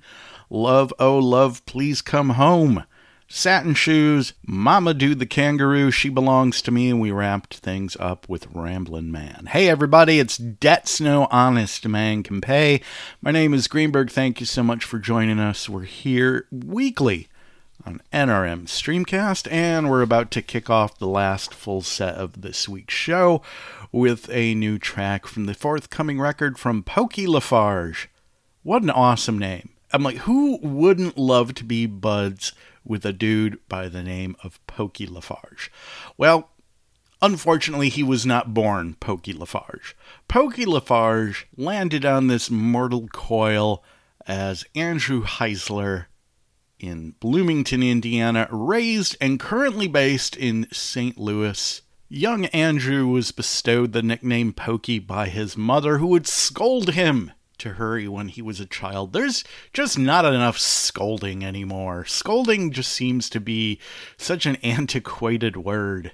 Love, 0.49 0.93
Oh 0.99 1.17
Love, 1.17 1.65
Please 1.65 2.01
Come 2.01 2.31
Home. 2.31 2.83
Satin 3.29 3.75
Shoes, 3.75 4.33
Mama 4.45 4.93
Dude 4.93 5.19
the 5.19 5.25
Kangaroo, 5.25 5.89
She 5.89 6.09
Belongs 6.09 6.61
to 6.63 6.71
Me, 6.71 6.89
and 6.89 6.99
we 6.99 7.11
wrapped 7.11 7.59
things 7.59 7.95
up 7.97 8.27
with 8.27 8.53
Ramblin' 8.53 9.13
Man. 9.13 9.47
Hey 9.49 9.69
everybody, 9.69 10.19
it's 10.19 10.35
Debts 10.35 10.99
No 10.99 11.29
Honest 11.31 11.87
Man 11.87 12.23
Can 12.23 12.41
Pay. 12.41 12.81
My 13.21 13.31
name 13.31 13.53
is 13.53 13.69
Greenberg. 13.69 14.11
Thank 14.11 14.41
you 14.41 14.45
so 14.45 14.63
much 14.63 14.83
for 14.83 14.99
joining 14.99 15.39
us. 15.39 15.69
We're 15.69 15.83
here 15.83 16.45
weekly 16.51 17.28
on 17.89 18.01
NRM 18.13 18.65
Streamcast, 18.65 19.51
and 19.51 19.89
we're 19.89 20.03
about 20.03 20.29
to 20.29 20.43
kick 20.43 20.69
off 20.69 20.99
the 20.99 21.07
last 21.07 21.55
full 21.55 21.81
set 21.81 22.13
of 22.13 22.43
this 22.43 22.69
week's 22.69 22.93
show 22.93 23.41
with 23.91 24.29
a 24.29 24.53
new 24.53 24.77
track 24.77 25.25
from 25.25 25.47
the 25.47 25.55
forthcoming 25.55 26.19
record 26.19 26.59
from 26.59 26.83
Pokey 26.83 27.25
Lafarge. 27.25 28.07
What 28.61 28.83
an 28.83 28.91
awesome 28.91 29.39
name. 29.39 29.69
I'm 29.91 30.03
like, 30.03 30.17
who 30.17 30.59
wouldn't 30.61 31.17
love 31.17 31.55
to 31.55 31.63
be 31.63 31.87
buds 31.87 32.53
with 32.85 33.03
a 33.07 33.13
dude 33.13 33.57
by 33.67 33.89
the 33.89 34.03
name 34.03 34.35
of 34.43 34.63
Pokey 34.67 35.07
Lafarge? 35.07 35.71
Well, 36.15 36.51
unfortunately, 37.23 37.89
he 37.89 38.03
was 38.03 38.23
not 38.23 38.53
born 38.53 38.97
Pokey 38.99 39.33
Lafarge. 39.33 39.95
Pokey 40.27 40.67
Lafarge 40.67 41.47
landed 41.57 42.05
on 42.05 42.27
this 42.27 42.51
mortal 42.51 43.07
coil 43.07 43.83
as 44.27 44.63
Andrew 44.75 45.23
Heissler 45.23 46.05
in 46.79 47.15
Bloomington, 47.19 47.83
Indiana, 47.83 48.47
raised 48.51 49.17
and 49.19 49.39
currently 49.39 49.87
based 49.87 50.35
in 50.35 50.67
St. 50.71 51.17
Louis. 51.17 51.81
Young 52.07 52.45
Andrew 52.47 53.07
was 53.07 53.31
bestowed 53.31 53.91
the 53.91 54.01
nickname 54.01 54.53
Pokey 54.53 54.99
by 54.99 55.29
his 55.29 55.55
mother, 55.55 55.99
who 55.99 56.07
would 56.07 56.25
scold 56.25 56.93
him 56.93 57.31
to 57.59 57.73
hurry 57.73 58.07
when 58.07 58.29
he 58.29 58.41
was 58.41 58.59
a 58.59 58.65
child. 58.65 59.13
There's 59.13 59.43
just 59.73 59.99
not 59.99 60.25
enough 60.25 60.57
scolding 60.57 61.45
anymore. 61.45 62.05
Scolding 62.05 62.71
just 62.71 62.91
seems 62.91 63.29
to 63.29 63.39
be 63.39 63.79
such 64.17 64.45
an 64.45 64.55
antiquated 64.63 65.57
word. 65.57 66.13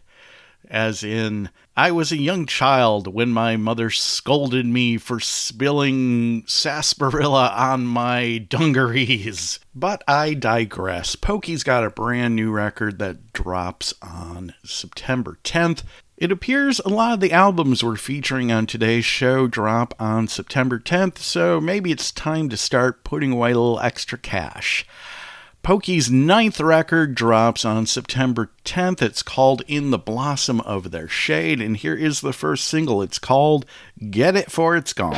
as 0.69 1.03
in, 1.03 1.49
I 1.77 1.91
was 1.91 2.13
a 2.13 2.17
young 2.17 2.45
child 2.45 3.13
when 3.13 3.31
my 3.31 3.57
mother 3.57 3.89
scolded 3.89 4.65
me 4.65 4.97
for 4.97 5.19
spilling 5.19 6.45
sarsaparilla 6.47 7.49
on 7.53 7.85
my 7.85 8.37
dungarees. 8.37 9.59
But 9.75 10.01
I 10.07 10.35
digress. 10.35 11.17
Pokey's 11.17 11.63
got 11.63 11.83
a 11.83 11.89
brand 11.89 12.33
new 12.33 12.49
record 12.49 12.97
that 12.99 13.33
drops 13.33 13.93
on 14.01 14.53
September 14.63 15.37
10th. 15.43 15.83
It 16.15 16.31
appears 16.31 16.79
a 16.79 16.87
lot 16.87 17.15
of 17.15 17.19
the 17.19 17.33
albums 17.33 17.83
we're 17.83 17.97
featuring 17.97 18.53
on 18.53 18.67
today's 18.67 19.03
show 19.03 19.45
drop 19.45 19.93
on 19.99 20.29
September 20.29 20.79
10th, 20.79 21.17
so 21.17 21.59
maybe 21.59 21.91
it's 21.91 22.09
time 22.09 22.47
to 22.47 22.55
start 22.55 23.03
putting 23.03 23.33
away 23.33 23.51
a 23.51 23.59
little 23.59 23.81
extra 23.81 24.17
cash. 24.17 24.87
Pokey's 25.65 26.11
ninth 26.11 26.59
record 26.59 27.15
drops 27.15 27.65
on 27.65 27.87
September 27.87 28.51
10th. 28.65 29.01
It's 29.01 29.23
called 29.23 29.63
In 29.67 29.89
the 29.89 29.97
Blossom 29.97 30.61
of 30.61 30.91
Their 30.91 31.07
Shade, 31.07 31.59
and 31.59 31.75
here 31.75 31.95
is 31.95 32.21
the 32.21 32.33
first 32.33 32.65
single. 32.65 33.01
It's 33.01 33.17
called 33.17 33.65
Get 34.11 34.35
It 34.35 34.51
For 34.51 34.75
It's 34.75 34.93
Gone. 34.93 35.13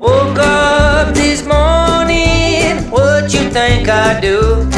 Woke 0.00 0.38
up 0.40 1.14
this 1.14 1.46
morning, 1.46 2.90
what 2.90 3.32
you 3.32 3.48
think 3.50 3.88
I 3.88 4.20
do? 4.20 4.77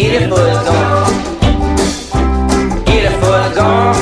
Get 0.00 0.22
it 0.22 0.28
for 0.30 0.40
it's 0.48 0.64
gone. 0.64 1.12
Get 2.86 3.12
it 3.12 3.16
for 3.20 3.36
it's 3.46 3.54
gone. 3.54 3.96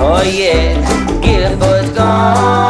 Oh 0.00 0.22
yeah, 0.22 1.20
get 1.20 1.52
it 1.52 1.58
for 1.58 1.76
it's 1.78 1.90
gone. 1.90 2.69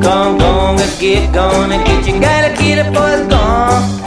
Gone, 0.00 0.38
gone, 0.38 0.76
go 0.76 0.86
get 1.00 1.32
gone 1.32 1.72
and 1.72 1.84
get 1.86 2.06
you. 2.06 2.20
Gotta 2.20 2.54
get 2.62 2.86
it 2.86 2.94
it's 3.08 3.28
gone. 3.28 4.05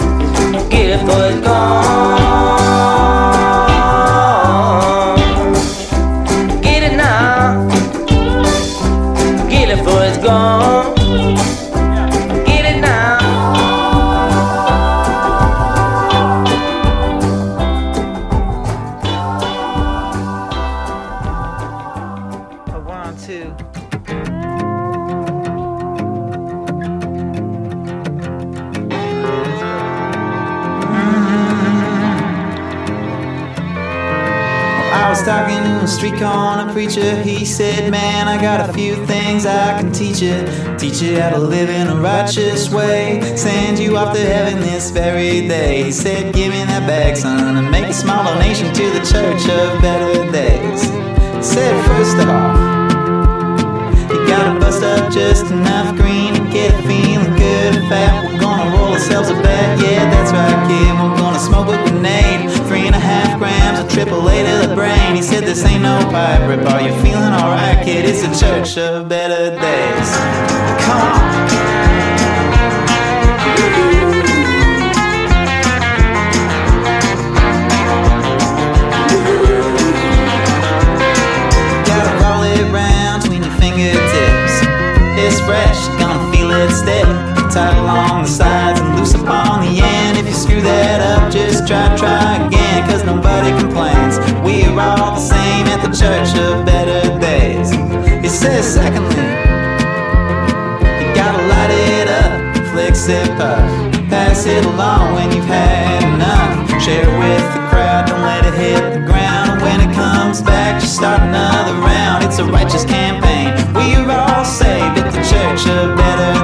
Said, 37.50 37.92
Man, 37.92 38.28
I 38.28 38.40
got 38.40 38.70
a 38.70 38.72
few 38.74 38.96
things 39.08 39.46
I 39.46 39.82
can 39.82 39.92
teach 39.92 40.22
you. 40.22 40.46
Teach 40.78 41.02
you 41.02 41.20
how 41.20 41.32
to 41.32 41.40
live 41.40 41.70
in 41.70 41.88
a 41.88 41.96
righteous 41.96 42.70
way. 42.70 43.22
Send 43.36 43.80
you 43.80 43.98
off 43.98 44.16
to 44.16 44.22
heaven 44.22 44.62
this 44.62 44.92
very 44.92 45.48
day. 45.48 45.84
He 45.84 45.92
said, 45.92 46.34
Give 46.34 46.52
me 46.52 46.64
that 46.66 46.88
bag, 46.88 47.18
son, 47.18 47.58
and 47.58 47.72
make 47.72 47.86
a 47.86 47.94
small 47.94 48.24
donation 48.24 48.72
to 48.74 48.86
the 48.92 49.00
Church 49.00 49.44
of 49.50 49.82
Better 49.82 50.32
Days. 50.32 50.84
He 51.36 51.44
said, 51.44 51.74
First 51.88 52.18
off, 52.28 52.56
you 54.12 54.28
gotta 54.28 54.60
bust 54.60 54.84
up 54.84 55.12
just 55.12 55.52
enough 55.52 55.96
green 55.98 56.34
to 56.36 56.44
get 56.52 56.72
feeling 56.86 57.34
good 57.36 57.76
and 57.76 57.90
fat. 57.90 58.26
We're 58.26 58.40
gonna 58.40 58.78
roll 58.78 58.94
ourselves 58.94 59.30
a 59.30 59.34
bet, 59.42 59.82
yeah, 59.82 60.08
that's 60.12 60.32
right, 60.32 60.68
kid. 60.70 60.96
Gonna 60.98 61.19
smoke 61.50 61.70
a 61.70 61.78
grenade. 61.90 62.52
Three 62.68 62.86
and 62.86 62.96
a 62.96 63.00
half 63.00 63.38
grams 63.40 63.80
of 63.80 63.90
triple 63.90 64.28
A 64.30 64.38
to 64.44 64.68
the 64.68 64.76
brain. 64.76 65.16
He 65.16 65.22
said, 65.22 65.44
This 65.44 65.66
ain't 65.66 65.84
no 65.84 65.98
pipe 66.12 66.48
rip. 66.48 66.66
Are 66.68 66.82
you 66.82 66.94
feeling 67.02 67.34
alright, 67.34 67.84
kid? 67.84 68.06
It's 68.06 68.24
a 68.24 68.32
church 68.40 68.78
of 68.78 69.10
better 69.10 69.50
days. 69.60 70.10
Come 70.86 71.02
on. 71.02 71.40
It's 85.22 85.40
fresh, 85.42 85.88
gonna 86.00 86.32
feel 86.32 86.50
it 86.50 86.72
stick. 86.72 87.06
Tight 87.52 87.78
along 87.78 88.24
the 88.24 88.30
sides 88.30 88.80
and 88.80 88.98
loose 88.98 89.14
upon 89.14 89.62
the 89.62 89.82
end. 89.82 90.18
If 90.18 90.28
you 90.28 90.34
screw 90.34 90.62
that 90.62 91.02
up, 91.02 91.29
try, 91.70 91.96
try 91.96 92.48
again, 92.48 92.90
cause 92.90 93.04
nobody 93.06 93.52
complains. 93.62 94.18
We 94.41 94.66
are 94.66 94.80
all 94.82 95.14
the 95.14 95.22
same 95.22 95.68
at 95.70 95.86
the 95.86 95.94
church 95.94 96.34
of 96.41 96.66
better 96.66 96.98
days. 97.20 97.70
He 98.24 98.28
says, 98.28 98.66
secondly, 98.66 99.22
you 100.98 101.14
gotta 101.14 101.46
light 101.46 101.70
it 101.70 102.08
up, 102.10 102.74
flicks 102.74 103.08
it 103.08 103.30
puff. 103.38 103.62
Pass 104.10 104.48
it 104.48 104.66
along 104.66 105.14
when 105.14 105.32
you've 105.32 105.46
had 105.46 106.02
enough. 106.16 106.82
Share 106.82 107.06
it 107.06 107.20
with 107.22 107.46
the 107.54 107.62
crowd, 107.70 108.08
don't 108.08 108.24
let 108.24 108.48
it 108.50 108.56
hit 108.56 108.82
the 108.98 109.06
ground. 109.06 109.62
When 109.62 109.80
it 109.80 109.94
comes 109.94 110.41
back, 110.41 110.82
just 110.82 110.96
start 110.96 111.22
another 111.22 111.78
round. 111.86 112.24
It's 112.24 112.40
a 112.40 112.46
righteous 112.46 112.84
campaign. 112.84 113.54
We 113.78 113.94
are 113.94 114.10
all 114.10 114.44
saved 114.44 114.98
at 114.98 115.14
the 115.14 115.22
church 115.22 115.70
of 115.70 115.96
better 115.96 116.39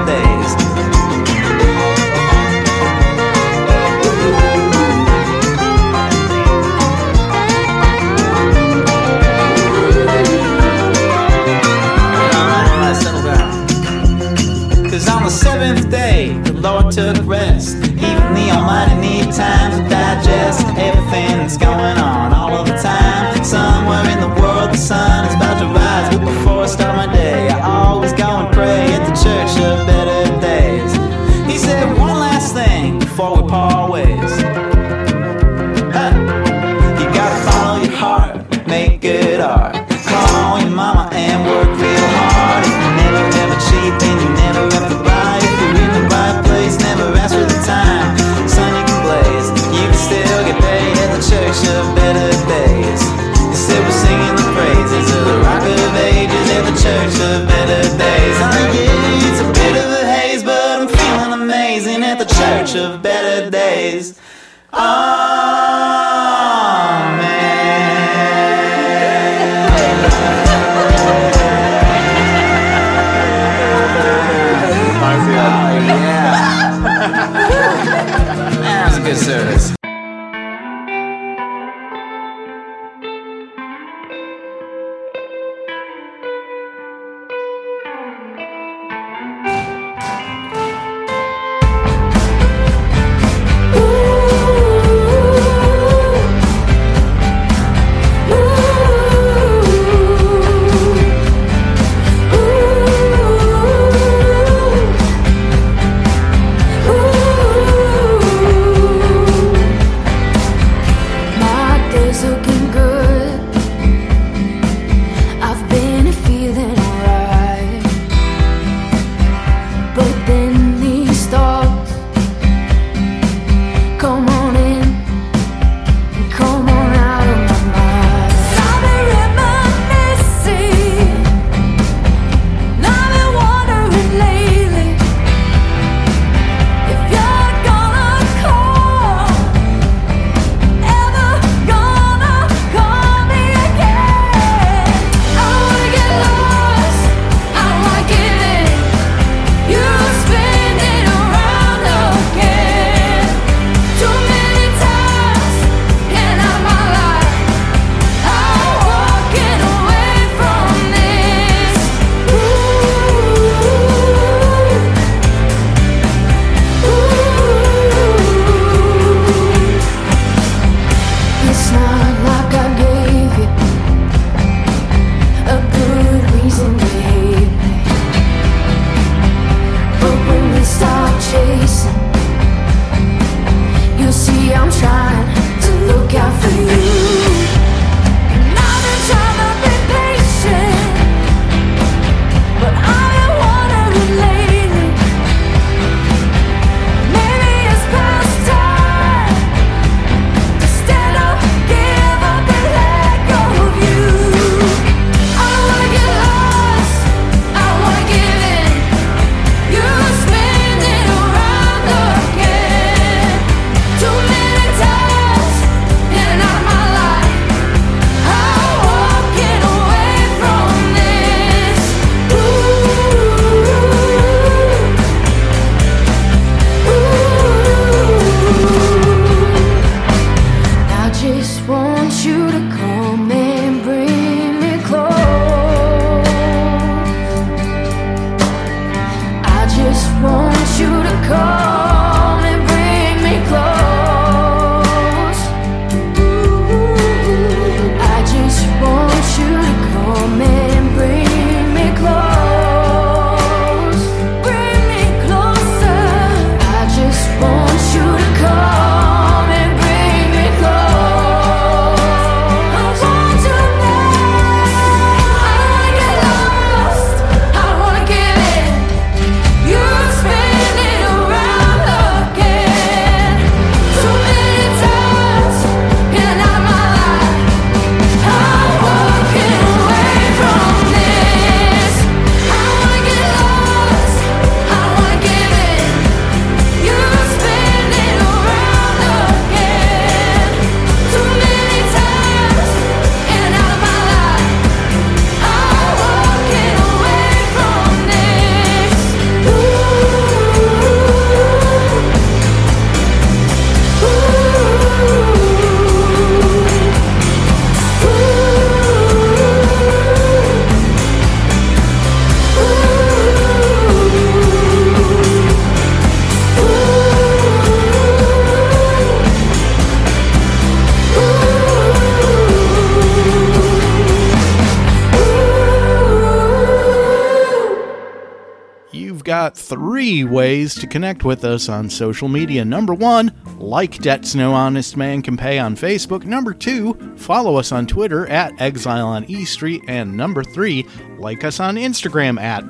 got 329.26 329.58
three 329.58 330.24
ways 330.24 330.76
to 330.76 330.88
connect 330.88 331.26
with 331.26 331.44
us 331.44 331.68
on 331.68 331.90
social 331.90 332.30
media. 332.30 332.64
Number 332.64 332.94
one, 332.94 333.34
like 333.58 333.98
Debts 333.98 334.36
No 334.36 334.54
Honest 334.54 334.96
Man 334.96 335.22
Can 335.22 335.36
Pay 335.36 335.60
on 335.60 335.76
Facebook. 335.76 336.24
Number 336.24 336.54
two, 336.54 336.94
follow 337.18 337.58
us 337.58 337.72
on 337.72 337.88
Twitter 337.88 338.28
at 338.28 338.60
Exile 338.62 339.08
on 339.08 339.26
E 339.26 339.44
Street. 339.44 339.84
And 339.88 340.16
number 340.16 340.44
three, 340.44 340.88
like 341.18 341.44
us 341.44 341.60
on 341.60 341.76
Instagram 341.76 342.40
at 342.40 342.64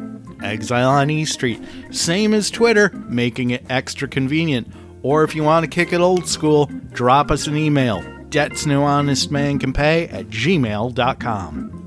Exile 0.44 0.90
on 0.90 1.10
E 1.10 1.26
Street. 1.26 1.62
Same 1.92 2.34
as 2.34 2.50
Twitter, 2.50 2.90
making 3.08 3.52
it 3.52 3.66
extra 3.70 4.08
convenient. 4.08 4.68
Or 5.04 5.24
if 5.24 5.36
you 5.36 5.44
want 5.44 5.66
to 5.66 5.70
kick 5.70 5.94
it 5.94 6.02
old 6.02 6.28
school, 6.28 6.66
drop 6.92 7.30
us 7.30 7.46
an 7.46 7.58
email. 7.58 8.04
Debts 8.30 8.66
no 8.66 8.84
honest 8.84 9.30
man 9.30 9.60
can 9.60 9.74
pay 9.74 10.08
at 10.08 10.28
gmail.com. 10.28 11.85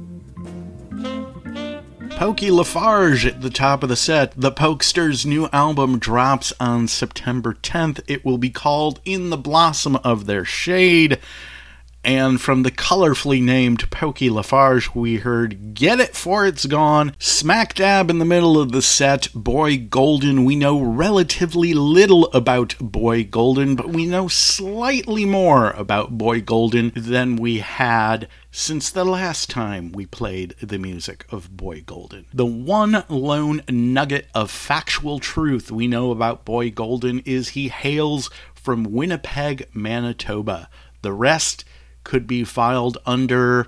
Pokey 2.18 2.50
Lafarge 2.50 3.24
at 3.26 3.42
the 3.42 3.48
top 3.48 3.84
of 3.84 3.88
the 3.88 3.94
set. 3.94 4.32
The 4.36 4.50
Pokesters' 4.50 5.24
new 5.24 5.48
album 5.52 6.00
drops 6.00 6.52
on 6.58 6.88
September 6.88 7.54
10th. 7.54 8.00
It 8.08 8.24
will 8.24 8.38
be 8.38 8.50
called 8.50 8.98
In 9.04 9.30
the 9.30 9.36
Blossom 9.36 9.94
of 10.02 10.26
Their 10.26 10.44
Shade. 10.44 11.20
And 12.08 12.40
from 12.40 12.62
the 12.62 12.70
colorfully 12.70 13.42
named 13.42 13.90
Pokey 13.90 14.30
Lafarge, 14.30 14.94
we 14.94 15.16
heard 15.16 15.74
Get 15.74 16.00
It 16.00 16.16
For 16.16 16.46
It's 16.46 16.64
Gone. 16.64 17.12
Smack 17.18 17.74
dab 17.74 18.08
in 18.08 18.18
the 18.18 18.24
middle 18.24 18.58
of 18.58 18.72
the 18.72 18.80
set, 18.80 19.28
Boy 19.34 19.76
Golden. 19.76 20.46
We 20.46 20.56
know 20.56 20.80
relatively 20.80 21.74
little 21.74 22.32
about 22.32 22.76
Boy 22.80 23.24
Golden, 23.24 23.76
but 23.76 23.90
we 23.90 24.06
know 24.06 24.26
slightly 24.26 25.26
more 25.26 25.72
about 25.72 26.16
Boy 26.16 26.40
Golden 26.40 26.92
than 26.96 27.36
we 27.36 27.58
had 27.58 28.26
since 28.50 28.88
the 28.88 29.04
last 29.04 29.50
time 29.50 29.92
we 29.92 30.06
played 30.06 30.54
the 30.62 30.78
music 30.78 31.26
of 31.30 31.58
Boy 31.58 31.82
Golden. 31.82 32.24
The 32.32 32.46
one 32.46 33.04
lone 33.10 33.60
nugget 33.68 34.28
of 34.34 34.50
factual 34.50 35.18
truth 35.18 35.70
we 35.70 35.86
know 35.86 36.10
about 36.10 36.46
Boy 36.46 36.70
Golden 36.70 37.18
is 37.26 37.50
he 37.50 37.68
hails 37.68 38.30
from 38.54 38.84
Winnipeg, 38.84 39.68
Manitoba. 39.74 40.70
The 41.02 41.12
rest 41.12 41.64
could 42.08 42.26
be 42.26 42.42
filed 42.42 42.96
under 43.04 43.66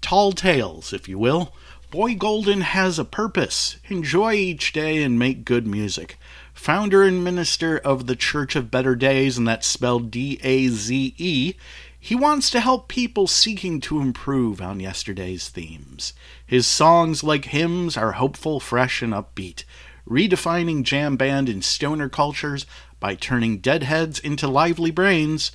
tall 0.00 0.32
tales, 0.32 0.92
if 0.92 1.08
you 1.08 1.16
will. 1.16 1.54
Boy 1.92 2.16
Golden 2.16 2.62
has 2.62 2.98
a 2.98 3.04
purpose 3.04 3.76
enjoy 3.88 4.34
each 4.34 4.72
day 4.72 5.00
and 5.00 5.16
make 5.16 5.44
good 5.44 5.64
music. 5.64 6.18
Founder 6.52 7.04
and 7.04 7.22
minister 7.22 7.78
of 7.78 8.08
the 8.08 8.16
Church 8.16 8.56
of 8.56 8.72
Better 8.72 8.96
Days, 8.96 9.38
and 9.38 9.46
that's 9.46 9.68
spelled 9.68 10.10
D 10.10 10.40
A 10.42 10.66
Z 10.68 11.14
E, 11.16 11.54
he 12.00 12.16
wants 12.16 12.50
to 12.50 12.58
help 12.58 12.88
people 12.88 13.28
seeking 13.28 13.80
to 13.82 14.00
improve 14.00 14.60
on 14.60 14.80
yesterday's 14.80 15.48
themes. 15.48 16.14
His 16.44 16.66
songs, 16.66 17.22
like 17.22 17.44
hymns, 17.44 17.96
are 17.96 18.12
hopeful, 18.12 18.58
fresh, 18.58 19.02
and 19.02 19.12
upbeat, 19.12 19.62
redefining 20.08 20.82
jam 20.82 21.16
band 21.16 21.48
and 21.48 21.62
stoner 21.62 22.08
cultures 22.08 22.66
by 22.98 23.14
turning 23.14 23.58
deadheads 23.58 24.18
into 24.18 24.48
lively 24.48 24.90
brains. 24.90 25.52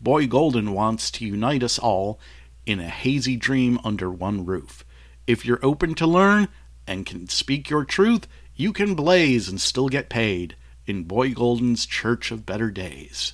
Boy 0.00 0.26
Golden 0.26 0.72
wants 0.72 1.10
to 1.12 1.26
unite 1.26 1.62
us 1.62 1.78
all 1.78 2.18
in 2.66 2.80
a 2.80 2.88
hazy 2.88 3.36
dream 3.36 3.78
under 3.84 4.10
one 4.10 4.44
roof. 4.44 4.84
If 5.26 5.44
you're 5.44 5.64
open 5.64 5.94
to 5.96 6.06
learn 6.06 6.48
and 6.86 7.06
can 7.06 7.28
speak 7.28 7.70
your 7.70 7.84
truth, 7.84 8.26
you 8.54 8.72
can 8.72 8.94
blaze 8.94 9.48
and 9.48 9.60
still 9.60 9.88
get 9.88 10.08
paid 10.08 10.56
in 10.86 11.04
Boy 11.04 11.32
Golden's 11.32 11.86
Church 11.86 12.30
of 12.30 12.46
Better 12.46 12.70
Days. 12.70 13.32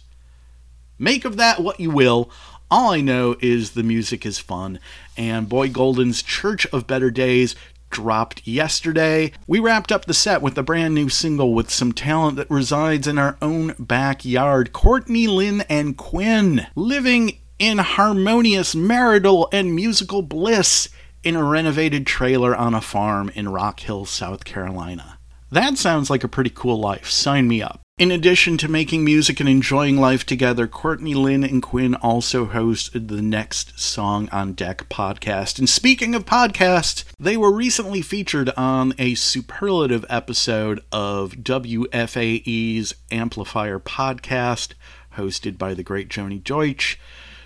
Make 0.98 1.24
of 1.24 1.36
that 1.36 1.60
what 1.60 1.80
you 1.80 1.90
will. 1.90 2.30
All 2.70 2.92
I 2.92 3.00
know 3.00 3.36
is 3.40 3.72
the 3.72 3.82
music 3.82 4.24
is 4.24 4.38
fun, 4.38 4.78
and 5.16 5.48
Boy 5.48 5.68
Golden's 5.68 6.22
Church 6.22 6.66
of 6.66 6.86
Better 6.86 7.10
Days 7.10 7.54
dropped 7.92 8.44
yesterday. 8.46 9.30
We 9.46 9.60
wrapped 9.60 9.92
up 9.92 10.06
the 10.06 10.14
set 10.14 10.42
with 10.42 10.58
a 10.58 10.62
brand 10.64 10.94
new 10.94 11.08
single 11.08 11.54
with 11.54 11.70
some 11.70 11.92
talent 11.92 12.36
that 12.38 12.50
resides 12.50 13.06
in 13.06 13.18
our 13.18 13.36
own 13.40 13.76
backyard 13.78 14.72
Courtney 14.72 15.28
Lynn 15.28 15.60
and 15.68 15.96
Quinn, 15.96 16.66
living 16.74 17.38
in 17.60 17.78
harmonious 17.78 18.74
marital 18.74 19.48
and 19.52 19.76
musical 19.76 20.22
bliss 20.22 20.88
in 21.22 21.36
a 21.36 21.44
renovated 21.44 22.04
trailer 22.06 22.56
on 22.56 22.74
a 22.74 22.80
farm 22.80 23.30
in 23.36 23.48
Rock 23.48 23.78
Hill, 23.80 24.04
South 24.04 24.44
Carolina. 24.44 25.18
That 25.52 25.78
sounds 25.78 26.10
like 26.10 26.24
a 26.24 26.28
pretty 26.28 26.50
cool 26.50 26.80
life. 26.80 27.08
Sign 27.08 27.46
me 27.46 27.62
up. 27.62 27.80
In 28.02 28.10
addition 28.10 28.56
to 28.56 28.68
making 28.68 29.04
music 29.04 29.38
and 29.38 29.48
enjoying 29.48 29.96
life 29.96 30.26
together, 30.26 30.66
Courtney 30.66 31.14
Lynn 31.14 31.44
and 31.44 31.62
Quinn 31.62 31.94
also 31.94 32.46
hosted 32.46 33.06
the 33.06 33.22
Next 33.22 33.78
Song 33.78 34.28
on 34.32 34.54
Deck 34.54 34.88
podcast. 34.88 35.60
And 35.60 35.68
speaking 35.68 36.12
of 36.16 36.26
podcasts, 36.26 37.04
they 37.20 37.36
were 37.36 37.52
recently 37.52 38.02
featured 38.02 38.50
on 38.56 38.92
a 38.98 39.14
superlative 39.14 40.04
episode 40.10 40.80
of 40.90 41.34
WFAE's 41.34 42.92
Amplifier 43.12 43.78
podcast, 43.78 44.72
hosted 45.16 45.56
by 45.56 45.72
the 45.72 45.84
great 45.84 46.08
Joni 46.08 46.42
Deutsch. 46.42 46.98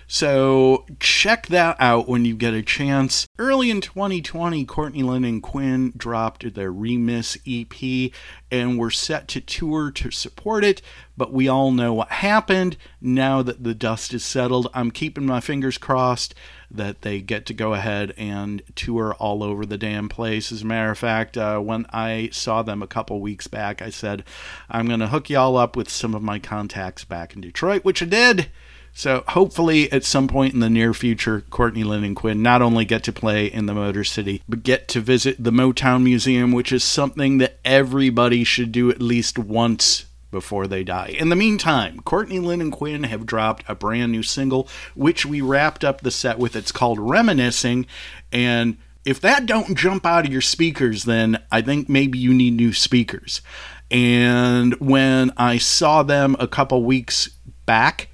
So 0.09 0.85
check 1.01 1.47
that 1.47 1.75
out 1.79 2.07
when 2.07 2.23
you 2.23 2.33
get 2.33 2.53
a 2.53 2.61
chance. 2.61 3.27
Early 3.37 3.69
in 3.69 3.81
2020, 3.81 4.63
Courtney 4.63 5.03
Lynn 5.03 5.25
and 5.25 5.43
Quinn 5.43 5.91
dropped 5.97 6.53
their 6.53 6.71
Remiss 6.71 7.37
EP 7.45 8.11
and 8.49 8.79
were 8.79 8.89
set 8.89 9.27
to 9.27 9.41
tour 9.41 9.91
to 9.91 10.09
support 10.09 10.63
it, 10.63 10.81
but 11.17 11.33
we 11.33 11.49
all 11.49 11.71
know 11.71 11.93
what 11.93 12.09
happened. 12.09 12.77
Now 13.01 13.41
that 13.41 13.65
the 13.65 13.75
dust 13.75 14.13
is 14.13 14.23
settled, 14.23 14.69
I'm 14.73 14.91
keeping 14.91 15.25
my 15.25 15.41
fingers 15.41 15.77
crossed 15.77 16.33
that 16.71 17.01
they 17.01 17.19
get 17.19 17.45
to 17.47 17.53
go 17.53 17.73
ahead 17.73 18.13
and 18.17 18.61
tour 18.75 19.13
all 19.19 19.43
over 19.43 19.65
the 19.65 19.77
damn 19.77 20.07
place. 20.07 20.53
As 20.53 20.61
a 20.61 20.65
matter 20.65 20.91
of 20.91 20.97
fact, 20.97 21.37
uh, 21.37 21.59
when 21.59 21.85
I 21.91 22.29
saw 22.31 22.61
them 22.61 22.81
a 22.81 22.87
couple 22.87 23.19
weeks 23.19 23.47
back, 23.47 23.81
I 23.81 23.89
said, 23.89 24.23
I'm 24.69 24.87
going 24.87 25.01
to 25.01 25.07
hook 25.07 25.29
y'all 25.29 25.57
up 25.57 25.75
with 25.75 25.89
some 25.89 26.15
of 26.15 26.23
my 26.23 26.39
contacts 26.39 27.03
back 27.03 27.35
in 27.35 27.41
Detroit, 27.41 27.83
which 27.83 28.01
I 28.01 28.05
did. 28.05 28.49
So 28.97 29.23
hopefully, 29.27 29.91
at 29.91 30.03
some 30.03 30.27
point 30.27 30.55
in 30.55 30.59
the 30.59 30.71
near 30.71 30.91
future, 30.91 31.41
Courtney 31.51 31.83
Lynn 31.83 32.03
and 32.03 32.15
Quinn 32.15 32.41
not 32.41 32.63
only 32.63 32.83
get 32.83 33.03
to 33.03 33.13
play 33.13 33.45
in 33.45 33.67
the 33.67 33.75
Motor 33.75 34.03
City, 34.03 34.41
but 34.49 34.63
get 34.63 34.87
to 34.87 35.01
visit 35.01 35.35
the 35.37 35.51
Motown 35.51 36.01
Museum, 36.01 36.51
which 36.51 36.71
is 36.71 36.83
something 36.83 37.37
that 37.37 37.59
everybody 37.63 38.43
should 38.43 38.71
do 38.71 38.89
at 38.89 38.99
least 38.99 39.37
once 39.37 40.07
before 40.31 40.65
they 40.65 40.83
die. 40.83 41.15
In 41.19 41.29
the 41.29 41.35
meantime, 41.35 41.99
Courtney 41.99 42.39
Lynn 42.39 42.59
and 42.59 42.71
Quinn 42.71 43.03
have 43.03 43.27
dropped 43.27 43.63
a 43.67 43.75
brand 43.75 44.11
new 44.11 44.23
single, 44.23 44.67
which 44.95 45.27
we 45.27 45.41
wrapped 45.41 45.83
up 45.83 46.01
the 46.01 46.09
set 46.09 46.39
with. 46.39 46.55
It's 46.55 46.71
called 46.71 46.97
Reminiscing, 46.97 47.85
and 48.31 48.79
if 49.05 49.21
that 49.21 49.45
don't 49.45 49.77
jump 49.77 50.07
out 50.07 50.25
of 50.25 50.31
your 50.31 50.41
speakers, 50.41 51.03
then 51.03 51.43
I 51.51 51.61
think 51.61 51.87
maybe 51.87 52.17
you 52.17 52.33
need 52.33 52.55
new 52.55 52.73
speakers. 52.73 53.43
And 53.91 54.73
when 54.79 55.33
I 55.37 55.59
saw 55.59 56.01
them 56.01 56.35
a 56.39 56.47
couple 56.47 56.83
weeks 56.83 57.29
back, 57.67 58.09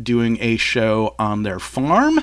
doing 0.00 0.38
a 0.40 0.56
show 0.56 1.14
on 1.18 1.42
their 1.42 1.58
farm. 1.58 2.20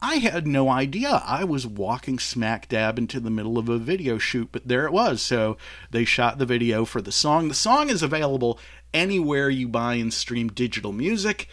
I 0.00 0.16
had 0.16 0.46
no 0.46 0.68
idea. 0.68 1.22
I 1.24 1.44
was 1.44 1.66
walking 1.66 2.18
smack 2.18 2.68
dab 2.68 2.98
into 2.98 3.18
the 3.18 3.30
middle 3.30 3.58
of 3.58 3.68
a 3.68 3.78
video 3.78 4.18
shoot, 4.18 4.50
but 4.52 4.68
there 4.68 4.86
it 4.86 4.92
was. 4.92 5.22
So 5.22 5.56
they 5.90 6.04
shot 6.04 6.38
the 6.38 6.46
video 6.46 6.84
for 6.84 7.00
the 7.00 7.12
song. 7.12 7.48
The 7.48 7.54
song 7.54 7.88
is 7.88 8.02
available 8.02 8.58
anywhere 8.92 9.48
you 9.48 9.68
buy 9.68 9.94
and 9.94 10.12
stream 10.12 10.48
digital 10.48 10.92
music, 10.92 11.48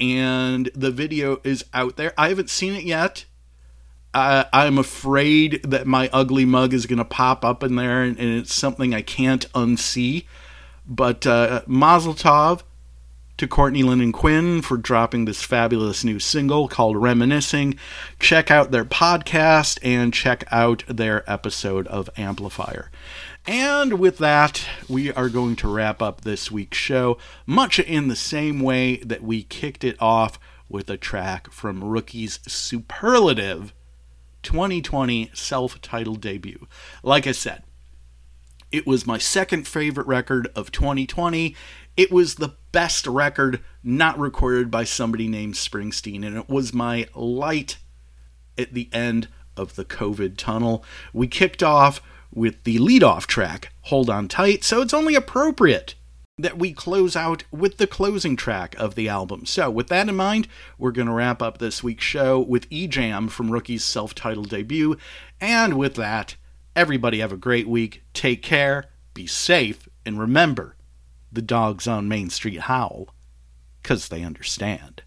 and 0.00 0.70
the 0.74 0.90
video 0.90 1.40
is 1.42 1.64
out 1.74 1.96
there. 1.96 2.14
I 2.16 2.28
haven't 2.28 2.50
seen 2.50 2.74
it 2.74 2.84
yet. 2.84 3.24
I'm 4.14 4.78
afraid 4.78 5.62
that 5.64 5.86
my 5.86 6.08
ugly 6.12 6.44
mug 6.44 6.72
is 6.72 6.86
going 6.86 6.98
to 6.98 7.04
pop 7.04 7.44
up 7.44 7.62
in 7.62 7.76
there, 7.76 8.02
and, 8.02 8.18
and, 8.18 8.38
it's 8.38 8.54
something 8.54 8.94
I 8.94 9.02
can't 9.02 9.50
unsee. 9.52 10.24
But 10.86 11.26
uh, 11.26 11.62
Mazel 11.66 12.14
Tov 12.14 12.62
to 13.38 13.46
Courtney 13.46 13.84
Lynn 13.84 14.00
and 14.00 14.12
Quinn 14.12 14.62
for 14.62 14.76
dropping 14.76 15.24
this 15.24 15.44
fabulous 15.44 16.02
new 16.02 16.18
single 16.18 16.66
called 16.66 16.96
Reminiscing. 16.96 17.78
Check 18.18 18.50
out 18.50 18.72
their 18.72 18.84
podcast 18.84 19.78
and 19.80 20.12
check 20.12 20.42
out 20.50 20.82
their 20.88 21.28
episode 21.30 21.86
of 21.86 22.10
Amplifier. 22.16 22.90
And 23.46 24.00
with 24.00 24.18
that, 24.18 24.66
we 24.88 25.12
are 25.12 25.28
going 25.28 25.54
to 25.56 25.72
wrap 25.72 26.02
up 26.02 26.22
this 26.22 26.50
week's 26.50 26.76
show, 26.76 27.16
much 27.46 27.78
in 27.78 28.08
the 28.08 28.16
same 28.16 28.60
way 28.60 28.96
that 28.98 29.22
we 29.22 29.44
kicked 29.44 29.84
it 29.84 29.96
off 30.00 30.40
with 30.68 30.90
a 30.90 30.96
track 30.96 31.52
from 31.52 31.84
Rookie's 31.84 32.40
superlative 32.46 33.72
2020 34.42 35.30
self 35.32 35.80
titled 35.80 36.20
debut. 36.20 36.66
Like 37.04 37.28
I 37.28 37.32
said, 37.32 37.62
it 38.70 38.86
was 38.86 39.06
my 39.06 39.16
second 39.16 39.66
favorite 39.66 40.06
record 40.06 40.48
of 40.54 40.70
2020. 40.72 41.56
It 41.98 42.12
was 42.12 42.36
the 42.36 42.54
best 42.70 43.08
record 43.08 43.60
not 43.82 44.16
recorded 44.20 44.70
by 44.70 44.84
somebody 44.84 45.26
named 45.26 45.54
Springsteen, 45.54 46.24
and 46.24 46.36
it 46.36 46.48
was 46.48 46.72
my 46.72 47.08
light 47.12 47.78
at 48.56 48.72
the 48.72 48.88
end 48.92 49.26
of 49.56 49.74
the 49.74 49.84
COVID 49.84 50.36
tunnel. 50.36 50.84
We 51.12 51.26
kicked 51.26 51.60
off 51.60 52.00
with 52.32 52.62
the 52.62 52.78
lead-off 52.78 53.26
track, 53.26 53.72
Hold 53.82 54.08
On 54.08 54.28
Tight, 54.28 54.62
so 54.62 54.80
it's 54.80 54.94
only 54.94 55.16
appropriate 55.16 55.96
that 56.38 56.56
we 56.56 56.72
close 56.72 57.16
out 57.16 57.42
with 57.50 57.78
the 57.78 57.86
closing 57.88 58.36
track 58.36 58.76
of 58.78 58.94
the 58.94 59.08
album. 59.08 59.44
So, 59.44 59.68
with 59.68 59.88
that 59.88 60.08
in 60.08 60.14
mind, 60.14 60.46
we're 60.78 60.92
going 60.92 61.08
to 61.08 61.12
wrap 61.12 61.42
up 61.42 61.58
this 61.58 61.82
week's 61.82 62.04
show 62.04 62.38
with 62.38 62.68
E 62.70 62.86
Jam 62.86 63.26
from 63.26 63.50
Rookie's 63.50 63.82
self 63.82 64.14
titled 64.14 64.50
debut. 64.50 64.96
And 65.40 65.76
with 65.76 65.96
that, 65.96 66.36
everybody 66.76 67.18
have 67.18 67.32
a 67.32 67.36
great 67.36 67.66
week. 67.66 68.04
Take 68.14 68.40
care 68.40 68.84
be 69.18 69.26
safe, 69.26 69.88
and 70.06 70.20
remember, 70.20 70.76
the 71.32 71.42
dogs 71.42 71.86
on 71.86 72.08
Main 72.08 72.30
Street 72.30 72.60
howl 72.60 73.14
'cause 73.82 74.08
they 74.08 74.22
understand. 74.22 75.02